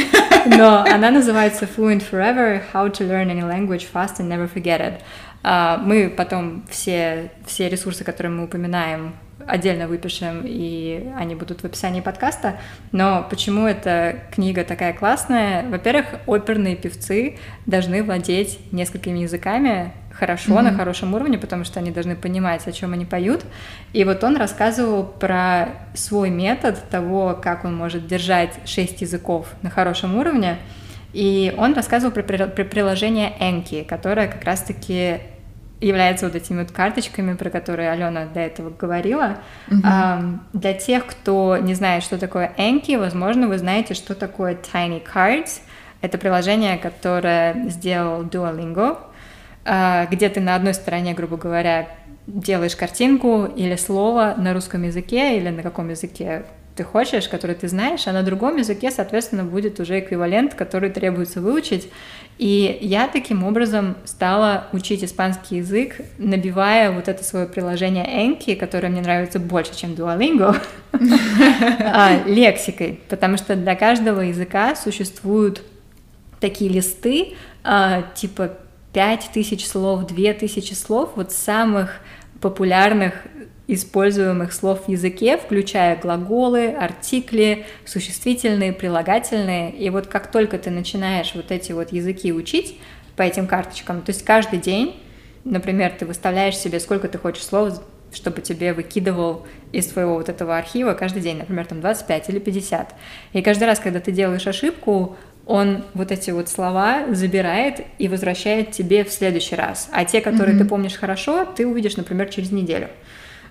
но 0.47 0.85
она 0.85 1.11
называется 1.11 1.65
Fluent 1.65 2.05
Forever: 2.11 2.61
How 2.73 2.91
to 2.93 3.09
Learn 3.09 3.33
Any 3.33 3.43
Language 3.43 3.87
Fast 3.93 4.19
and 4.19 4.29
Never 4.29 4.47
Forget 4.53 4.81
It. 4.81 5.01
А, 5.43 5.79
мы 5.79 6.11
потом 6.11 6.65
все, 6.69 7.31
все 7.47 7.69
ресурсы, 7.69 8.05
которые 8.05 8.33
мы 8.33 8.45
упоминаем, 8.45 9.15
отдельно 9.47 9.89
выпишем, 9.89 10.43
и 10.45 11.13
они 11.17 11.35
будут 11.35 11.63
в 11.63 11.65
описании 11.65 12.01
подкаста. 12.01 12.59
Но 12.93 13.27
почему 13.29 13.67
эта 13.67 14.17
книга 14.33 14.65
такая 14.65 14.93
классная? 14.93 15.69
Во-первых, 15.69 16.07
оперные 16.27 16.77
певцы 16.77 17.39
должны 17.67 18.03
владеть 18.03 18.59
несколькими 18.73 19.21
языками 19.21 19.93
хорошо, 20.13 20.59
mm-hmm. 20.59 20.63
на 20.63 20.75
хорошем 20.75 21.15
уровне, 21.15 21.39
потому 21.39 21.65
что 21.65 21.81
они 21.81 21.91
должны 21.91 22.17
понимать, 22.17 22.67
о 22.67 22.73
чем 22.73 22.93
они 22.93 23.07
поют. 23.07 23.43
И 23.93 24.05
вот 24.05 24.23
он 24.23 24.37
рассказывал 24.37 25.05
про 25.05 25.69
свой 25.95 26.31
метод 26.31 26.79
того, 26.91 27.39
как 27.41 27.65
он 27.65 27.75
может 27.75 28.07
держать 28.07 28.53
шесть 28.67 29.01
языков 29.01 29.47
на 29.63 29.71
хорошем 29.71 30.17
уровне. 30.17 30.59
И 31.13 31.55
он 31.57 31.75
рассказывал 31.75 32.13
про, 32.13 32.23
про 32.23 32.65
приложение 32.65 33.33
Enki, 33.41 33.85
которое 33.85 34.29
как 34.29 34.45
раз-таки 34.45 35.21
является 35.81 36.27
вот 36.27 36.35
этими 36.35 36.61
вот 36.61 36.73
карточками, 36.73 37.35
про 37.35 37.51
которые 37.51 37.91
Алена 37.91 38.27
до 38.27 38.41
этого 38.41 38.71
говорила. 38.71 39.39
Mm-hmm. 39.69 39.83
Um, 39.83 40.39
для 40.53 40.75
тех, 40.75 41.07
кто 41.07 41.57
не 41.57 41.75
знает, 41.75 42.03
что 42.03 42.19
такое 42.19 42.53
Enki, 42.59 42.99
возможно, 42.99 43.49
вы 43.49 43.59
знаете, 43.59 43.95
что 43.95 44.15
такое 44.15 44.57
Tiny 44.57 45.03
Cards. 45.03 45.61
Это 46.03 46.19
приложение, 46.19 46.77
которое 46.79 47.69
сделал 47.69 48.23
Duolingo, 48.25 48.99
uh, 49.65 50.07
где 50.11 50.29
ты 50.29 50.41
на 50.41 50.55
одной 50.55 50.75
стороне, 50.75 51.15
грубо 51.15 51.37
говоря, 51.37 51.89
делаешь 52.27 52.77
картинку 52.77 53.45
или 53.45 53.77
слово 53.77 54.35
на 54.37 54.53
русском 54.53 54.83
языке 54.83 55.39
или 55.39 55.49
на 55.49 55.63
каком 55.63 55.89
языке 55.89 56.45
ты 56.81 56.85
хочешь, 56.85 57.29
который 57.29 57.55
ты 57.55 57.69
знаешь, 57.69 58.07
а 58.07 58.13
на 58.13 58.23
другом 58.23 58.57
языке, 58.57 58.91
соответственно, 58.91 59.45
будет 59.45 59.79
уже 59.81 60.01
эквивалент, 60.01 60.55
который 60.55 60.89
требуется 60.89 61.43
выучить. 61.43 61.91
И 62.39 62.79
я 62.81 63.07
таким 63.07 63.45
образом 63.45 63.99
стала 64.07 64.69
учить 64.73 65.05
испанский 65.05 65.59
язык, 65.59 66.01
набивая 66.17 66.91
вот 66.91 67.07
это 67.09 67.23
свое 67.23 67.45
приложение 67.45 68.07
Enki, 68.07 68.57
которое 68.57 68.89
мне 68.89 69.03
нравится 69.03 69.39
больше, 69.39 69.77
чем 69.77 69.91
Duolingo. 69.91 70.57
а, 71.85 72.23
лексикой, 72.25 72.99
потому 73.11 73.37
что 73.37 73.57
для 73.57 73.75
каждого 73.75 74.23
языка 74.23 74.75
существуют 74.75 75.63
такие 76.41 76.71
листы, 76.71 77.35
а, 77.63 78.05
типа 78.15 78.53
5000 78.95 79.67
слов, 79.67 80.07
2000 80.07 80.73
слов, 80.73 81.11
вот 81.15 81.31
самых 81.31 82.01
популярных 82.41 83.13
используемых 83.75 84.53
слов 84.53 84.87
в 84.87 84.91
языке, 84.91 85.39
включая 85.39 85.97
глаголы, 85.97 86.69
артикли, 86.69 87.67
существительные, 87.85 88.73
прилагательные. 88.73 89.71
И 89.71 89.91
вот 89.91 90.07
как 90.07 90.31
только 90.31 90.59
ты 90.59 90.71
начинаешь 90.71 91.33
вот 91.35 91.51
эти 91.51 91.73
вот 91.73 91.93
языки 91.93 92.33
учить 92.33 92.79
по 93.17 93.23
этим 93.23 93.47
карточкам, 93.47 94.03
то 94.03 94.11
есть 94.11 94.25
каждый 94.25 94.59
день, 94.59 94.97
например, 95.45 95.93
ты 95.99 96.07
выставляешь 96.07 96.57
себе, 96.57 96.81
сколько 96.81 97.09
ты 97.09 97.19
хочешь 97.19 97.45
слов, 97.45 97.81
чтобы 98.13 98.41
тебе 98.41 98.73
выкидывал 98.73 99.47
из 99.71 99.87
твоего 99.87 100.15
вот 100.15 100.29
этого 100.29 100.59
архива 100.59 100.95
каждый 100.95 101.23
день, 101.23 101.39
например, 101.39 101.67
там 101.67 101.81
25 101.81 102.29
или 102.29 102.39
50. 102.41 102.95
И 103.35 103.43
каждый 103.43 103.65
раз, 103.65 103.79
когда 103.79 104.01
ты 104.01 104.11
делаешь 104.11 104.47
ошибку, 104.49 105.17
он 105.47 105.85
вот 105.95 106.13
эти 106.13 106.31
вот 106.31 106.49
слова 106.49 107.07
забирает 107.13 107.85
и 107.99 108.09
возвращает 108.09 108.73
тебе 108.73 109.05
в 109.05 109.13
следующий 109.13 109.55
раз. 109.55 109.89
А 109.93 110.05
те, 110.05 110.21
которые 110.21 110.57
mm-hmm. 110.57 110.61
ты 110.61 110.65
помнишь 110.65 110.95
хорошо, 110.97 111.45
ты 111.45 111.67
увидишь, 111.67 111.97
например, 111.97 112.29
через 112.29 112.51
неделю. 112.51 112.89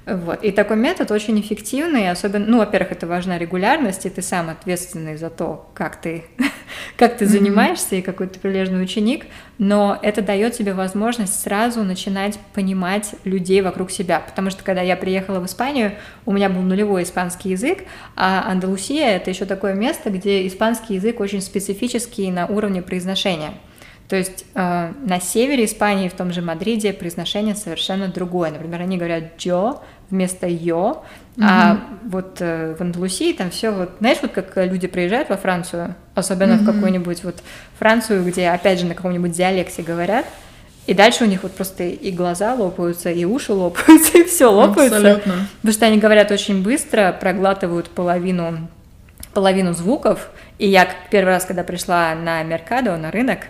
Вот. 0.10 0.44
И 0.44 0.52
такой 0.52 0.76
метод 0.76 1.12
очень 1.12 1.40
эффективный, 1.40 2.10
особенно, 2.10 2.46
ну, 2.48 2.58
во-первых, 2.58 2.94
это 2.94 3.06
важна 3.06 3.38
регулярность, 3.38 4.08
и 4.08 4.10
ты 4.10 4.24
сам 4.24 4.50
ответственный 4.50 5.18
за 5.18 5.30
то, 5.30 5.70
как 5.76 6.02
ты, 6.02 6.24
как 6.98 7.18
ты 7.18 7.28
занимаешься 7.28 7.96
и 7.96 8.02
какой 8.02 8.28
ты 8.28 8.40
прилежный 8.40 8.82
ученик, 8.82 9.28
но 9.60 10.00
это 10.02 10.24
дает 10.24 10.54
тебе 10.54 10.74
возможность 10.74 11.40
сразу 11.40 11.84
начинать 11.84 12.40
понимать 12.54 13.14
людей 13.24 13.62
вокруг 13.62 13.92
себя, 13.92 14.20
потому 14.20 14.50
что 14.50 14.64
когда 14.64 14.82
я 14.82 14.96
приехала 14.96 15.40
в 15.40 15.46
Испанию, 15.46 15.94
у 16.26 16.32
меня 16.32 16.50
был 16.50 16.62
нулевой 16.62 17.04
испанский 17.04 17.50
язык, 17.50 17.84
а 18.16 18.50
Андалусия— 18.50 19.10
это 19.16 19.30
еще 19.30 19.46
такое 19.46 19.76
место, 19.76 20.10
где 20.10 20.48
испанский 20.48 20.96
язык 20.96 21.20
очень 21.20 21.42
специфический 21.42 22.32
на 22.32 22.48
уровне 22.48 22.82
произношения. 22.82 23.52
То 24.10 24.16
есть 24.16 24.44
э, 24.56 24.92
на 25.06 25.22
севере 25.22 25.66
Испании, 25.66 26.10
в 26.10 26.14
том 26.14 26.34
же 26.34 26.42
Мадриде, 26.42 26.94
произношение 26.94 27.56
совершенно 27.56 28.08
другое. 28.08 28.50
Например, 28.50 28.82
они 28.82 28.98
говорят 28.98 29.38
«джо» 29.38 29.76
вместо 30.10 30.48
«ё», 30.48 31.04
mm-hmm. 31.38 31.46
а 31.48 31.80
вот 32.06 32.38
э, 32.40 32.76
в 32.76 32.82
Андалусии 32.82 33.34
там 33.34 33.52
все 33.52 33.70
вот, 33.70 33.92
знаешь, 34.00 34.18
вот 34.24 34.32
как 34.32 34.52
люди 34.58 34.88
приезжают 34.88 35.30
во 35.30 35.38
Францию, 35.38 35.94
особенно 36.16 36.54
mm-hmm. 36.54 36.64
в 36.64 36.66
какую-нибудь 36.66 37.24
вот 37.24 37.44
Францию, 37.78 38.26
где 38.26 38.50
опять 38.50 38.80
же 38.80 38.88
на 38.88 38.96
каком-нибудь 38.96 39.32
диалекте 39.32 39.84
говорят, 39.84 40.26
и 40.88 40.96
дальше 40.96 41.26
у 41.26 41.28
них 41.28 41.44
вот 41.44 41.52
просто 41.52 41.84
и 41.84 42.12
глаза 42.12 42.56
лопаются, 42.56 43.12
и 43.12 43.24
уши 43.26 43.54
лопаются, 43.54 44.18
и 44.18 44.24
все 44.24 44.52
лопается. 44.52 44.98
Абсолютно. 44.98 45.48
Потому 45.58 45.74
что 45.74 45.86
они 45.86 46.00
говорят 46.00 46.32
очень 46.32 46.64
быстро, 46.64 47.16
проглатывают 47.22 47.92
половину, 47.92 48.68
половину 49.36 49.74
звуков. 49.74 50.32
И 50.58 50.68
я 50.68 50.90
первый 51.12 51.30
раз, 51.30 51.46
когда 51.46 51.64
пришла 51.64 52.16
на 52.16 52.42
Меркадо, 52.42 52.98
на 52.98 53.12
рынок, 53.12 53.42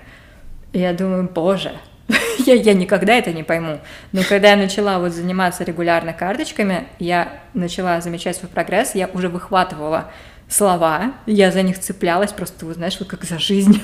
я 0.73 0.93
думаю, 0.93 1.29
боже, 1.33 1.73
я, 2.45 2.53
я 2.53 2.73
никогда 2.73 3.13
это 3.13 3.31
не 3.33 3.43
пойму. 3.43 3.79
Но 4.11 4.21
когда 4.27 4.51
я 4.51 4.55
начала 4.57 4.99
вот 4.99 5.11
заниматься 5.11 5.63
регулярно 5.63 6.13
карточками, 6.13 6.87
я 6.99 7.41
начала 7.53 8.01
замечать 8.01 8.37
свой 8.37 8.49
прогресс, 8.49 8.95
я 8.95 9.09
уже 9.13 9.29
выхватывала 9.29 10.11
слова, 10.49 11.13
я 11.27 11.51
за 11.51 11.61
них 11.61 11.79
цеплялась, 11.79 12.33
просто, 12.33 12.65
вы 12.65 12.73
знаешь, 12.73 12.97
вот 12.99 13.07
как 13.07 13.23
за 13.23 13.37
жизнь. 13.37 13.81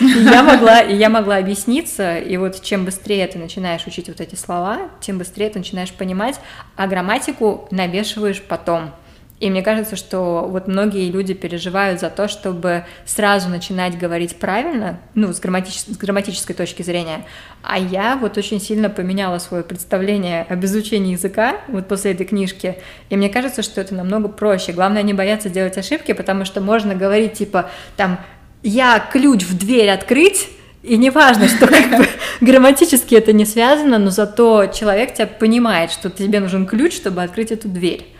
я 0.00 0.42
могла, 0.42 0.80
я 0.80 1.08
могла 1.08 1.36
объясниться, 1.36 2.18
и 2.18 2.36
вот 2.36 2.60
чем 2.60 2.84
быстрее 2.84 3.26
ты 3.28 3.38
начинаешь 3.38 3.86
учить 3.86 4.08
вот 4.08 4.20
эти 4.20 4.34
слова, 4.34 4.90
тем 5.00 5.18
быстрее 5.18 5.48
ты 5.48 5.60
начинаешь 5.60 5.92
понимать, 5.92 6.40
а 6.74 6.88
грамматику 6.88 7.68
навешиваешь 7.70 8.42
потом. 8.42 8.90
И 9.38 9.50
мне 9.50 9.62
кажется, 9.62 9.96
что 9.96 10.46
вот 10.48 10.66
многие 10.66 11.10
люди 11.10 11.34
переживают 11.34 12.00
за 12.00 12.08
то, 12.08 12.26
чтобы 12.26 12.86
сразу 13.04 13.50
начинать 13.50 13.98
говорить 13.98 14.36
правильно, 14.36 14.98
ну, 15.14 15.30
с, 15.32 15.40
грамматич... 15.40 15.80
с 15.80 15.96
грамматической 15.98 16.56
точки 16.56 16.82
зрения. 16.82 17.26
А 17.62 17.78
я 17.78 18.16
вот 18.16 18.38
очень 18.38 18.60
сильно 18.60 18.88
поменяла 18.88 19.38
свое 19.38 19.62
представление 19.62 20.46
об 20.48 20.64
изучении 20.64 21.12
языка 21.12 21.56
вот 21.68 21.86
после 21.86 22.12
этой 22.12 22.24
книжки. 22.24 22.76
И 23.10 23.16
мне 23.16 23.28
кажется, 23.28 23.62
что 23.62 23.82
это 23.82 23.94
намного 23.94 24.28
проще. 24.28 24.72
Главное 24.72 25.02
не 25.02 25.12
бояться 25.12 25.50
делать 25.50 25.76
ошибки, 25.76 26.12
потому 26.12 26.46
что 26.46 26.62
можно 26.62 26.94
говорить 26.94 27.34
типа 27.34 27.68
там 27.98 28.18
«я 28.62 28.98
ключ 29.12 29.42
в 29.42 29.58
дверь 29.58 29.90
открыть», 29.90 30.48
и 30.82 30.96
не 30.96 31.10
важно, 31.10 31.48
что 31.48 31.66
как 31.66 31.90
бы 31.98 32.06
грамматически 32.40 33.16
это 33.16 33.32
не 33.32 33.44
связано, 33.44 33.98
но 33.98 34.10
зато 34.10 34.66
человек 34.66 35.14
тебя 35.14 35.26
понимает, 35.26 35.90
что 35.90 36.10
тебе 36.10 36.40
нужен 36.40 36.64
ключ, 36.64 36.94
чтобы 36.94 37.22
открыть 37.22 37.50
эту 37.50 37.68
дверь. 37.68 38.15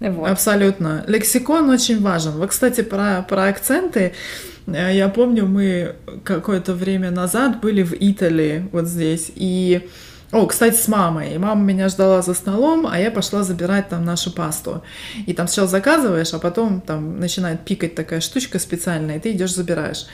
Вот. 0.00 0.30
Абсолютно. 0.30 1.04
Лексикон 1.06 1.68
очень 1.68 2.00
важен. 2.00 2.32
Вот, 2.32 2.50
кстати, 2.50 2.80
про, 2.80 3.22
про 3.28 3.44
акценты. 3.44 4.14
Э, 4.66 4.90
я 4.94 5.08
помню, 5.08 5.46
мы 5.46 5.96
какое-то 6.24 6.74
время 6.74 7.10
назад 7.10 7.60
были 7.60 7.82
в 7.82 7.94
Италии, 7.98 8.68
вот 8.72 8.86
здесь, 8.86 9.30
и 9.34 9.88
о, 10.32 10.46
кстати, 10.46 10.76
с 10.76 10.86
мамой. 10.86 11.34
И 11.34 11.38
мама 11.38 11.60
меня 11.62 11.88
ждала 11.88 12.22
за 12.22 12.34
столом, 12.34 12.86
а 12.86 12.98
я 12.98 13.10
пошла 13.10 13.42
забирать 13.42 13.88
там 13.88 14.04
нашу 14.04 14.32
пасту. 14.32 14.82
И 15.26 15.32
там 15.32 15.48
сначала 15.48 15.68
заказываешь, 15.68 16.32
а 16.32 16.38
потом 16.38 16.80
там 16.80 17.18
начинает 17.18 17.64
пикать 17.64 17.96
такая 17.96 18.20
штучка 18.20 18.60
специальная, 18.60 19.16
и 19.16 19.18
ты 19.18 19.32
идешь 19.32 19.54
забираешь. 19.54 20.06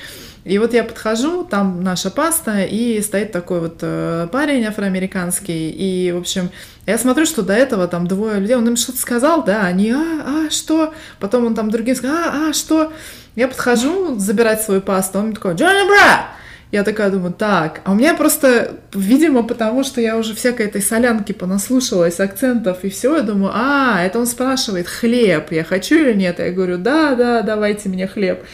И 0.45 0.59
вот 0.59 0.73
я 0.73 0.85
подхожу, 0.85 1.45
там 1.45 1.83
наша 1.83 2.09
паста, 2.09 2.63
и 2.63 3.03
стоит 3.03 3.33
такой 3.33 3.61
вот 3.61 3.79
э, 3.83 4.29
парень 4.31 4.65
афроамериканский, 4.65 5.71
и, 5.71 6.13
в 6.13 6.19
общем, 6.19 6.51
я 6.87 6.99
смотрю, 6.99 7.27
что 7.27 7.43
до 7.43 7.53
этого 7.53 7.89
там 7.89 8.07
двое 8.07 8.39
людей, 8.39 8.55
он 8.55 8.69
им 8.69 8.77
что-то 8.77 8.99
сказал, 8.99 9.43
да, 9.43 9.63
они, 9.63 9.91
а, 9.91 10.47
а, 10.47 10.51
что? 10.51 10.95
Потом 11.19 11.47
он 11.47 11.57
там 11.57 11.69
другим 11.69 11.97
сказал, 11.97 12.17
а, 12.17 12.51
а, 12.51 12.53
что? 12.53 12.93
Я 13.35 13.49
подхожу 13.49 14.19
забирать 14.19 14.63
свою 14.63 14.81
пасту, 14.81 15.19
он 15.19 15.33
такой, 15.33 15.55
Джонни 15.55 15.89
Бра! 15.89 16.29
Я 16.77 16.85
такая 16.85 17.09
думаю, 17.09 17.33
так, 17.33 17.81
а 17.85 17.93
у 17.93 17.95
меня 17.95 18.13
просто, 18.13 18.73
видимо, 18.93 19.43
потому 19.45 19.83
что 19.83 20.03
я 20.03 20.19
уже 20.19 20.35
всякой 20.35 20.67
этой 20.67 20.83
солянки 20.83 21.33
понаслушалась, 21.33 22.21
акцентов 22.21 22.85
и 22.85 22.91
все, 22.91 23.17
я 23.17 23.23
думаю, 23.23 23.51
а, 23.55 24.03
это 24.05 24.19
он 24.19 24.27
спрашивает, 24.27 24.87
хлеб, 24.87 25.53
я 25.53 25.65
хочу 25.65 25.95
или 25.95 26.13
нет? 26.13 26.39
Я 26.39 26.51
говорю, 26.51 26.77
да, 26.77 27.15
да, 27.15 27.41
давайте 27.41 27.89
мне 27.89 28.07
хлеб. 28.07 28.45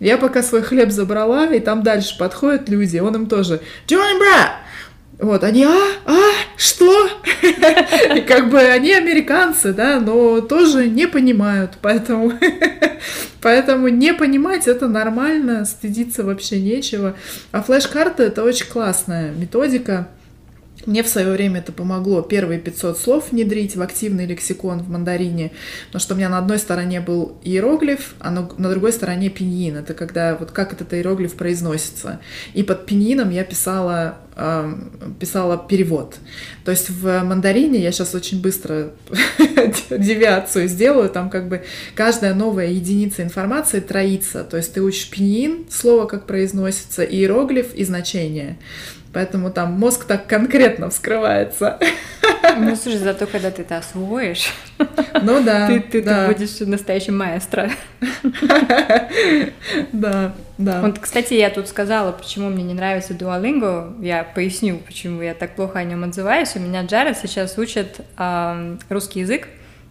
Я 0.00 0.16
пока 0.16 0.42
свой 0.42 0.62
хлеб 0.62 0.90
забрала, 0.90 1.52
и 1.52 1.60
там 1.60 1.82
дальше 1.82 2.16
подходят 2.16 2.70
люди, 2.70 2.96
он 2.96 3.14
им 3.14 3.26
тоже, 3.26 3.60
Джонни 3.86 4.18
Бра! 4.20 4.52
Вот, 5.18 5.44
они, 5.44 5.64
а, 5.64 5.78
а, 6.04 6.18
что? 6.58 7.08
И 8.14 8.20
как 8.20 8.50
бы 8.50 8.60
они 8.60 8.92
американцы, 8.92 9.72
да, 9.72 9.98
но 9.98 10.42
тоже 10.42 10.88
не 10.88 11.08
понимают, 11.08 11.78
поэтому, 11.80 12.32
поэтому 13.40 13.88
не 13.88 14.12
понимать 14.12 14.68
это 14.68 14.88
нормально, 14.88 15.64
стыдиться 15.64 16.22
вообще 16.22 16.60
нечего. 16.60 17.16
А 17.50 17.62
флеш-карта 17.62 18.24
это 18.24 18.44
очень 18.44 18.66
классная 18.66 19.32
методика, 19.32 20.08
мне 20.86 21.02
в 21.02 21.08
свое 21.08 21.32
время 21.32 21.58
это 21.58 21.72
помогло 21.72 22.22
первые 22.22 22.60
500 22.60 22.98
слов 22.98 23.32
внедрить 23.32 23.76
в 23.76 23.82
активный 23.82 24.24
лексикон 24.24 24.80
в 24.80 24.88
мандарине, 24.88 25.50
потому 25.86 26.00
что 26.00 26.14
у 26.14 26.16
меня 26.16 26.28
на 26.28 26.38
одной 26.38 26.58
стороне 26.58 27.00
был 27.00 27.36
иероглиф, 27.42 28.14
а 28.20 28.30
на, 28.30 28.70
другой 28.70 28.92
стороне 28.92 29.28
пиньин. 29.28 29.76
Это 29.76 29.94
когда 29.94 30.36
вот 30.36 30.52
как 30.52 30.72
этот 30.72 30.94
иероглиф 30.94 31.34
произносится. 31.34 32.20
И 32.54 32.62
под 32.62 32.86
пиньином 32.86 33.30
я 33.30 33.42
писала, 33.42 34.18
писала 35.18 35.58
перевод. 35.58 36.16
То 36.64 36.70
есть 36.70 36.90
в 36.90 37.22
мандарине 37.24 37.80
я 37.80 37.90
сейчас 37.90 38.14
очень 38.14 38.40
быстро 38.40 38.92
девиацию 39.90 40.68
сделаю, 40.68 41.10
там 41.10 41.30
как 41.30 41.48
бы 41.48 41.64
каждая 41.94 42.34
новая 42.34 42.68
единица 42.68 43.22
информации 43.22 43.80
троится. 43.80 44.44
То 44.44 44.56
есть 44.56 44.72
ты 44.72 44.82
учишь 44.82 45.10
пиньин, 45.10 45.66
слово 45.68 46.06
как 46.06 46.26
произносится, 46.26 47.02
иероглиф 47.02 47.74
и 47.74 47.84
значение. 47.84 48.56
Поэтому 49.16 49.50
там 49.50 49.72
мозг 49.72 50.04
так 50.04 50.26
конкретно 50.26 50.90
вскрывается. 50.90 51.78
Ну, 52.58 52.76
слушай, 52.76 52.98
зато 52.98 53.26
когда 53.26 53.50
ты 53.50 53.62
это 53.62 53.78
освоишь, 53.78 54.52
ну 55.22 55.42
да, 55.42 55.68
ты, 55.68 55.80
ты, 55.80 56.02
да. 56.02 56.26
ты 56.26 56.34
будешь 56.34 56.60
настоящим 56.60 57.16
маэстро. 57.16 57.70
Да, 59.92 60.34
да. 60.58 60.82
Вот, 60.82 60.98
кстати, 60.98 61.32
я 61.32 61.48
тут 61.48 61.66
сказала, 61.68 62.12
почему 62.12 62.50
мне 62.50 62.62
не 62.62 62.74
нравится 62.74 63.14
Duolingo. 63.14 64.04
Я 64.04 64.22
поясню, 64.22 64.78
почему 64.86 65.22
я 65.22 65.32
так 65.32 65.56
плохо 65.56 65.78
о 65.78 65.84
нем 65.84 66.04
отзываюсь. 66.04 66.54
У 66.54 66.60
меня 66.60 66.82
Джаред 66.82 67.16
сейчас 67.16 67.56
учит 67.56 68.00
э, 68.18 68.76
русский 68.90 69.20
язык, 69.20 69.48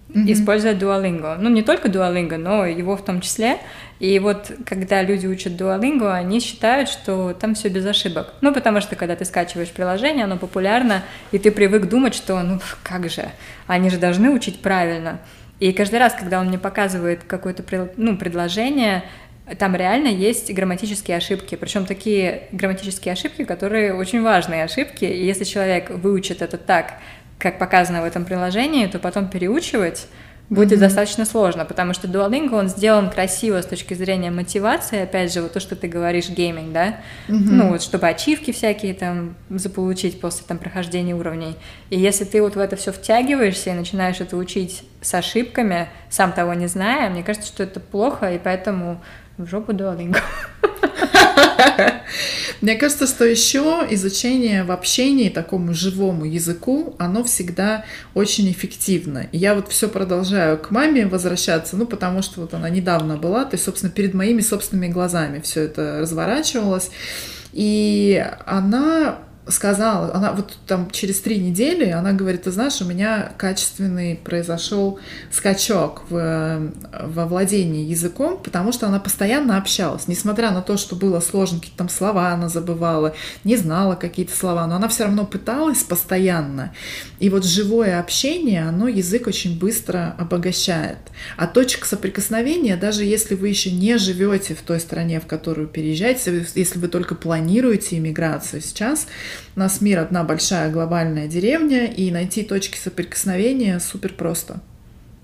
mm-hmm. 0.09 0.31
используя 0.31 0.73
Duolingo. 0.73 1.37
Ну, 1.39 1.49
не 1.49 1.61
только 1.61 1.87
Duolingo, 1.87 2.37
но 2.37 2.65
его 2.65 2.95
в 2.95 3.03
том 3.03 3.21
числе. 3.21 3.57
И 3.99 4.19
вот 4.19 4.51
когда 4.65 5.01
люди 5.01 5.27
учат 5.27 5.53
Duolingo, 5.53 6.11
они 6.11 6.39
считают, 6.39 6.89
что 6.89 7.33
там 7.33 7.55
все 7.55 7.69
без 7.69 7.85
ошибок. 7.85 8.33
Ну, 8.41 8.53
потому 8.53 8.81
что 8.81 8.95
когда 8.95 9.15
ты 9.15 9.25
скачиваешь 9.25 9.69
приложение, 9.69 10.25
оно 10.25 10.37
популярно, 10.37 11.03
и 11.31 11.39
ты 11.39 11.51
привык 11.51 11.87
думать, 11.87 12.15
что 12.15 12.41
ну 12.41 12.59
как 12.83 13.09
же, 13.09 13.29
они 13.67 13.89
же 13.89 13.97
должны 13.97 14.29
учить 14.29 14.61
правильно. 14.61 15.19
И 15.59 15.71
каждый 15.71 15.99
раз, 15.99 16.13
когда 16.13 16.41
он 16.41 16.47
мне 16.47 16.59
показывает 16.59 17.23
какое-то 17.23 17.63
ну, 17.95 18.17
предложение, 18.17 19.03
там 19.57 19.75
реально 19.75 20.07
есть 20.07 20.51
грамматические 20.51 21.17
ошибки, 21.17 21.55
причем 21.55 21.85
такие 21.85 22.47
грамматические 22.51 23.13
ошибки, 23.13 23.43
которые 23.43 23.93
очень 23.93 24.23
важные 24.23 24.63
ошибки, 24.63 25.05
и 25.05 25.25
если 25.25 25.43
человек 25.43 25.91
выучит 25.91 26.41
это 26.41 26.57
так, 26.57 26.95
как 27.37 27.59
показано 27.59 28.01
в 28.01 28.05
этом 28.05 28.25
приложении, 28.25 28.87
то 28.87 28.99
потом 28.99 29.27
переучивать 29.29 30.07
будет 30.49 30.73
mm-hmm. 30.73 30.81
достаточно 30.81 31.25
сложно, 31.25 31.65
потому 31.65 31.93
что 31.93 32.07
Duolingo, 32.07 32.55
он 32.59 32.69
сделан 32.69 33.09
красиво 33.09 33.61
с 33.61 33.65
точки 33.65 33.93
зрения 33.95 34.29
мотивации, 34.29 35.01
опять 35.01 35.33
же, 35.33 35.41
вот 35.41 35.53
то, 35.53 35.59
что 35.59 35.75
ты 35.75 35.87
говоришь, 35.87 36.29
гейминг, 36.29 36.71
да, 36.71 36.87
mm-hmm. 36.87 36.95
ну, 37.27 37.69
вот, 37.69 37.81
чтобы 37.81 38.07
ачивки 38.07 38.51
всякие 38.51 38.93
там 38.93 39.35
заполучить 39.49 40.21
после 40.21 40.45
там 40.47 40.59
прохождения 40.59 41.15
уровней. 41.15 41.55
И 41.89 41.99
если 41.99 42.25
ты 42.25 42.41
вот 42.41 42.55
в 42.55 42.59
это 42.59 42.75
все 42.75 42.91
втягиваешься 42.91 43.71
и 43.71 43.73
начинаешь 43.73 44.21
это 44.21 44.37
учить 44.37 44.83
с 45.01 45.13
ошибками, 45.15 45.89
сам 46.09 46.31
того 46.31 46.53
не 46.53 46.67
зная, 46.67 47.09
мне 47.09 47.23
кажется, 47.23 47.47
что 47.47 47.63
это 47.63 47.79
плохо, 47.79 48.31
и 48.31 48.37
поэтому 48.37 49.01
в 49.37 49.47
жопу 49.47 49.73
Duolingo. 49.73 50.19
Мне 52.61 52.75
кажется, 52.75 53.05
что 53.05 53.25
еще 53.25 53.85
изучение 53.89 54.63
в 54.63 54.71
общении 54.71 55.29
такому 55.29 55.73
живому 55.73 56.25
языку, 56.25 56.95
оно 56.99 57.23
всегда 57.23 57.85
очень 58.13 58.49
эффективно. 58.51 59.27
И 59.31 59.37
я 59.37 59.55
вот 59.55 59.69
все 59.69 59.89
продолжаю 59.89 60.57
к 60.57 60.71
маме 60.71 61.05
возвращаться, 61.05 61.75
ну, 61.75 61.85
потому 61.85 62.21
что 62.21 62.41
вот 62.41 62.53
она 62.53 62.69
недавно 62.69 63.17
была, 63.17 63.45
то 63.45 63.55
есть, 63.55 63.65
собственно, 63.65 63.91
перед 63.91 64.13
моими 64.13 64.41
собственными 64.41 64.91
глазами 64.91 65.41
все 65.41 65.63
это 65.63 65.99
разворачивалось. 65.99 66.91
И 67.51 68.25
она 68.45 69.19
сказала, 69.47 70.13
она 70.13 70.31
вот 70.31 70.57
там 70.65 70.89
через 70.91 71.19
три 71.19 71.37
недели, 71.37 71.89
она 71.89 72.13
говорит, 72.13 72.43
ты 72.43 72.51
знаешь, 72.51 72.81
у 72.81 72.85
меня 72.85 73.31
качественный 73.37 74.15
произошел 74.15 74.99
скачок 75.31 76.03
в, 76.09 76.71
во 77.03 77.25
владении 77.25 77.85
языком, 77.85 78.39
потому 78.43 78.71
что 78.71 78.87
она 78.87 78.99
постоянно 78.99 79.57
общалась, 79.57 80.07
несмотря 80.07 80.51
на 80.51 80.61
то, 80.61 80.77
что 80.77 80.95
было 80.95 81.19
сложно, 81.19 81.59
какие-то 81.59 81.77
там 81.77 81.89
слова 81.89 82.29
она 82.31 82.49
забывала, 82.49 83.15
не 83.43 83.55
знала 83.55 83.95
какие-то 83.95 84.35
слова, 84.35 84.65
но 84.65 84.75
она 84.75 84.87
все 84.87 85.03
равно 85.03 85.25
пыталась 85.25 85.83
постоянно. 85.83 86.73
И 87.19 87.29
вот 87.29 87.45
живое 87.45 87.99
общение, 87.99 88.63
оно 88.67 88.87
язык 88.87 89.27
очень 89.27 89.59
быстро 89.59 90.15
обогащает. 90.17 90.97
А 91.37 91.47
точка 91.47 91.85
соприкосновения, 91.85 92.77
даже 92.77 93.03
если 93.03 93.35
вы 93.35 93.49
еще 93.49 93.71
не 93.71 93.97
живете 93.97 94.55
в 94.55 94.61
той 94.61 94.79
стране, 94.79 95.19
в 95.19 95.27
которую 95.27 95.67
переезжаете, 95.67 96.45
если 96.55 96.79
вы 96.79 96.87
только 96.87 97.13
планируете 97.15 97.97
иммиграцию 97.97 98.61
сейчас, 98.61 99.07
у 99.55 99.59
нас 99.59 99.81
мир 99.81 99.99
одна 99.99 100.23
большая 100.23 100.71
глобальная 100.71 101.27
деревня, 101.27 101.85
и 101.85 102.11
найти 102.11 102.43
точки 102.43 102.77
соприкосновения 102.77 103.79
супер 103.79 104.13
просто. 104.13 104.61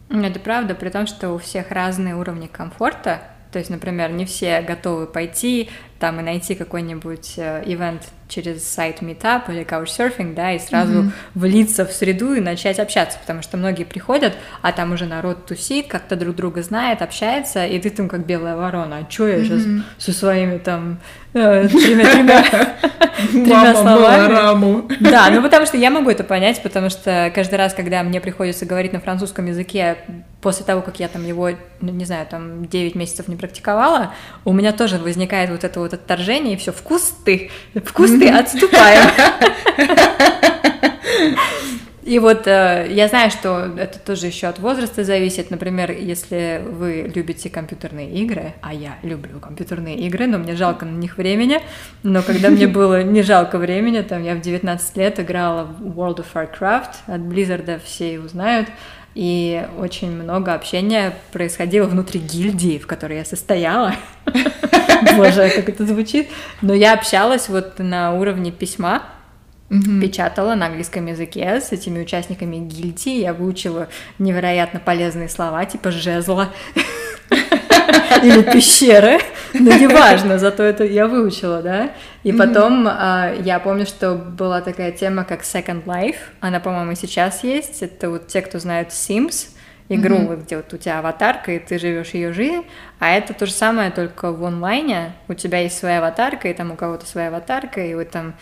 Это 0.09 0.39
правда, 0.39 0.75
при 0.75 0.89
том, 0.89 1.07
что 1.07 1.31
у 1.31 1.37
всех 1.37 1.71
разные 1.71 2.15
уровни 2.15 2.47
комфорта. 2.47 3.21
То 3.51 3.59
есть, 3.59 3.69
например, 3.69 4.11
не 4.11 4.25
все 4.25 4.61
готовы 4.61 5.07
пойти 5.07 5.69
там 6.01 6.19
и 6.19 6.23
найти 6.23 6.55
какой-нибудь 6.55 7.35
э, 7.37 7.63
ивент 7.65 8.01
через 8.27 8.67
сайт 8.67 9.01
Meetup 9.01 9.43
или 9.49 9.63
Couchsurfing, 9.63 10.33
да, 10.33 10.53
и 10.53 10.59
сразу 10.59 11.03
mm-hmm. 11.03 11.11
влиться 11.35 11.85
в 11.85 11.91
среду 11.91 12.33
и 12.33 12.39
начать 12.39 12.79
общаться, 12.79 13.19
потому 13.19 13.41
что 13.41 13.57
многие 13.57 13.83
приходят, 13.83 14.33
а 14.61 14.71
там 14.71 14.93
уже 14.93 15.05
народ 15.05 15.45
тусит, 15.45 15.87
как-то 15.87 16.15
друг 16.15 16.35
друга 16.35 16.63
знает, 16.63 17.01
общается, 17.01 17.65
и 17.65 17.77
ты 17.79 17.89
там 17.91 18.09
как 18.09 18.25
белая 18.25 18.55
ворона, 18.55 18.97
а 18.97 19.03
чё 19.03 19.27
я 19.27 19.37
mm-hmm. 19.37 19.43
сейчас 19.45 19.83
со 19.99 20.13
своими 20.13 20.57
там 20.57 20.99
э, 21.33 21.67
тремя, 21.67 22.05
тремя 23.31 23.75
словами? 23.75 24.97
Да, 24.99 25.29
ну 25.29 25.43
потому 25.43 25.65
что 25.67 25.77
я 25.77 25.91
могу 25.91 26.09
это 26.09 26.23
понять, 26.23 26.63
потому 26.63 26.89
что 26.89 27.31
каждый 27.35 27.55
раз, 27.55 27.73
когда 27.73 28.01
мне 28.01 28.19
приходится 28.21 28.65
говорить 28.65 28.93
на 28.93 28.99
французском 29.01 29.45
языке, 29.45 29.97
после 30.41 30.65
того, 30.65 30.81
как 30.81 30.99
я 30.99 31.07
там 31.07 31.25
его, 31.25 31.51
ну, 31.79 31.91
не 31.91 32.05
знаю, 32.05 32.25
там 32.25 32.65
9 32.65 32.95
месяцев 32.95 33.27
не 33.27 33.35
практиковала, 33.35 34.13
у 34.43 34.53
меня 34.53 34.71
тоже 34.73 34.97
возникает 34.97 35.51
вот 35.51 35.63
это 35.63 35.79
вот 35.79 35.90
отторжение, 35.93 36.53
и 36.53 36.57
все, 36.57 36.71
вкус 36.71 37.13
ты, 37.25 37.51
вкус 37.85 38.11
ты, 38.11 38.29
отступаем. 38.29 39.09
И 42.03 42.17
вот 42.19 42.47
э, 42.47 42.87
я 42.89 43.07
знаю, 43.07 43.29
что 43.29 43.71
это 43.77 43.99
тоже 43.99 44.27
еще 44.27 44.47
от 44.47 44.59
возраста 44.59 45.03
зависит. 45.03 45.51
Например, 45.51 45.91
если 45.91 46.61
вы 46.67 47.11
любите 47.13 47.49
компьютерные 47.49 48.09
игры, 48.11 48.53
а 48.61 48.73
я 48.73 48.97
люблю 49.03 49.39
компьютерные 49.39 49.97
игры, 49.99 50.25
но 50.25 50.39
мне 50.39 50.55
жалко 50.55 50.85
на 50.85 50.97
них 50.97 51.17
времени. 51.17 51.61
Но 52.01 52.23
когда 52.23 52.49
мне 52.49 52.67
было 52.79 53.03
не 53.03 53.21
жалко 53.21 53.59
времени, 53.59 54.01
там 54.01 54.23
я 54.23 54.35
в 54.35 54.41
19 54.41 54.97
лет 54.97 55.19
играла 55.19 55.63
в 55.63 55.97
World 55.97 56.17
of 56.17 56.25
Warcraft, 56.33 56.95
от 57.05 57.21
Blizzard 57.21 57.79
все 57.85 58.13
его 58.13 58.27
знают. 58.27 58.67
И 59.13 59.67
очень 59.77 60.11
много 60.11 60.53
общения 60.53 61.13
происходило 61.33 61.85
внутри 61.85 62.19
гильдии, 62.19 62.77
в 62.77 62.87
которой 62.87 63.17
я 63.17 63.25
состояла. 63.25 63.95
Боже, 65.17 65.51
как 65.55 65.67
это 65.67 65.85
звучит. 65.85 66.29
Но 66.61 66.73
я 66.73 66.93
общалась 66.93 67.49
вот 67.49 67.79
на 67.79 68.13
уровне 68.13 68.51
письма, 68.51 69.03
угу. 69.69 70.01
печатала 70.01 70.55
на 70.55 70.67
английском 70.67 71.05
языке 71.07 71.59
с 71.59 71.71
этими 71.71 72.01
участниками 72.01 72.57
гильдии. 72.57 73.19
Я 73.19 73.33
выучила 73.33 73.89
невероятно 74.19 74.79
полезные 74.79 75.29
слова, 75.29 75.65
типа 75.65 75.91
жезла 75.91 76.49
или 78.23 78.41
пещеры, 78.43 79.19
но 79.53 79.73
неважно, 79.73 80.37
зато 80.37 80.63
это 80.63 80.83
я 80.83 81.07
выучила, 81.07 81.61
да. 81.61 81.91
И 82.23 82.31
потом 82.31 82.87
mm-hmm. 82.87 83.43
я 83.43 83.59
помню, 83.59 83.85
что 83.85 84.13
была 84.15 84.61
такая 84.61 84.91
тема, 84.91 85.23
как 85.23 85.41
Second 85.41 85.85
Life, 85.85 86.17
она, 86.39 86.59
по-моему, 86.59 86.93
сейчас 86.95 87.43
есть. 87.43 87.81
Это 87.81 88.09
вот 88.09 88.27
те, 88.27 88.41
кто 88.41 88.59
знают 88.59 88.89
Sims, 88.89 89.49
игру, 89.89 90.17
mm-hmm. 90.17 90.43
где 90.43 90.57
вот 90.57 90.73
у 90.73 90.77
тебя 90.77 90.99
аватарка, 90.99 91.51
и 91.51 91.59
ты 91.59 91.79
живешь 91.79 92.09
ее 92.09 92.31
жизнь, 92.31 92.63
а 92.99 93.09
это 93.09 93.33
то 93.33 93.45
же 93.45 93.51
самое, 93.51 93.91
только 93.91 94.31
в 94.31 94.43
онлайне. 94.45 95.13
У 95.27 95.33
тебя 95.33 95.59
есть 95.59 95.77
своя 95.77 95.97
аватарка, 95.97 96.47
и 96.47 96.53
там 96.53 96.71
у 96.71 96.75
кого-то 96.75 97.05
своя 97.05 97.29
аватарка, 97.29 97.83
и 97.83 97.95
вы 97.95 98.05
там 98.05 98.35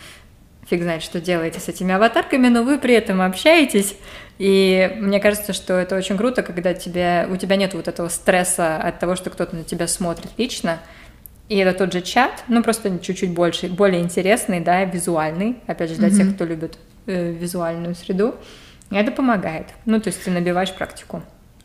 фиг 0.68 0.82
знает, 0.82 1.02
что 1.02 1.20
делаете 1.20 1.58
с 1.58 1.68
этими 1.68 1.94
аватарками, 1.94 2.48
но 2.48 2.62
вы 2.62 2.78
при 2.78 2.94
этом 2.94 3.20
общаетесь. 3.22 3.96
И 4.38 4.96
мне 4.98 5.20
кажется, 5.20 5.52
что 5.52 5.74
это 5.74 5.96
очень 5.96 6.16
круто, 6.16 6.42
когда 6.42 6.72
тебе, 6.72 7.26
у 7.30 7.36
тебя 7.36 7.56
нет 7.56 7.74
вот 7.74 7.88
этого 7.88 8.08
стресса 8.08 8.76
от 8.76 8.98
того, 8.98 9.16
что 9.16 9.30
кто-то 9.30 9.56
на 9.56 9.64
тебя 9.64 9.86
смотрит 9.86 10.30
лично. 10.36 10.78
И 11.50 11.56
это 11.56 11.76
тот 11.76 11.92
же 11.92 12.00
чат, 12.00 12.44
ну 12.46 12.62
просто 12.62 12.96
чуть-чуть 13.00 13.32
больше, 13.32 13.68
более 13.68 14.00
интересный, 14.02 14.60
да, 14.60 14.84
визуальный, 14.84 15.56
опять 15.66 15.90
же, 15.90 15.96
для 15.96 16.06
mm-hmm. 16.06 16.16
тех, 16.16 16.34
кто 16.36 16.44
любит 16.44 16.78
э, 17.06 17.32
визуальную 17.32 17.96
среду. 17.96 18.36
Это 18.88 19.10
помогает. 19.10 19.66
Ну, 19.84 20.00
то 20.00 20.10
есть 20.10 20.22
ты 20.22 20.30
набиваешь 20.30 20.72
практику. 20.72 21.24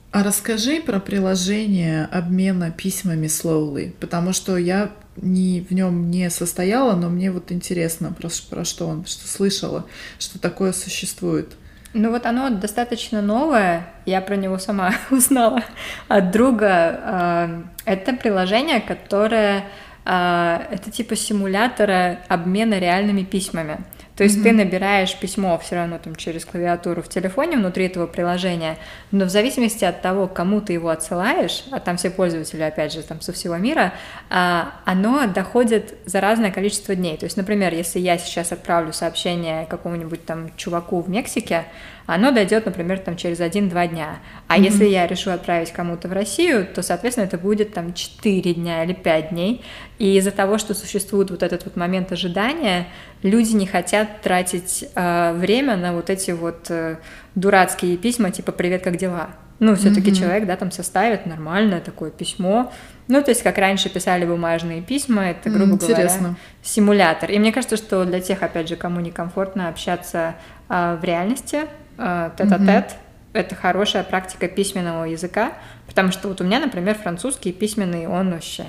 А 0.09 0.23
расскажи 0.23 0.81
про 0.81 0.99
приложение 0.99 2.05
обмена 2.05 2.71
письмами 2.71 3.27
Slowly, 3.27 3.93
потому 3.99 4.33
что 4.33 4.57
я 4.57 4.89
не, 5.17 5.61
в 5.61 5.71
нем 5.71 6.09
не 6.09 6.31
состояла, 6.31 6.95
но 6.95 7.09
мне 7.09 7.31
вот 7.31 7.51
интересно, 7.51 8.11
про, 8.11 8.29
про 8.49 8.65
что 8.65 8.87
он, 8.87 9.05
что 9.05 9.27
слышала, 9.27 9.85
что 10.17 10.39
такое 10.39 10.73
существует. 10.73 11.53
Ну 11.97 12.11
вот 12.11 12.25
оно 12.25 12.49
достаточно 12.49 13.21
новое, 13.21 13.87
я 14.05 14.19
про 14.19 14.35
него 14.35 14.57
сама 14.57 14.91
узнала 15.11 15.63
от 16.09 16.29
друга. 16.29 17.63
Это 17.85 18.13
приложение, 18.13 18.81
которое 18.81 19.63
а, 20.03 20.61
это 20.71 20.91
типа 20.91 21.15
симулятора 21.15 22.19
обмена 22.27 22.79
реальными 22.79 23.23
письмами. 23.23 23.77
То 24.15 24.23
есть 24.23 24.37
mm-hmm. 24.37 24.43
ты 24.43 24.51
набираешь 24.53 25.15
письмо 25.17 25.57
все 25.57 25.75
равно 25.75 25.99
там 25.99 26.15
через 26.15 26.45
клавиатуру 26.45 27.01
в 27.01 27.09
телефоне 27.09 27.57
внутри 27.57 27.85
этого 27.85 28.07
приложения, 28.07 28.77
но 29.11 29.25
в 29.25 29.29
зависимости 29.29 29.83
от 29.83 30.01
того, 30.01 30.27
кому 30.27 30.61
ты 30.61 30.73
его 30.73 30.89
отсылаешь, 30.89 31.65
а 31.71 31.79
там 31.79 31.97
все 31.97 32.09
пользователи, 32.09 32.61
опять 32.61 32.93
же, 32.93 33.03
там 33.03 33.19
со 33.19 33.33
всего 33.33 33.57
мира, 33.57 33.93
а, 34.29 34.75
оно 34.85 35.27
доходит 35.27 35.95
за 36.05 36.21
разное 36.21 36.51
количество 36.51 36.95
дней. 36.95 37.17
То 37.17 37.25
есть, 37.25 37.35
например, 37.35 37.73
если 37.73 37.99
я 37.99 38.17
сейчас 38.17 38.53
отправлю 38.53 38.93
сообщение 38.93 39.65
какому-нибудь 39.65 40.25
там 40.25 40.49
чуваку 40.55 41.01
в 41.01 41.09
Мексике, 41.09 41.65
оно 42.05 42.31
дойдет, 42.31 42.65
например, 42.65 42.99
там 42.99 43.17
через 43.17 43.39
1-2 43.39 43.87
дня. 43.87 44.19
А 44.47 44.57
mm-hmm. 44.57 44.63
если 44.63 44.85
я 44.85 45.07
решу 45.07 45.31
отправить 45.31 45.71
кому-то 45.71 46.07
в 46.07 46.13
Россию, 46.13 46.67
то, 46.73 46.83
соответственно, 46.83 47.25
это 47.25 47.37
будет 47.37 47.73
там 47.73 47.93
4 47.93 48.53
дня 48.53 48.83
или 48.83 48.93
5 48.93 49.29
дней. 49.29 49.63
И 49.97 50.17
из-за 50.17 50.31
того, 50.31 50.57
что 50.57 50.73
существует 50.73 51.31
вот 51.31 51.41
этот 51.41 51.65
вот 51.65 51.75
момент 51.75 52.11
ожидания, 52.11 52.87
люди 53.23 53.53
не 53.53 53.65
хотят 53.65 54.21
тратить 54.21 54.85
э, 54.93 55.33
время 55.33 55.77
на 55.77 55.93
вот 55.93 56.09
эти 56.09 56.31
вот 56.31 56.67
э, 56.69 56.97
дурацкие 57.33 57.97
письма, 57.97 58.31
типа 58.31 58.51
«Привет, 58.51 58.83
как 58.83 58.97
дела?». 58.97 59.29
Ну, 59.59 59.73
все-таки 59.75 60.11
mm-hmm. 60.11 60.15
человек, 60.15 60.45
да, 60.47 60.57
там 60.57 60.69
составит 60.69 61.25
нормальное 61.25 61.79
такое 61.79 62.11
письмо. 62.11 62.73
Ну, 63.07 63.23
то 63.23 63.29
есть, 63.29 63.41
как 63.41 63.57
раньше 63.57 63.89
писали 63.89 64.25
бумажные 64.25 64.81
письма, 64.81 65.27
это, 65.27 65.49
грубо 65.49 65.73
Интересно. 65.73 66.19
говоря, 66.19 66.35
симулятор. 66.61 67.31
И 67.31 67.39
мне 67.39 67.53
кажется, 67.53 67.77
что 67.77 68.03
для 68.03 68.19
тех, 68.19 68.43
опять 68.43 68.67
же, 68.67 68.75
кому 68.75 68.99
некомфортно 68.99 69.69
общаться 69.69 70.35
э, 70.67 70.97
в 70.99 71.03
реальности, 71.05 71.61
э, 71.97 72.31
тет-а-тет, 72.37 72.91
mm-hmm. 72.91 72.95
это 73.33 73.55
хорошая 73.55 74.03
практика 74.03 74.47
письменного 74.47 75.05
языка, 75.05 75.53
потому 75.87 76.11
что 76.11 76.27
вот 76.27 76.41
у 76.41 76.43
меня, 76.43 76.59
например, 76.59 76.95
французский 76.95 77.51
письменный, 77.51 78.07
он 78.07 78.31
вообще 78.31 78.65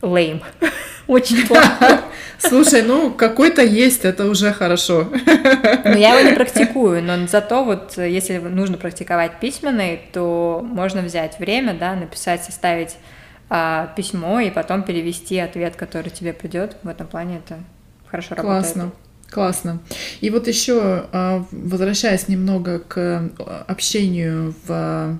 lame. 0.00 0.42
Очень 1.06 1.46
плохо. 1.46 2.00
Слушай, 2.38 2.82
ну 2.82 3.12
какой-то 3.12 3.62
есть, 3.62 4.04
это 4.04 4.26
уже 4.26 4.52
хорошо. 4.52 5.08
Но 5.84 5.96
я 5.96 6.18
его 6.18 6.28
не 6.30 6.34
практикую, 6.36 7.02
но 7.02 7.26
зато 7.26 7.64
вот 7.64 7.96
если 7.96 8.38
нужно 8.38 8.76
практиковать 8.76 9.38
письменный, 9.40 10.00
то 10.12 10.60
можно 10.64 11.02
взять 11.02 11.38
время, 11.38 11.74
да, 11.74 11.94
написать, 11.94 12.44
составить 12.44 12.96
а, 13.48 13.92
письмо 13.96 14.40
и 14.40 14.50
потом 14.50 14.82
перевести 14.82 15.38
ответ, 15.38 15.76
который 15.76 16.10
тебе 16.10 16.32
придет. 16.32 16.76
В 16.82 16.88
этом 16.88 17.06
плане 17.06 17.38
это 17.38 17.60
хорошо 18.08 18.34
Классно. 18.34 18.52
работает. 18.52 18.74
Классно. 18.74 19.05
И 20.20 20.30
вот 20.30 20.48
еще, 20.48 21.06
а, 21.12 21.44
возвращаясь 21.50 22.28
немного 22.28 22.78
к 22.78 23.30
общению 23.66 24.54
в 24.66 25.18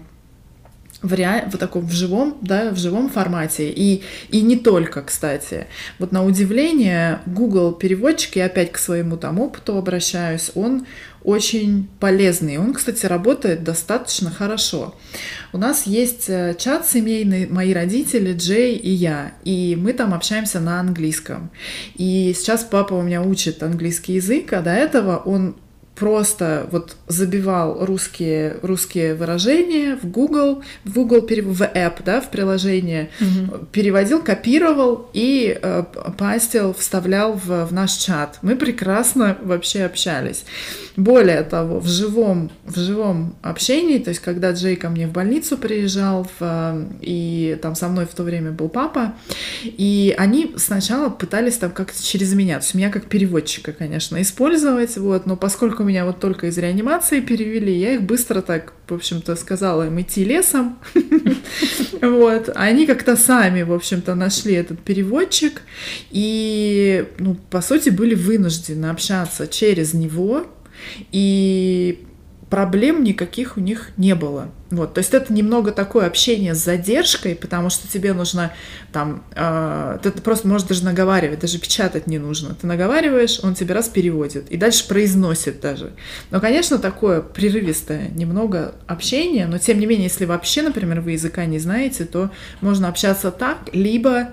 в, 1.03 1.13
ре... 1.13 1.49
в 1.51 1.57
таком 1.59 1.87
в 1.87 1.93
живом, 1.93 2.39
да, 2.41 2.71
в 2.71 2.77
живом 2.79 3.09
формате. 3.09 3.71
И, 3.71 4.03
и 4.31 4.41
не 4.41 4.57
только, 4.57 5.03
кстати. 5.03 5.67
Вот 5.99 6.13
на 6.13 6.25
удивление, 6.25 7.21
Google 7.27 7.73
переводчик, 7.73 8.37
я 8.37 8.47
опять 8.47 8.73
к 8.73 8.79
своему 8.79 9.17
там 9.17 9.41
опыту 9.41 9.77
обращаюсь, 9.77 10.51
он 10.55 10.87
очень 11.27 11.89
полезный. 11.99 12.59
Он, 12.59 12.73
кстати, 12.73 13.05
работает 13.05 13.65
достаточно 13.65 14.31
хорошо. 14.31 14.95
У 15.53 15.59
нас 15.59 15.85
есть 15.85 16.29
э, 16.29 16.55
чат 16.57 16.87
семейный, 16.87 17.49
мои 17.49 17.75
родители, 17.75 18.33
Джей 18.33 18.77
и 18.77 18.91
я, 18.91 19.33
и 19.43 19.77
мы 19.77 19.93
там 19.93 20.15
общаемся 20.15 20.61
на 20.61 20.79
английском. 20.79 21.51
И 21.97 22.33
сейчас 22.37 22.63
папа 22.63 22.95
у 22.95 23.03
меня 23.03 23.23
учит 23.23 23.65
английский 23.65 24.15
язык, 24.15 24.53
а 24.53 24.63
до 24.63 24.71
этого 24.71 25.17
он 25.17 25.57
просто 25.97 26.69
вот 26.71 26.95
забивал 27.09 27.85
русские, 27.85 28.59
русские 28.63 29.15
выражения 29.15 29.97
в 29.97 30.07
Google, 30.09 30.63
в 30.85 30.93
Google, 30.93 31.21
в 31.21 31.63
App, 31.63 32.03
да, 32.05 32.21
в 32.21 32.31
приложение, 32.31 33.11
угу. 33.21 33.67
переводил, 33.73 34.23
копировал 34.23 35.09
и 35.15 35.59
э, 35.61 35.85
пастил, 36.19 36.75
вставлял 36.75 37.33
в, 37.33 37.67
в 37.67 37.73
наш 37.73 37.93
чат. 37.93 38.39
Мы 38.43 38.57
прекрасно 38.57 39.39
вообще 39.43 39.85
общались. 39.85 40.45
Более 40.97 41.43
того, 41.43 41.81
в 41.81 41.89
живом, 41.89 42.51
в 42.65 42.79
живом 42.79 43.35
общении, 43.43 43.99
то 43.99 44.11
есть 44.11 44.21
когда 44.21 44.53
Джей 44.53 44.77
ко 44.77 44.91
мне 44.91 45.07
в 45.07 45.13
больницу 45.13 45.57
приезжал, 45.57 46.25
в, 46.25 46.31
э, 46.41 46.85
и 47.01 47.59
там 47.63 47.75
со 47.75 47.89
мной 47.89 48.05
в 48.05 48.15
то 48.15 48.23
время 48.23 48.51
был 48.51 48.69
папа, 48.69 49.15
и 49.65 50.15
они 50.19 50.55
сначала 50.57 51.09
пытались 51.09 51.57
там 51.57 51.71
как-то 51.71 52.03
через 52.03 52.35
меня, 52.35 52.59
то 52.59 52.65
есть 52.65 52.75
меня 52.75 52.91
как 52.91 53.07
переводчика, 53.07 53.73
конечно, 53.73 54.21
использовать, 54.21 54.99
вот, 54.99 55.25
но 55.25 55.37
поскольку 55.37 55.86
меня 55.87 56.05
вот 56.05 56.21
только 56.21 56.49
из 56.49 56.59
реанимации 56.59 57.21
перевели, 57.21 57.77
я 57.77 57.95
их 57.95 58.03
быстро 58.03 58.41
так, 58.41 58.75
в 58.89 58.95
общем-то, 58.95 59.37
сказала 59.37 59.87
им 59.87 60.01
идти 60.01 60.25
лесом. 60.25 60.79
Вот. 62.03 62.51
Они 62.55 62.87
как-то 62.87 63.17
сами, 63.17 63.63
в 63.63 63.73
общем-то, 63.73 64.15
нашли 64.15 64.55
этот 64.55 64.81
переводчик 64.81 65.63
и, 66.11 67.07
ну, 67.19 67.37
по 67.51 67.63
сути, 67.63 67.89
были 67.89 68.15
вынуждены 68.15 68.87
общаться 68.87 69.49
через 69.49 69.95
него. 69.95 70.47
И 71.11 72.07
проблем 72.51 73.03
никаких 73.03 73.57
у 73.57 73.61
них 73.61 73.91
не 73.97 74.15
было. 74.15 74.51
Вот, 74.71 74.95
то 74.95 74.99
есть 74.99 75.15
это 75.15 75.33
немного 75.33 75.71
такое 75.71 76.07
общение 76.07 76.55
с 76.55 76.65
задержкой, 76.65 77.37
потому 77.37 77.71
что 77.71 77.89
тебе 77.89 78.13
нужно 78.13 78.53
там, 78.93 79.25
э, 79.35 79.99
ты 80.03 80.11
просто 80.13 80.49
можешь 80.49 80.67
даже 80.67 80.85
наговаривать, 80.85 81.41
даже 81.41 81.59
печатать 81.59 82.07
не 82.07 82.19
нужно. 82.19 82.55
Ты 82.55 82.67
наговариваешь, 82.67 83.41
он 83.43 83.55
тебе 83.55 83.75
раз 83.75 83.89
переводит 83.89 84.49
и 84.51 84.57
дальше 84.57 84.87
произносит 84.89 85.61
даже. 85.61 85.93
Но, 86.31 86.41
конечно, 86.41 86.79
такое 86.79 87.21
прерывистое 87.21 88.09
немного 88.09 88.75
общение, 88.87 89.47
но 89.47 89.59
тем 89.59 89.79
не 89.79 89.87
менее, 89.87 90.05
если 90.05 90.25
вообще, 90.25 90.63
например, 90.63 91.01
вы 91.01 91.13
языка 91.13 91.45
не 91.47 91.59
знаете, 91.59 92.05
то 92.05 92.31
можно 92.61 92.89
общаться 92.89 93.31
так, 93.31 93.59
либо 93.73 94.31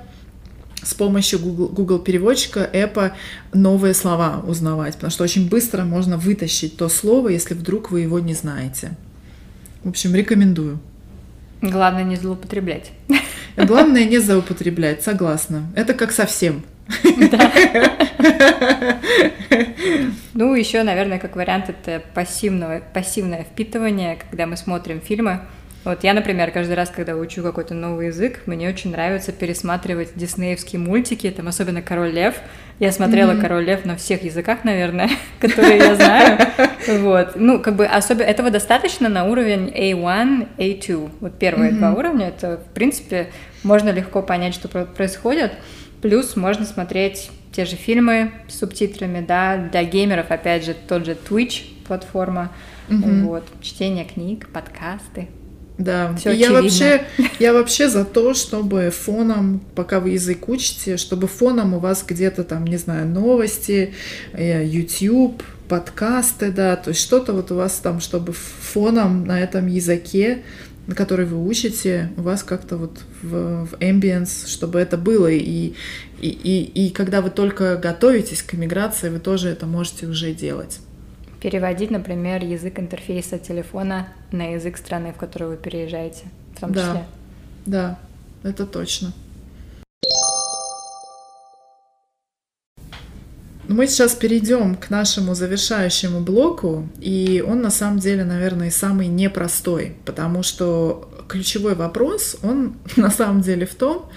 с 0.84 0.94
помощью 0.94 1.40
Google, 1.40 1.68
Google 1.70 2.00
переводчика, 2.00 2.70
эпа 2.72 3.14
новые 3.54 3.94
слова 3.94 4.44
узнавать, 4.46 4.96
потому 4.96 5.12
что 5.12 5.24
очень 5.24 5.50
быстро 5.50 5.84
можно 5.84 6.18
вытащить 6.18 6.78
то 6.78 6.90
слово, 6.90 7.30
если 7.30 7.54
вдруг 7.54 7.92
вы 7.92 8.02
его 8.02 8.20
не 8.20 8.34
знаете. 8.34 8.92
В 9.84 9.90
общем, 9.90 10.16
рекомендую. 10.16 10.80
Главное 11.62 12.04
не 12.04 12.16
злоупотреблять. 12.16 12.92
Главное 13.58 14.06
не 14.06 14.20
злоупотреблять, 14.20 15.04
согласна. 15.04 15.72
Это 15.76 15.94
как 15.94 16.12
совсем. 16.12 16.64
Ну, 20.36 20.56
еще, 20.56 20.82
наверное, 20.82 21.20
как 21.20 21.36
вариант, 21.36 21.70
это 21.70 22.02
пассивного, 22.16 22.82
пассивное 22.92 23.44
впитывание, 23.44 24.16
когда 24.16 24.48
мы 24.48 24.58
смотрим 24.58 25.00
фильмы, 25.00 25.42
вот 25.84 26.04
я, 26.06 26.14
например, 26.14 26.52
каждый 26.52 26.74
раз, 26.74 26.90
когда 26.90 27.16
учу 27.16 27.44
какой-то 27.44 27.74
новый 27.74 28.08
язык, 28.08 28.42
мне 28.46 28.70
очень 28.70 28.92
нравится 28.92 29.34
пересматривать 29.34 30.12
диснеевские 30.16 30.80
мультики, 30.80 31.30
там 31.30 31.50
особенно 31.50 31.82
«Король 31.82 32.12
лев». 32.12 32.36
Я 32.80 32.94
смотрела 32.94 33.32
mm-hmm. 33.32 33.42
«Король 33.42 33.66
лев» 33.66 33.84
на 33.84 33.98
всех 33.98 34.24
языках, 34.24 34.64
наверное, 34.64 35.10
которые 35.40 35.78
я 35.78 35.96
знаю. 35.96 36.40
Вот. 36.86 37.38
Ну, 37.38 37.62
как 37.62 37.78
бы 37.78 37.86
особенно 37.86 38.24
этого 38.26 38.52
достаточно 38.52 39.08
на 39.08 39.26
уровень 39.26 39.70
A1, 39.70 40.48
A2. 40.58 41.12
Вот 41.22 41.40
первые 41.40 41.72
два 41.72 41.94
уровня, 41.94 42.28
это, 42.28 42.58
в 42.58 42.74
принципе, 42.74 43.30
можно 43.64 43.90
легко 43.90 44.22
понять, 44.22 44.54
что 44.54 44.68
происходит. 44.68 45.54
Плюс 46.02 46.36
можно 46.36 46.66
смотреть 46.66 47.32
те 47.54 47.64
же 47.64 47.78
фильмы 47.78 48.32
с 48.50 48.60
субтитрами, 48.60 49.24
да, 49.26 49.58
для 49.58 49.84
геймеров, 49.86 50.30
опять 50.30 50.66
же, 50.66 50.74
тот 50.74 51.06
же 51.06 51.14
Twitch 51.14 51.64
платформа, 51.88 52.52
mm-hmm. 52.90 53.24
вот, 53.24 53.46
чтение 53.62 54.04
книг, 54.04 54.50
подкасты. 54.50 55.30
Да, 55.78 56.16
Всё 56.16 56.32
и 56.32 56.38
я 56.38 56.52
вообще, 56.52 57.04
я 57.40 57.54
вообще 57.54 57.90
за 57.90 58.06
то, 58.06 58.34
чтобы 58.36 58.92
фоном, 58.92 59.60
пока 59.74 60.00
вы 60.00 60.12
язык 60.12 60.48
учите, 60.48 60.98
чтобы 60.98 61.28
фоном 61.28 61.74
у 61.74 61.80
вас 61.80 62.04
где-то 62.08 62.44
там, 62.44 62.66
не 62.66 62.78
знаю, 62.78 63.08
новости, 63.08 63.94
э, 64.34 64.64
YouTube, 64.66 65.42
подкасты, 65.68 66.52
да, 66.52 66.76
то 66.76 66.90
есть 66.90 67.02
что-то 67.02 67.34
вот 67.34 67.52
у 67.52 67.56
вас 67.56 67.74
там, 67.82 68.02
чтобы 68.02 68.34
фоном 68.34 69.26
на 69.26 69.40
этом 69.40 69.66
языке, 69.66 70.44
на 70.86 70.94
который 70.94 71.26
вы 71.26 71.44
учите, 71.44 72.12
у 72.18 72.22
вас 72.22 72.44
как-то 72.44 72.78
вот 72.78 73.00
в, 73.24 73.66
в 73.66 73.74
ambience, 73.80 74.48
чтобы 74.48 74.80
это 74.80 74.98
было, 74.98 75.28
и, 75.28 75.74
и, 76.22 76.28
и, 76.28 76.86
и 76.86 76.90
когда 76.92 77.22
вы 77.22 77.32
только 77.32 77.78
готовитесь 77.78 78.44
к 78.44 78.54
иммиграции, 78.54 79.10
вы 79.10 79.20
тоже 79.20 79.50
это 79.50 79.66
можете 79.66 80.06
уже 80.06 80.34
делать 80.34 80.80
переводить, 81.44 81.92
например, 81.92 82.42
язык 82.42 82.80
интерфейса 82.80 83.38
телефона 83.38 84.08
на 84.32 84.54
язык 84.54 84.78
страны, 84.78 85.12
в 85.12 85.18
которую 85.18 85.52
вы 85.52 85.58
переезжаете, 85.58 86.24
в 86.56 86.62
том 86.62 86.72
да. 86.72 86.82
числе. 86.82 87.06
Да, 87.66 88.00
это 88.44 88.66
точно. 88.66 89.12
Мы 93.68 93.88
сейчас 93.88 94.16
перейдем 94.16 94.76
к 94.76 94.90
нашему 94.90 95.36
завершающему 95.36 96.22
блоку, 96.22 96.88
и 97.02 97.44
он 97.46 97.62
на 97.62 97.72
самом 97.72 98.00
деле, 98.00 98.24
наверное, 98.24 98.72
самый 98.72 99.08
непростой, 99.08 99.98
потому 100.06 100.44
что 100.44 101.10
ключевой 101.28 101.76
вопрос, 101.76 102.38
он 102.42 102.76
на 102.96 103.12
самом 103.12 103.42
деле 103.42 103.66
в 103.66 103.76
том, 103.76 104.10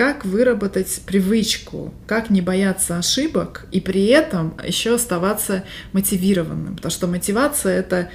как 0.00 0.24
выработать 0.24 1.02
привычку, 1.04 1.92
как 2.06 2.30
не 2.30 2.40
бояться 2.40 2.96
ошибок 2.96 3.66
и 3.70 3.82
при 3.82 4.06
этом 4.06 4.56
еще 4.66 4.94
оставаться 4.94 5.64
мотивированным. 5.92 6.76
Потому 6.76 6.90
что 6.90 7.06
мотивация 7.06 7.80
это, 7.80 8.08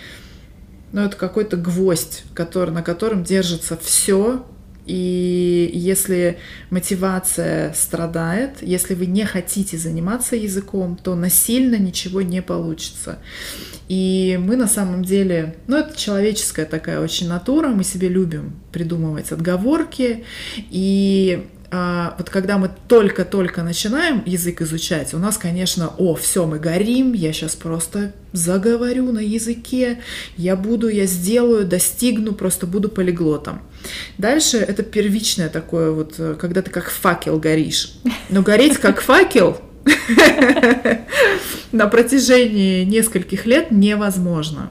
ну, 0.93 1.01
это 1.01 1.15
какой-то 1.15 1.57
гвоздь, 1.57 2.23
который, 2.33 2.71
на 2.71 2.81
котором 2.81 3.23
держится 3.23 3.77
все. 3.77 4.47
И 4.87 5.69
если 5.73 6.39
мотивация 6.71 7.71
страдает, 7.73 8.63
если 8.63 8.95
вы 8.95 9.05
не 9.05 9.23
хотите 9.23 9.77
заниматься 9.77 10.35
языком, 10.35 10.97
то 10.97 11.13
насильно 11.13 11.75
ничего 11.75 12.23
не 12.23 12.41
получится. 12.41 13.19
И 13.87 14.39
мы 14.41 14.55
на 14.55 14.67
самом 14.67 15.03
деле, 15.05 15.57
ну 15.67 15.77
это 15.77 15.95
человеческая 15.95 16.65
такая 16.65 16.99
очень 16.99 17.27
натура, 17.27 17.67
мы 17.67 17.83
себе 17.83 18.09
любим 18.09 18.59
придумывать 18.71 19.31
отговорки, 19.31 20.23
и 20.71 21.47
вот 21.71 22.29
когда 22.29 22.57
мы 22.57 22.69
только-только 22.87 23.63
начинаем 23.63 24.23
язык 24.25 24.61
изучать, 24.61 25.13
у 25.13 25.17
нас, 25.17 25.37
конечно, 25.37 25.93
о, 25.97 26.15
все, 26.15 26.45
мы 26.45 26.59
горим, 26.59 27.13
я 27.13 27.33
сейчас 27.33 27.55
просто 27.55 28.13
заговорю 28.31 29.11
на 29.11 29.19
языке, 29.19 29.99
я 30.37 30.55
буду, 30.55 30.87
я 30.87 31.05
сделаю, 31.05 31.65
достигну, 31.65 32.33
просто 32.33 32.67
буду 32.67 32.89
полиглотом. 32.89 33.61
Дальше 34.17 34.57
это 34.57 34.83
первичное 34.83 35.49
такое 35.49 35.91
вот, 35.91 36.15
э, 36.17 36.35
когда 36.39 36.61
ты 36.61 36.71
как 36.71 36.89
факел 36.89 37.39
горишь. 37.39 37.93
Но 38.29 38.41
гореть 38.41 38.77
как 38.77 39.01
факел 39.01 39.61
на 41.71 41.87
протяжении 41.87 42.83
нескольких 42.83 43.45
лет 43.45 43.71
невозможно. 43.71 44.69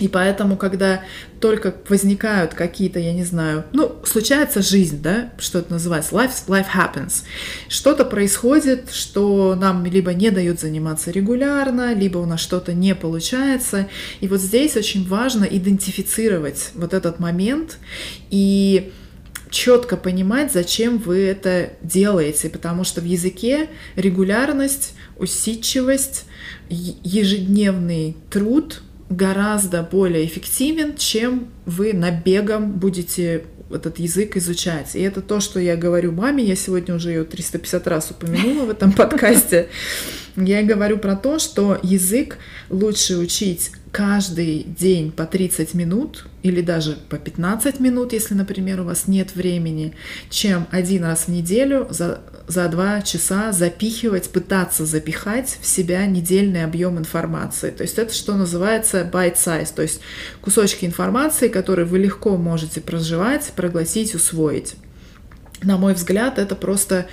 И 0.00 0.08
поэтому, 0.08 0.56
когда 0.56 1.02
только 1.40 1.74
возникают 1.88 2.54
какие-то, 2.54 2.98
я 2.98 3.12
не 3.12 3.24
знаю, 3.24 3.64
ну, 3.72 3.96
случается 4.04 4.62
жизнь, 4.62 5.00
да, 5.02 5.32
что 5.38 5.58
это 5.58 5.72
называется, 5.72 6.14
life, 6.14 6.46
life 6.46 6.66
happens. 6.74 7.24
Что-то 7.68 8.04
происходит, 8.04 8.90
что 8.92 9.54
нам 9.54 9.84
либо 9.84 10.14
не 10.14 10.30
дают 10.30 10.60
заниматься 10.60 11.10
регулярно, 11.10 11.94
либо 11.94 12.18
у 12.18 12.26
нас 12.26 12.40
что-то 12.40 12.72
не 12.72 12.94
получается. 12.94 13.88
И 14.20 14.28
вот 14.28 14.40
здесь 14.40 14.76
очень 14.76 15.06
важно 15.06 15.44
идентифицировать 15.44 16.70
вот 16.74 16.94
этот 16.94 17.18
момент 17.18 17.78
и 18.30 18.92
четко 19.50 19.96
понимать, 19.96 20.52
зачем 20.52 20.98
вы 20.98 21.24
это 21.24 21.70
делаете, 21.82 22.50
потому 22.50 22.84
что 22.84 23.00
в 23.00 23.04
языке 23.04 23.68
регулярность, 23.96 24.94
усидчивость, 25.16 26.26
ежедневный 26.68 28.16
труд— 28.30 28.82
гораздо 29.10 29.82
более 29.82 30.26
эффективен, 30.26 30.96
чем 30.96 31.48
вы 31.66 31.92
набегом 31.92 32.72
будете 32.72 33.44
этот 33.70 33.98
язык 33.98 34.36
изучать. 34.36 34.94
И 34.94 35.00
это 35.00 35.20
то, 35.20 35.40
что 35.40 35.60
я 35.60 35.76
говорю 35.76 36.12
маме, 36.12 36.44
я 36.44 36.56
сегодня 36.56 36.94
уже 36.94 37.10
ее 37.10 37.24
350 37.24 37.86
раз 37.86 38.10
упомянула 38.10 38.64
в 38.64 38.70
этом 38.70 38.92
подкасте. 38.94 39.68
Я 40.40 40.62
говорю 40.62 40.98
про 40.98 41.16
то, 41.16 41.40
что 41.40 41.78
язык 41.82 42.38
лучше 42.70 43.16
учить 43.16 43.72
каждый 43.90 44.62
день 44.62 45.10
по 45.10 45.26
30 45.26 45.74
минут 45.74 46.26
или 46.44 46.60
даже 46.60 46.96
по 47.08 47.16
15 47.16 47.80
минут, 47.80 48.12
если, 48.12 48.34
например, 48.34 48.80
у 48.80 48.84
вас 48.84 49.08
нет 49.08 49.34
времени, 49.34 49.94
чем 50.30 50.68
один 50.70 51.04
раз 51.04 51.24
в 51.24 51.28
неделю 51.28 51.88
за, 51.90 52.20
за 52.46 52.68
два 52.68 53.02
часа 53.02 53.50
запихивать, 53.50 54.30
пытаться 54.30 54.86
запихать 54.86 55.58
в 55.60 55.66
себя 55.66 56.06
недельный 56.06 56.62
объем 56.62 56.98
информации. 56.98 57.70
То 57.70 57.82
есть 57.82 57.98
это 57.98 58.14
что 58.14 58.34
называется 58.34 59.08
bite 59.10 59.36
size, 59.36 59.72
то 59.74 59.82
есть 59.82 60.00
кусочки 60.40 60.84
информации, 60.84 61.48
которые 61.48 61.86
вы 61.86 61.98
легко 61.98 62.36
можете 62.36 62.80
проживать, 62.80 63.52
проглотить, 63.56 64.14
усвоить. 64.14 64.76
На 65.62 65.78
мой 65.78 65.94
взгляд, 65.94 66.38
это 66.38 66.54
просто 66.54 67.06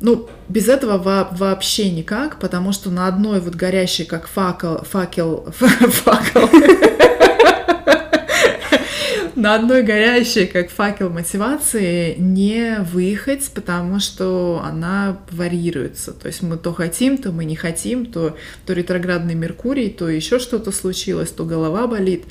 ну, 0.00 0.28
без 0.48 0.68
этого 0.68 0.98
во 0.98 1.28
вообще 1.32 1.90
никак, 1.90 2.38
потому 2.38 2.72
что 2.72 2.90
на 2.90 3.06
одной 3.08 3.40
вот 3.40 3.54
горящей, 3.54 4.04
как 4.04 4.28
факел, 4.28 4.84
факел, 4.84 5.46
факел, 5.52 6.48
на 9.38 9.54
одной 9.54 9.82
горящей, 9.82 10.46
как 10.46 10.70
факел 10.70 11.10
мотивации, 11.10 12.16
не 12.18 12.78
выехать, 12.80 13.50
потому 13.54 14.00
что 14.00 14.62
она 14.64 15.18
варьируется. 15.30 16.12
То 16.12 16.26
есть 16.26 16.42
мы 16.42 16.56
то 16.56 16.72
хотим, 16.72 17.18
то 17.18 17.30
мы 17.30 17.44
не 17.44 17.56
хотим, 17.56 18.06
то, 18.06 18.36
то 18.66 18.72
ретроградный 18.72 19.34
Меркурий, 19.34 19.90
то 19.90 20.08
еще 20.08 20.38
что-то 20.38 20.72
случилось, 20.72 21.30
то 21.30 21.44
голова 21.44 21.86
болит. 21.86 22.24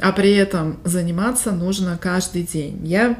А 0.00 0.12
при 0.12 0.34
этом 0.34 0.78
заниматься 0.84 1.52
нужно 1.52 1.98
каждый 2.00 2.42
день. 2.42 2.84
Я 2.86 3.16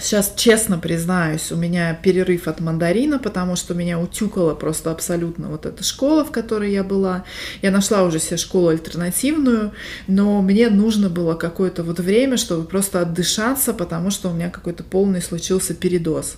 Сейчас, 0.00 0.32
честно 0.36 0.78
признаюсь, 0.78 1.50
у 1.50 1.56
меня 1.56 1.92
перерыв 1.92 2.46
от 2.46 2.60
мандарина, 2.60 3.18
потому 3.18 3.56
что 3.56 3.74
меня 3.74 3.98
утюкала 3.98 4.54
просто 4.54 4.92
абсолютно 4.92 5.48
вот 5.48 5.66
эта 5.66 5.82
школа, 5.82 6.24
в 6.24 6.30
которой 6.30 6.70
я 6.70 6.84
была. 6.84 7.24
Я 7.62 7.72
нашла 7.72 8.04
уже 8.04 8.20
себе 8.20 8.36
школу 8.36 8.68
альтернативную, 8.68 9.72
но 10.06 10.40
мне 10.40 10.70
нужно 10.70 11.10
было 11.10 11.34
какое-то 11.34 11.82
вот 11.82 11.98
время, 11.98 12.36
чтобы 12.36 12.64
просто 12.64 13.00
отдышаться, 13.00 13.74
потому 13.74 14.12
что 14.12 14.28
у 14.28 14.34
меня 14.34 14.50
какой-то 14.50 14.84
полный 14.84 15.20
случился 15.20 15.74
передоз. 15.74 16.36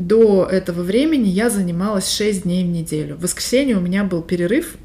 До 0.00 0.48
этого 0.50 0.80
времени 0.80 1.28
я 1.28 1.50
занималась 1.50 2.10
6 2.10 2.44
дней 2.44 2.64
в 2.64 2.68
неделю. 2.68 3.16
В 3.16 3.20
воскресенье 3.20 3.76
у 3.76 3.80
меня 3.80 4.02
был 4.02 4.22
перерыв, 4.22 4.78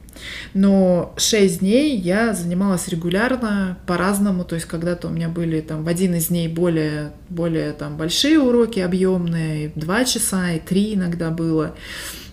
но 0.53 1.13
6 1.16 1.59
дней 1.59 1.95
я 1.95 2.34
занималась 2.34 2.89
регулярно, 2.89 3.78
по-разному, 3.88 4.43
то 4.43 4.55
есть 4.55 4.68
когда-то 4.68 5.07
у 5.07 5.11
меня 5.11 5.30
были 5.30 5.61
там 5.61 5.86
в 5.86 5.88
один 5.88 6.16
из 6.16 6.28
дней 6.28 6.49
более, 6.49 7.13
более 7.30 7.72
там 7.72 7.95
большие 7.95 8.41
уроки 8.41 8.82
объемные, 8.82 9.72
2 9.76 10.03
часа, 10.03 10.51
и 10.51 10.59
3 10.59 10.95
иногда 10.95 11.30
было, 11.30 11.76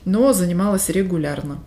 но 0.04 0.32
занималась 0.32 0.88
регулярно. 0.88 1.60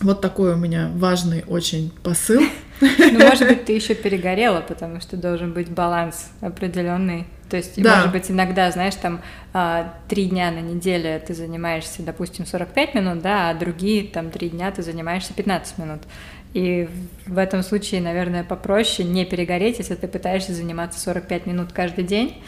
Вот 0.00 0.20
такой 0.20 0.54
у 0.54 0.56
меня 0.56 0.90
важный 0.96 1.44
очень 1.46 1.92
посыл. 2.02 2.42
Ну, 2.80 3.20
может 3.20 3.46
быть, 3.46 3.66
ты 3.66 3.72
еще 3.72 3.94
перегорела, 3.94 4.64
потому 4.66 5.00
что 5.00 5.16
должен 5.16 5.52
быть 5.52 5.68
баланс 5.68 6.32
определенный. 6.40 7.28
То 7.48 7.56
есть, 7.56 7.80
да. 7.80 7.96
может 7.96 8.12
быть, 8.12 8.30
иногда, 8.30 8.70
знаешь, 8.70 8.94
там 8.94 9.20
а, 9.52 9.94
три 10.08 10.26
дня 10.26 10.50
на 10.50 10.60
неделе 10.60 11.22
ты 11.24 11.34
занимаешься, 11.34 12.02
допустим, 12.02 12.46
45 12.46 12.94
минут, 12.94 13.22
да, 13.22 13.50
а 13.50 13.54
другие 13.54 14.04
там 14.04 14.30
три 14.30 14.48
дня 14.48 14.70
ты 14.70 14.82
занимаешься 14.82 15.34
15 15.34 15.78
минут. 15.78 16.02
И 16.54 16.88
в 17.26 17.38
этом 17.38 17.62
случае, 17.62 18.00
наверное, 18.00 18.44
попроще 18.44 19.06
не 19.06 19.24
перегореть, 19.24 19.78
если 19.78 19.96
ты 19.96 20.06
пытаешься 20.06 20.54
заниматься 20.54 21.00
45 21.00 21.46
минут 21.46 21.72
каждый 21.72 22.04
день. 22.04 22.40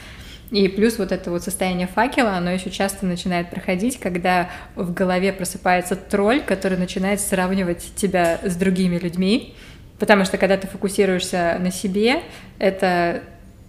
И 0.52 0.68
плюс 0.68 0.98
вот 0.98 1.10
это 1.10 1.30
вот 1.32 1.42
состояние 1.42 1.88
факела, 1.88 2.36
оно 2.36 2.52
еще 2.52 2.70
часто 2.70 3.04
начинает 3.04 3.50
проходить, 3.50 3.98
когда 3.98 4.48
в 4.76 4.94
голове 4.94 5.32
просыпается 5.32 5.96
тролль, 5.96 6.40
который 6.40 6.78
начинает 6.78 7.20
сравнивать 7.20 7.92
тебя 7.96 8.38
с 8.44 8.54
другими 8.54 8.96
людьми, 8.96 9.54
потому 9.98 10.24
что 10.24 10.38
когда 10.38 10.56
ты 10.56 10.68
фокусируешься 10.68 11.56
на 11.60 11.72
себе, 11.72 12.22
это 12.58 13.22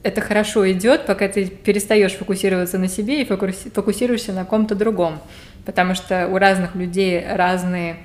это 0.03 0.21
хорошо 0.21 0.69
идет, 0.71 1.05
пока 1.05 1.27
ты 1.27 1.47
перестаешь 1.47 2.13
фокусироваться 2.13 2.77
на 2.77 2.87
себе 2.87 3.21
и 3.21 3.25
фокусируешься 3.25 4.33
на 4.33 4.45
ком-то 4.45 4.75
другом. 4.75 5.19
Потому 5.65 5.95
что 5.95 6.27
у 6.27 6.37
разных 6.37 6.75
людей 6.75 7.25
разные, 7.27 7.97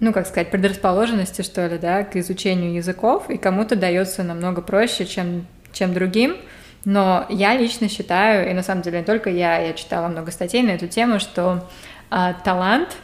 ну, 0.00 0.12
как 0.12 0.26
сказать, 0.26 0.50
предрасположенности, 0.50 1.42
что 1.42 1.66
ли, 1.66 1.78
да, 1.78 2.04
к 2.04 2.16
изучению 2.16 2.74
языков, 2.74 3.30
и 3.30 3.38
кому-то 3.38 3.76
дается 3.76 4.22
намного 4.22 4.60
проще, 4.60 5.06
чем, 5.06 5.46
чем 5.72 5.94
другим. 5.94 6.36
Но 6.84 7.26
я 7.28 7.56
лично 7.56 7.88
считаю, 7.88 8.50
и 8.50 8.54
на 8.54 8.62
самом 8.62 8.82
деле 8.82 8.98
не 8.98 9.04
только 9.04 9.30
я, 9.30 9.58
я 9.58 9.72
читала 9.72 10.08
много 10.08 10.30
статей 10.30 10.62
на 10.62 10.70
эту 10.70 10.86
тему, 10.86 11.18
что 11.18 11.68
а, 12.10 12.34
талант, 12.34 12.96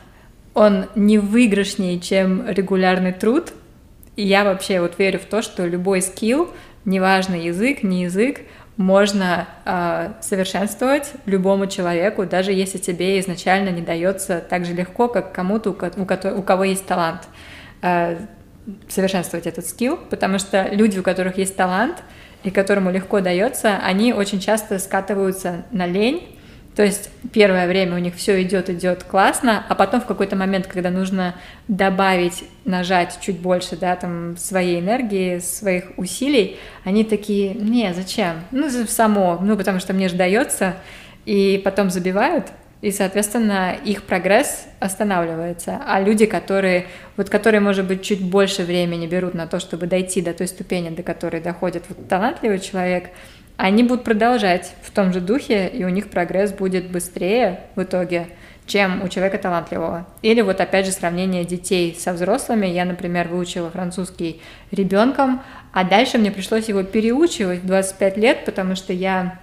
он 0.55 0.87
не 0.95 1.19
выигрышнее, 1.19 1.99
чем 1.99 2.49
регулярный 2.49 3.13
труд. 3.13 3.53
И 4.17 4.25
я 4.25 4.45
вообще 4.45 4.81
вот 4.81 4.99
верю 4.99 5.19
в 5.19 5.25
то, 5.25 5.43
что 5.43 5.67
любой 5.67 6.01
скилл, 6.01 6.51
неважно 6.85 7.35
язык, 7.35 7.83
не 7.83 8.05
язык, 8.05 8.41
можно 8.77 9.47
э, 9.65 10.13
совершенствовать 10.21 11.13
любому 11.27 11.67
человеку, 11.67 12.27
даже 12.27 12.53
если 12.53 12.79
тебе 12.79 13.21
изначально 13.21 13.69
не 13.69 13.83
дается 13.83 14.45
так 14.49 14.65
же 14.65 14.73
легко, 14.73 15.09
как 15.09 15.33
кому-то, 15.33 15.71
у, 15.71 15.75
у, 15.75 16.39
у 16.39 16.43
кого 16.43 16.65
есть 16.65 16.85
талант, 16.85 17.23
э, 17.83 18.19
совершенствовать 18.89 19.47
этот 19.47 19.67
скилл, 19.67 19.99
потому 20.11 20.39
что 20.39 20.69
люди, 20.73 20.99
у 20.99 21.03
которых 21.03 21.39
есть 21.39 21.55
талант 21.57 22.03
и 22.43 22.51
которому 22.51 22.91
легко 22.91 23.21
дается, 23.21 23.79
они 23.79 24.13
очень 24.13 24.41
часто 24.41 24.79
скатываются 24.79 25.65
на 25.71 25.87
лень, 25.87 26.34
то 26.75 26.83
есть 26.83 27.09
первое 27.33 27.69
время 27.69 27.95
у 27.95 27.99
них 27.99 28.17
все 28.17 28.43
идет, 28.43 28.69
идет 28.69 29.05
классно, 29.05 29.65
а 29.69 29.75
потом 29.75 30.01
в 30.01 30.07
какой-то 30.07 30.35
момент, 30.35 30.67
когда 30.67 30.91
нужно 30.91 31.37
добавить, 31.69 32.45
нажать 32.65 33.19
чуть 33.21 33.39
больше, 33.39 33.77
да, 33.77 33.95
там, 33.95 34.37
своей 34.37 34.81
энергии, 34.81 35.39
своих 35.39 35.93
усилий, 35.97 36.59
они 36.83 37.05
такие, 37.05 37.55
не, 37.55 37.95
зачем? 37.95 38.41
Ну, 38.51 38.69
само, 38.89 39.39
ну, 39.41 39.57
потому 39.57 39.79
что 39.79 39.93
мне 39.93 40.09
же 40.09 40.17
дается, 40.17 40.75
и 41.27 41.61
потом 41.65 41.91
забивают, 41.91 42.47
и, 42.85 42.91
соответственно, 42.91 43.75
их 43.85 44.03
прогресс 44.03 44.67
останавливается. 44.79 45.81
А 45.87 46.01
люди, 46.01 46.27
которые, 46.27 46.87
вот 47.17 47.31
которые, 47.31 47.61
может 47.61 47.87
быть, 47.87 48.03
чуть 48.03 48.21
больше 48.21 48.63
времени 48.63 49.07
берут 49.07 49.33
на 49.33 49.47
то, 49.47 49.59
чтобы 49.59 49.87
дойти 49.87 50.21
до 50.21 50.35
той 50.35 50.49
ступени, 50.49 50.91
до 50.91 51.03
которой 51.03 51.41
доходит 51.41 51.85
вот 51.89 52.09
талантливый 52.09 52.59
человек, 52.59 53.11
они 53.57 53.83
будут 53.85 54.05
продолжать 54.05 54.75
в 54.83 54.91
том 54.91 55.13
же 55.13 55.21
духе, 55.21 55.69
и 55.69 55.85
у 55.85 55.89
них 55.89 56.11
прогресс 56.11 56.53
будет 56.53 56.91
быстрее 56.91 57.61
в 57.77 57.83
итоге, 57.83 58.29
чем 58.67 59.03
у 59.03 59.09
человека 59.09 59.39
талантливого. 59.39 60.07
Или 60.23 60.41
вот 60.41 60.61
опять 60.61 60.87
же 60.87 60.93
сравнение 60.93 61.45
детей 61.45 61.97
со 61.99 62.13
взрослыми. 62.13 62.67
Я, 62.67 62.85
например, 62.85 63.29
выучила 63.29 63.71
французский 63.71 64.41
ребенком, 64.71 65.43
а 65.73 65.85
дальше 65.85 66.19
мне 66.19 66.31
пришлось 66.31 66.69
его 66.69 66.83
переучивать 66.83 67.61
в 67.61 67.67
25 67.67 68.17
лет, 68.17 68.45
потому 68.45 68.75
что 68.75 68.93
я 68.93 69.39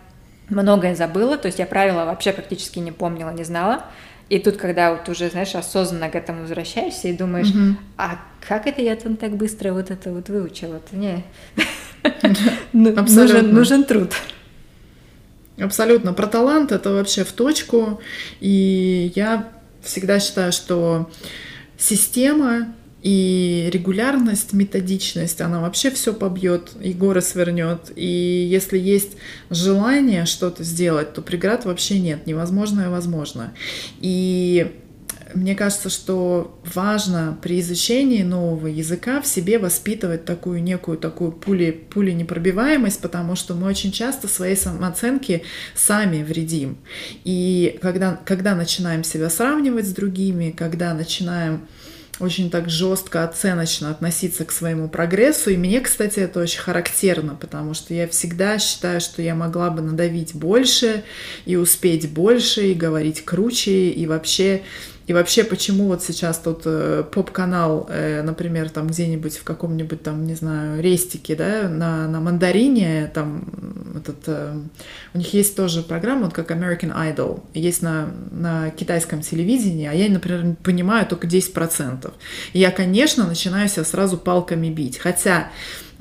многое 0.50 0.96
забыла, 0.96 1.38
то 1.38 1.46
есть 1.46 1.60
я 1.60 1.66
правила 1.66 2.06
вообще 2.06 2.34
практически 2.34 2.80
не 2.80 2.92
помнила, 2.92 3.30
не 3.30 3.44
знала. 3.44 3.86
И 4.30 4.40
тут, 4.40 4.58
когда 4.58 4.94
вот 4.94 5.10
уже, 5.10 5.30
знаешь, 5.30 5.56
осознанно 5.56 6.10
к 6.10 6.16
этому 6.16 6.44
возвращаешься 6.44 7.10
и 7.10 7.14
думаешь, 7.14 7.48
mm-hmm. 7.48 7.76
а 7.98 8.18
как 8.48 8.66
это 8.66 8.82
я 8.82 8.96
там 8.96 9.18
так 9.18 9.36
быстро 9.36 9.74
вот 9.74 9.92
это 9.92 10.12
вот 10.12 10.30
выучила? 10.30 10.76
Это 10.76 10.96
не... 10.96 11.24
Ну, 12.74 12.94
нужен, 12.94 13.54
нужен 13.54 13.84
труд. 13.84 14.14
Абсолютно. 15.60 16.14
Про 16.14 16.28
талант 16.28 16.72
это 16.72 16.92
вообще 16.92 17.24
в 17.24 17.32
точку. 17.32 18.02
И 18.40 19.12
я 19.16 19.50
всегда 19.84 20.20
считаю, 20.20 20.52
что 20.52 21.10
система 21.78 22.74
и 23.04 23.70
регулярность, 23.72 24.54
методичность, 24.54 25.42
она 25.42 25.60
вообще 25.60 25.90
все 25.90 26.14
побьет 26.14 26.72
и 26.82 26.94
горы 26.94 27.22
свернет. 27.22 27.92
И 27.96 28.06
если 28.06 28.78
есть 28.78 29.18
желание 29.50 30.26
что-то 30.26 30.64
сделать, 30.64 31.14
то 31.14 31.22
преград 31.22 31.66
вообще 31.66 32.00
нет. 32.00 32.28
Невозможное 32.28 32.90
возможно. 32.90 33.54
И 34.00 34.80
мне 35.34 35.56
кажется, 35.56 35.90
что 35.90 36.60
важно 36.64 37.38
при 37.42 37.60
изучении 37.60 38.24
нового 38.24 38.68
языка 38.68 39.22
в 39.22 39.28
себе 39.28 39.60
воспитывать 39.60 40.26
такую 40.26 40.62
некую 40.64 40.98
такую 40.98 41.32
пули, 41.32 41.72
пули 41.72 42.12
непробиваемость, 42.12 43.02
потому 43.02 43.36
что 43.36 43.54
мы 43.54 43.68
очень 43.68 43.92
часто 43.92 44.28
своей 44.28 44.56
самооценки 44.56 45.44
сами 45.76 46.24
вредим. 46.24 46.78
И 47.24 47.78
когда, 47.82 48.20
когда 48.26 48.56
начинаем 48.56 49.04
себя 49.04 49.30
сравнивать 49.30 49.88
с 49.88 49.94
другими, 49.94 50.52
когда 50.52 50.94
начинаем 50.94 51.62
очень 52.22 52.50
так 52.50 52.70
жестко, 52.70 53.24
оценочно 53.24 53.90
относиться 53.90 54.46
к 54.46 54.52
своему 54.52 54.88
прогрессу. 54.88 55.50
И 55.50 55.58
мне, 55.58 55.82
кстати, 55.82 56.20
это 56.20 56.40
очень 56.40 56.60
характерно, 56.60 57.36
потому 57.36 57.74
что 57.74 57.94
я 57.94 58.08
всегда 58.08 58.60
считаю, 58.60 59.02
что 59.02 59.22
я 59.22 59.36
могла 59.36 59.70
бы 59.72 59.82
надавить 59.82 60.36
больше 60.36 61.04
и 61.46 61.56
успеть 61.56 62.10
больше, 62.12 62.72
и 62.72 62.74
говорить 62.74 63.26
круче, 63.26 63.90
и 63.90 64.06
вообще 64.06 64.62
и 65.12 65.14
вообще, 65.14 65.44
почему 65.44 65.88
вот 65.88 66.02
сейчас 66.02 66.40
тут 66.40 66.62
э, 66.64 67.04
поп-канал, 67.12 67.86
э, 67.90 68.22
например, 68.22 68.70
там 68.70 68.88
где-нибудь 68.88 69.36
в 69.36 69.44
каком-нибудь 69.44 70.02
там, 70.04 70.26
не 70.26 70.36
знаю, 70.36 70.82
рестике, 70.82 71.36
да, 71.36 71.68
на, 71.68 72.08
на 72.08 72.22
мандарине, 72.22 73.12
там 73.14 73.44
этот, 73.94 74.20
э, 74.28 74.56
у 75.14 75.18
них 75.18 75.34
есть 75.34 75.58
тоже 75.58 75.82
программа, 75.82 76.28
вот 76.28 76.34
как 76.34 76.50
American 76.52 76.96
Idol, 76.96 77.44
есть 77.54 77.82
на, 77.82 78.10
на 78.32 78.70
китайском 78.70 79.20
телевидении, 79.20 79.86
а 79.86 79.92
я, 79.92 80.10
например, 80.10 80.56
понимаю 80.64 81.06
только 81.06 81.28
10%. 81.28 82.10
И 82.54 82.60
я, 82.60 82.72
конечно, 82.72 83.28
начинаю 83.28 83.68
себя 83.68 83.84
сразу 83.84 84.18
палками 84.18 84.70
бить. 84.70 84.98
Хотя 84.98 85.50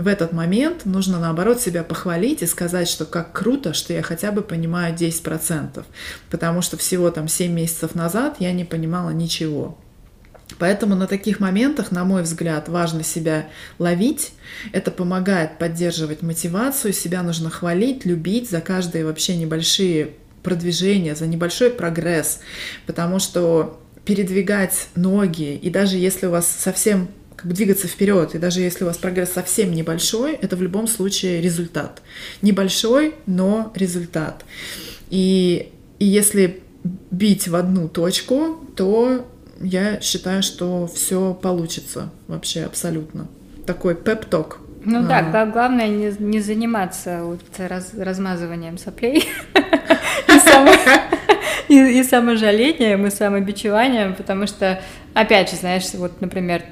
в 0.00 0.06
этот 0.06 0.32
момент 0.32 0.86
нужно, 0.86 1.18
наоборот, 1.18 1.60
себя 1.60 1.82
похвалить 1.84 2.42
и 2.42 2.46
сказать, 2.46 2.88
что 2.88 3.04
как 3.04 3.32
круто, 3.32 3.74
что 3.74 3.92
я 3.92 4.02
хотя 4.02 4.32
бы 4.32 4.42
понимаю 4.42 4.94
10%, 4.94 5.84
потому 6.30 6.62
что 6.62 6.76
всего 6.76 7.10
там 7.10 7.28
7 7.28 7.52
месяцев 7.52 7.94
назад 7.94 8.36
я 8.38 8.52
не 8.52 8.64
понимала 8.64 9.10
ничего. 9.10 9.78
Поэтому 10.58 10.94
на 10.94 11.06
таких 11.06 11.38
моментах, 11.38 11.92
на 11.92 12.04
мой 12.04 12.22
взгляд, 12.22 12.68
важно 12.68 13.04
себя 13.04 13.46
ловить. 13.78 14.32
Это 14.72 14.90
помогает 14.90 15.58
поддерживать 15.58 16.22
мотивацию, 16.22 16.92
себя 16.92 17.22
нужно 17.22 17.50
хвалить, 17.50 18.04
любить 18.04 18.50
за 18.50 18.60
каждые 18.60 19.04
вообще 19.04 19.36
небольшие 19.36 20.10
продвижения, 20.42 21.14
за 21.14 21.26
небольшой 21.26 21.70
прогресс, 21.70 22.40
потому 22.86 23.18
что 23.18 23.80
передвигать 24.04 24.88
ноги, 24.94 25.54
и 25.54 25.70
даже 25.70 25.96
если 25.96 26.26
у 26.26 26.30
вас 26.30 26.48
совсем 26.48 27.08
как 27.40 27.46
бы 27.46 27.54
двигаться 27.54 27.88
вперед. 27.88 28.34
И 28.34 28.38
даже 28.38 28.60
если 28.60 28.84
у 28.84 28.86
вас 28.86 28.98
прогресс 28.98 29.32
совсем 29.32 29.72
небольшой, 29.72 30.34
это 30.34 30.56
в 30.56 30.62
любом 30.62 30.86
случае 30.86 31.40
результат. 31.40 32.02
Небольшой, 32.42 33.14
но 33.24 33.72
результат. 33.74 34.44
И, 35.08 35.72
и 35.98 36.04
если 36.04 36.62
бить 37.10 37.48
в 37.48 37.56
одну 37.56 37.88
точку, 37.88 38.58
то 38.76 39.26
я 39.58 40.02
считаю, 40.02 40.42
что 40.42 40.86
все 40.86 41.32
получится 41.32 42.10
вообще 42.28 42.64
абсолютно. 42.64 43.26
Такой 43.64 43.94
пеп-ток. 43.94 44.58
Ну 44.84 45.06
а. 45.08 45.22
да, 45.22 45.46
главное 45.46 45.88
не, 45.88 46.14
не 46.18 46.40
заниматься 46.40 47.20
вот 47.22 47.40
раз, 47.56 47.92
размазыванием 47.96 48.76
соплей 48.76 49.26
и, 51.68 52.02
саможалением, 52.02 53.06
и 53.06 53.10
самобичеванием, 53.10 54.14
потому 54.14 54.46
что, 54.46 54.82
опять 55.14 55.50
же, 55.50 55.56
знаешь, 55.56 55.84
вот, 55.94 56.20
например, 56.20 56.64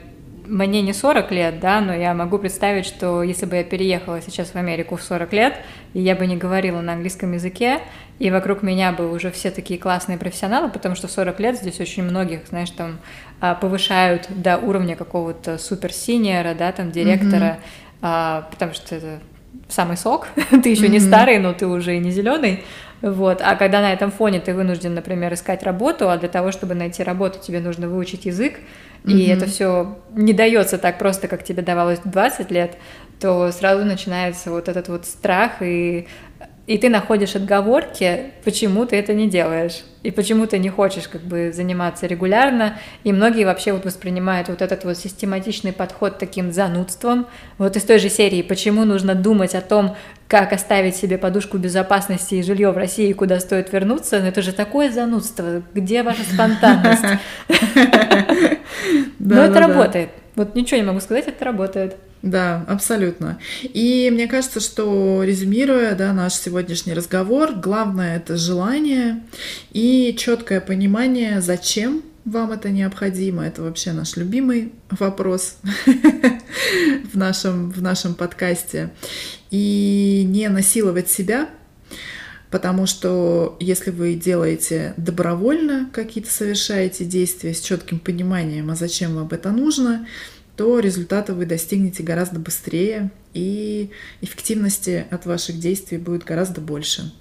мне 0.49 0.83
не 0.83 0.93
40 0.93 1.31
лет, 1.31 1.61
да, 1.61 1.81
но 1.81 1.95
я 1.95 2.15
могу 2.15 2.39
представить, 2.39 2.87
что 2.87 3.23
если 3.23 3.47
бы 3.47 3.57
я 3.57 3.65
переехала 3.65 4.21
сейчас 4.23 4.49
в 4.49 4.57
Америку 4.57 4.97
в 4.97 5.03
40 5.03 5.33
лет, 5.33 5.55
и 5.95 6.01
я 6.01 6.17
бы 6.17 6.27
не 6.27 6.37
говорила 6.37 6.81
на 6.81 6.95
английском 6.95 7.33
языке, 7.33 7.81
и 8.19 8.31
вокруг 8.31 8.63
меня 8.63 8.93
бы 8.93 9.13
уже 9.13 9.31
все 9.31 9.51
такие 9.51 9.79
классные 9.79 10.19
профессионалы, 10.19 10.71
потому 10.71 10.95
что 10.95 11.07
40 11.07 11.39
лет 11.41 11.57
здесь 11.57 11.81
очень 11.81 12.03
многих, 12.03 12.47
знаешь, 12.49 12.71
там 12.71 12.99
а, 13.41 13.55
повышают 13.55 14.27
до 14.29 14.57
уровня 14.59 14.97
какого-то 14.97 15.59
супер-синьора, 15.59 16.55
да, 16.55 16.73
там, 16.73 16.91
директора, 16.91 17.59
mm-hmm. 18.01 18.45
потому 18.51 18.75
что 18.75 18.95
это 18.95 19.21
самый 19.69 19.97
сок, 19.97 20.29
ты 20.51 20.69
еще 20.69 20.87
mm-hmm. 20.87 20.89
не 20.89 21.01
старый, 21.01 21.39
но 21.39 21.53
ты 21.53 21.67
уже 21.67 21.97
и 21.97 21.99
не 21.99 22.11
зеленый, 22.11 22.65
вот. 23.01 23.41
А 23.43 23.55
когда 23.57 23.81
на 23.81 23.93
этом 23.93 24.11
фоне 24.11 24.41
ты 24.41 24.55
вынужден, 24.55 24.95
например, 24.95 25.33
искать 25.33 25.63
работу, 25.63 26.11
а 26.11 26.17
для 26.17 26.29
того, 26.29 26.53
чтобы 26.53 26.75
найти 26.75 27.03
работу, 27.03 27.39
тебе 27.41 27.61
нужно 27.61 27.89
выучить 27.89 28.27
язык, 28.27 28.55
mm-hmm. 29.05 29.13
и 29.13 29.27
это 29.29 29.47
все 29.47 29.99
не 30.15 30.33
дается 30.33 30.79
так 30.79 30.99
просто, 30.99 31.29
как 31.29 31.45
тебе 31.45 31.63
давалось 31.63 32.01
20 32.05 32.51
лет, 32.51 32.77
то 33.21 33.51
сразу 33.53 33.85
начинается 33.85 34.51
вот 34.51 34.69
этот 34.69 34.89
вот 34.89 35.07
страх 35.07 35.61
и 35.61 36.07
и 36.69 36.77
ты 36.77 36.91
находишь 36.91 37.35
отговорки, 37.35 38.25
почему 38.45 38.85
ты 38.85 38.97
это 38.97 39.15
не 39.15 39.27
делаешь, 39.27 39.85
и 40.03 40.11
почему 40.11 40.47
ты 40.47 40.59
не 40.59 40.69
хочешь 40.69 41.09
как 41.09 41.23
бы 41.23 41.51
заниматься 41.51 42.07
регулярно, 42.07 42.77
и 43.05 43.13
многие 43.13 43.45
вообще 43.45 43.73
вот 43.73 43.87
воспринимают 43.87 44.51
вот 44.51 44.61
этот 44.61 44.85
вот 44.85 44.99
систематичный 44.99 45.73
подход 45.73 46.19
таким 46.19 46.53
занудством, 46.53 47.27
вот 47.57 47.75
из 47.77 47.85
той 47.85 47.99
же 47.99 48.11
серии, 48.11 48.43
почему 48.43 48.85
нужно 48.85 49.15
думать 49.15 49.55
о 49.55 49.63
том, 49.63 49.97
как 50.29 50.53
оставить 50.53 50.95
себе 50.95 51.17
подушку 51.17 51.57
безопасности 51.57 52.35
и 52.35 52.43
жилье 52.43 52.71
в 52.71 52.77
России, 52.77 53.15
куда 53.15 53.41
стоит 53.41 53.73
вернуться, 53.73 54.21
но 54.21 54.29
это 54.29 54.43
же 54.43 54.53
такое 54.53 54.93
занудство, 54.93 55.63
где 55.73 56.03
ваша 56.03 56.23
спонтанность? 56.23 57.03
Но 59.19 59.43
это 59.43 59.61
работает, 59.61 60.11
вот 60.39 60.55
ничего 60.55 60.79
не 60.81 60.87
могу 60.87 61.01
сказать, 61.01 61.27
это 61.27 61.45
работает. 61.45 61.97
Да, 62.23 62.65
абсолютно. 62.67 63.39
И 63.63 64.09
мне 64.13 64.27
кажется, 64.27 64.61
что 64.61 65.23
резюмируя 65.23 65.95
да, 65.95 66.13
наш 66.13 66.35
сегодняшний 66.35 66.95
разговор, 66.95 67.53
главное 67.53 68.17
это 68.17 68.37
желание 68.37 69.23
и 69.73 70.17
четкое 70.19 70.61
понимание, 70.61 71.41
зачем 71.41 72.03
вам 72.25 72.53
это 72.53 72.71
необходимо. 72.71 73.47
Это 73.47 73.63
вообще 73.63 73.93
наш 73.93 74.17
любимый 74.17 74.73
вопрос 74.91 75.59
в 77.13 77.17
нашем, 77.17 77.71
в 77.71 77.81
нашем 77.83 78.15
подкасте. 78.15 78.91
И 79.51 80.25
не 80.27 80.49
насиловать 80.49 81.09
себя, 81.09 81.49
потому 82.51 82.87
что 82.87 83.57
если 83.61 83.91
вы 83.91 84.15
делаете 84.15 84.95
добровольно 84.97 85.89
какие-то 85.93 86.31
совершаете 86.31 87.05
действия 87.05 87.55
с 87.55 87.61
четким 87.61 87.99
пониманием, 87.99 88.71
а 88.71 88.75
зачем 88.75 89.15
вам 89.15 89.29
это 89.31 89.51
нужно, 89.51 90.07
то 90.57 90.81
результата 90.81 91.35
вы 91.35 91.47
достигнете 91.47 92.03
гораздо 92.03 92.41
быстрее, 92.41 93.11
и 93.33 93.91
эффективности 94.21 95.07
от 95.11 95.27
ваших 95.27 95.61
действий 95.61 95.99
будет 95.99 96.25
гораздо 96.25 96.61
больше. 96.61 97.13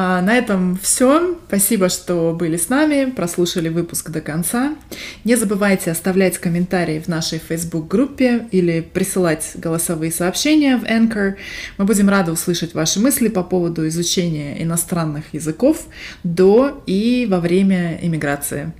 А, 0.00 0.22
на 0.22 0.38
этом 0.38 0.78
все. 0.80 1.36
Спасибо, 1.48 1.88
что 1.88 2.32
были 2.32 2.56
с 2.56 2.68
нами, 2.68 3.10
прослушали 3.10 3.68
выпуск 3.68 4.10
до 4.10 4.20
конца. 4.20 4.76
Не 5.24 5.34
забывайте 5.34 5.90
оставлять 5.90 6.38
комментарии 6.38 7.00
в 7.00 7.08
нашей 7.08 7.40
Facebook-группе 7.40 8.46
или 8.52 8.80
присылать 8.80 9.50
голосовые 9.56 10.12
сообщения 10.12 10.76
в 10.76 10.84
Anchor. 10.84 11.34
Мы 11.78 11.84
будем 11.84 12.08
рады 12.08 12.30
услышать 12.30 12.74
ваши 12.74 13.00
мысли 13.00 13.26
по 13.26 13.42
поводу 13.42 13.88
изучения 13.88 14.62
иностранных 14.62 15.34
языков 15.34 15.86
до 16.22 16.80
и 16.86 17.26
во 17.28 17.40
время 17.40 17.98
иммиграции. 18.00 18.72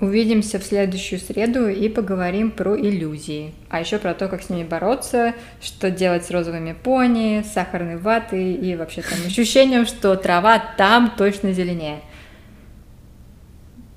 Увидимся 0.00 0.58
в 0.58 0.64
следующую 0.64 1.20
среду 1.20 1.68
и 1.68 1.88
поговорим 1.90 2.50
про 2.50 2.74
иллюзии. 2.74 3.52
А 3.68 3.80
еще 3.80 3.98
про 3.98 4.14
то, 4.14 4.28
как 4.28 4.42
с 4.42 4.48
ними 4.48 4.66
бороться, 4.66 5.34
что 5.60 5.90
делать 5.90 6.24
с 6.24 6.30
розовыми 6.30 6.72
пони, 6.72 7.44
сахарной 7.44 7.98
ватой 7.98 8.54
и 8.54 8.76
вообще 8.76 9.02
там 9.02 9.18
ощущением, 9.26 9.84
что 9.84 10.16
трава 10.16 10.58
там 10.78 11.12
точно 11.18 11.52
зеленее. 11.52 12.00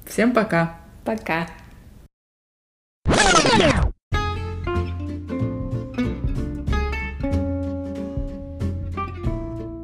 Всем 0.06 0.34
пока. 0.34 0.76
Пока. 1.06 1.48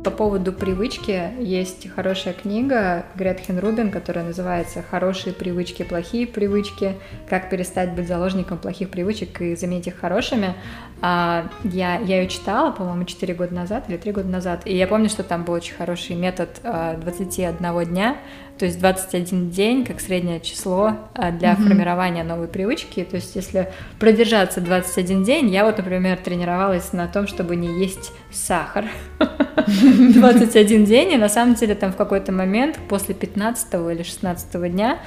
По 0.04 0.12
поводу 0.12 0.54
привычки 0.54 1.34
есть 1.40 1.90
хорошая 1.90 2.34
книга 2.34 3.06
Гретхен 3.16 3.60
Рубин, 3.60 3.92
которая 3.92 4.24
называется 4.24 4.82
«Хорошие 4.82 5.34
привычки, 5.34 5.84
плохие 5.84 6.26
привычки. 6.26 6.96
Как 7.30 7.50
перестать 7.50 7.92
быть 7.92 8.08
заложником 8.08 8.60
плохих 8.60 8.92
привычек 8.92 9.42
и 9.42 9.58
заменить 9.58 9.88
их 9.88 10.00
хорошими». 10.00 10.56
А, 11.02 11.50
я, 11.66 11.98
я 12.00 12.22
ее 12.22 12.30
читала, 12.30 12.72
по-моему, 12.72 13.04
4 13.04 13.34
года 13.34 13.54
назад 13.54 13.90
или 13.90 13.98
3 13.98 14.12
года 14.14 14.28
назад, 14.30 14.62
и 14.66 14.76
я 14.76 14.88
помню, 14.88 15.10
что 15.10 15.24
там 15.24 15.44
был 15.44 15.54
очень 15.54 15.76
хороший 15.76 16.16
метод 16.16 16.50
21 16.64 17.58
а, 17.62 17.86
дня, 17.86 18.18
то 18.60 18.66
есть 18.66 18.78
21 18.80 19.50
день 19.52 19.86
как 19.86 20.02
среднее 20.02 20.42
число 20.42 20.98
а, 21.14 21.32
для 21.32 21.54
mm-hmm. 21.54 21.68
формирования 21.68 22.24
новой 22.24 22.50
привычки. 22.50 23.08
То 23.10 23.16
есть 23.16 23.34
если 23.36 23.70
продержаться 24.00 24.60
21 24.60 25.24
день, 25.24 25.50
я 25.50 25.64
вот, 25.64 25.78
например, 25.78 26.18
тренировалась 26.18 26.92
на 26.92 27.08
том, 27.08 27.26
чтобы 27.26 27.56
не 27.56 27.80
есть 27.80 28.12
сахар 28.32 28.86
21 29.18 30.84
день, 30.84 31.14
и 31.14 31.18
на 31.18 31.30
самом 31.30 31.56
деле 31.56 31.74
там 31.74 31.94
в 31.94 31.96
какой-то 31.96 32.34
момент 32.34 32.78
после 32.90 33.16
15 33.16 33.74
или 33.92 34.04
16 34.04 34.72
дня 34.72 35.00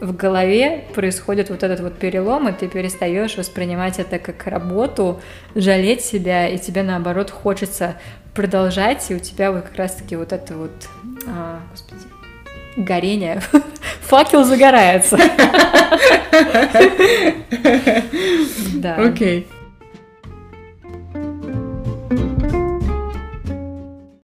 в 0.00 0.16
голове 0.16 0.84
происходит 0.94 1.50
вот 1.50 1.62
этот 1.62 1.80
вот 1.80 1.98
перелом, 1.98 2.48
и 2.48 2.52
ты 2.52 2.66
перестаешь 2.66 3.36
воспринимать 3.36 3.98
это 3.98 4.18
как 4.18 4.46
работу, 4.46 5.20
жалеть 5.54 6.00
себя, 6.00 6.48
и 6.48 6.58
тебе 6.58 6.82
наоборот 6.82 7.30
хочется 7.30 7.96
продолжать, 8.34 9.10
и 9.10 9.14
у 9.14 9.18
тебя 9.18 9.52
вот 9.52 9.64
как 9.64 9.76
раз-таки 9.76 10.16
вот 10.16 10.32
это 10.32 10.54
вот, 10.54 10.88
а, 11.26 11.60
господи, 11.70 12.02
горение, 12.76 13.40
факел 14.02 14.44
загорается. 14.44 15.18
Да. 18.74 18.96
Окей. 18.96 19.46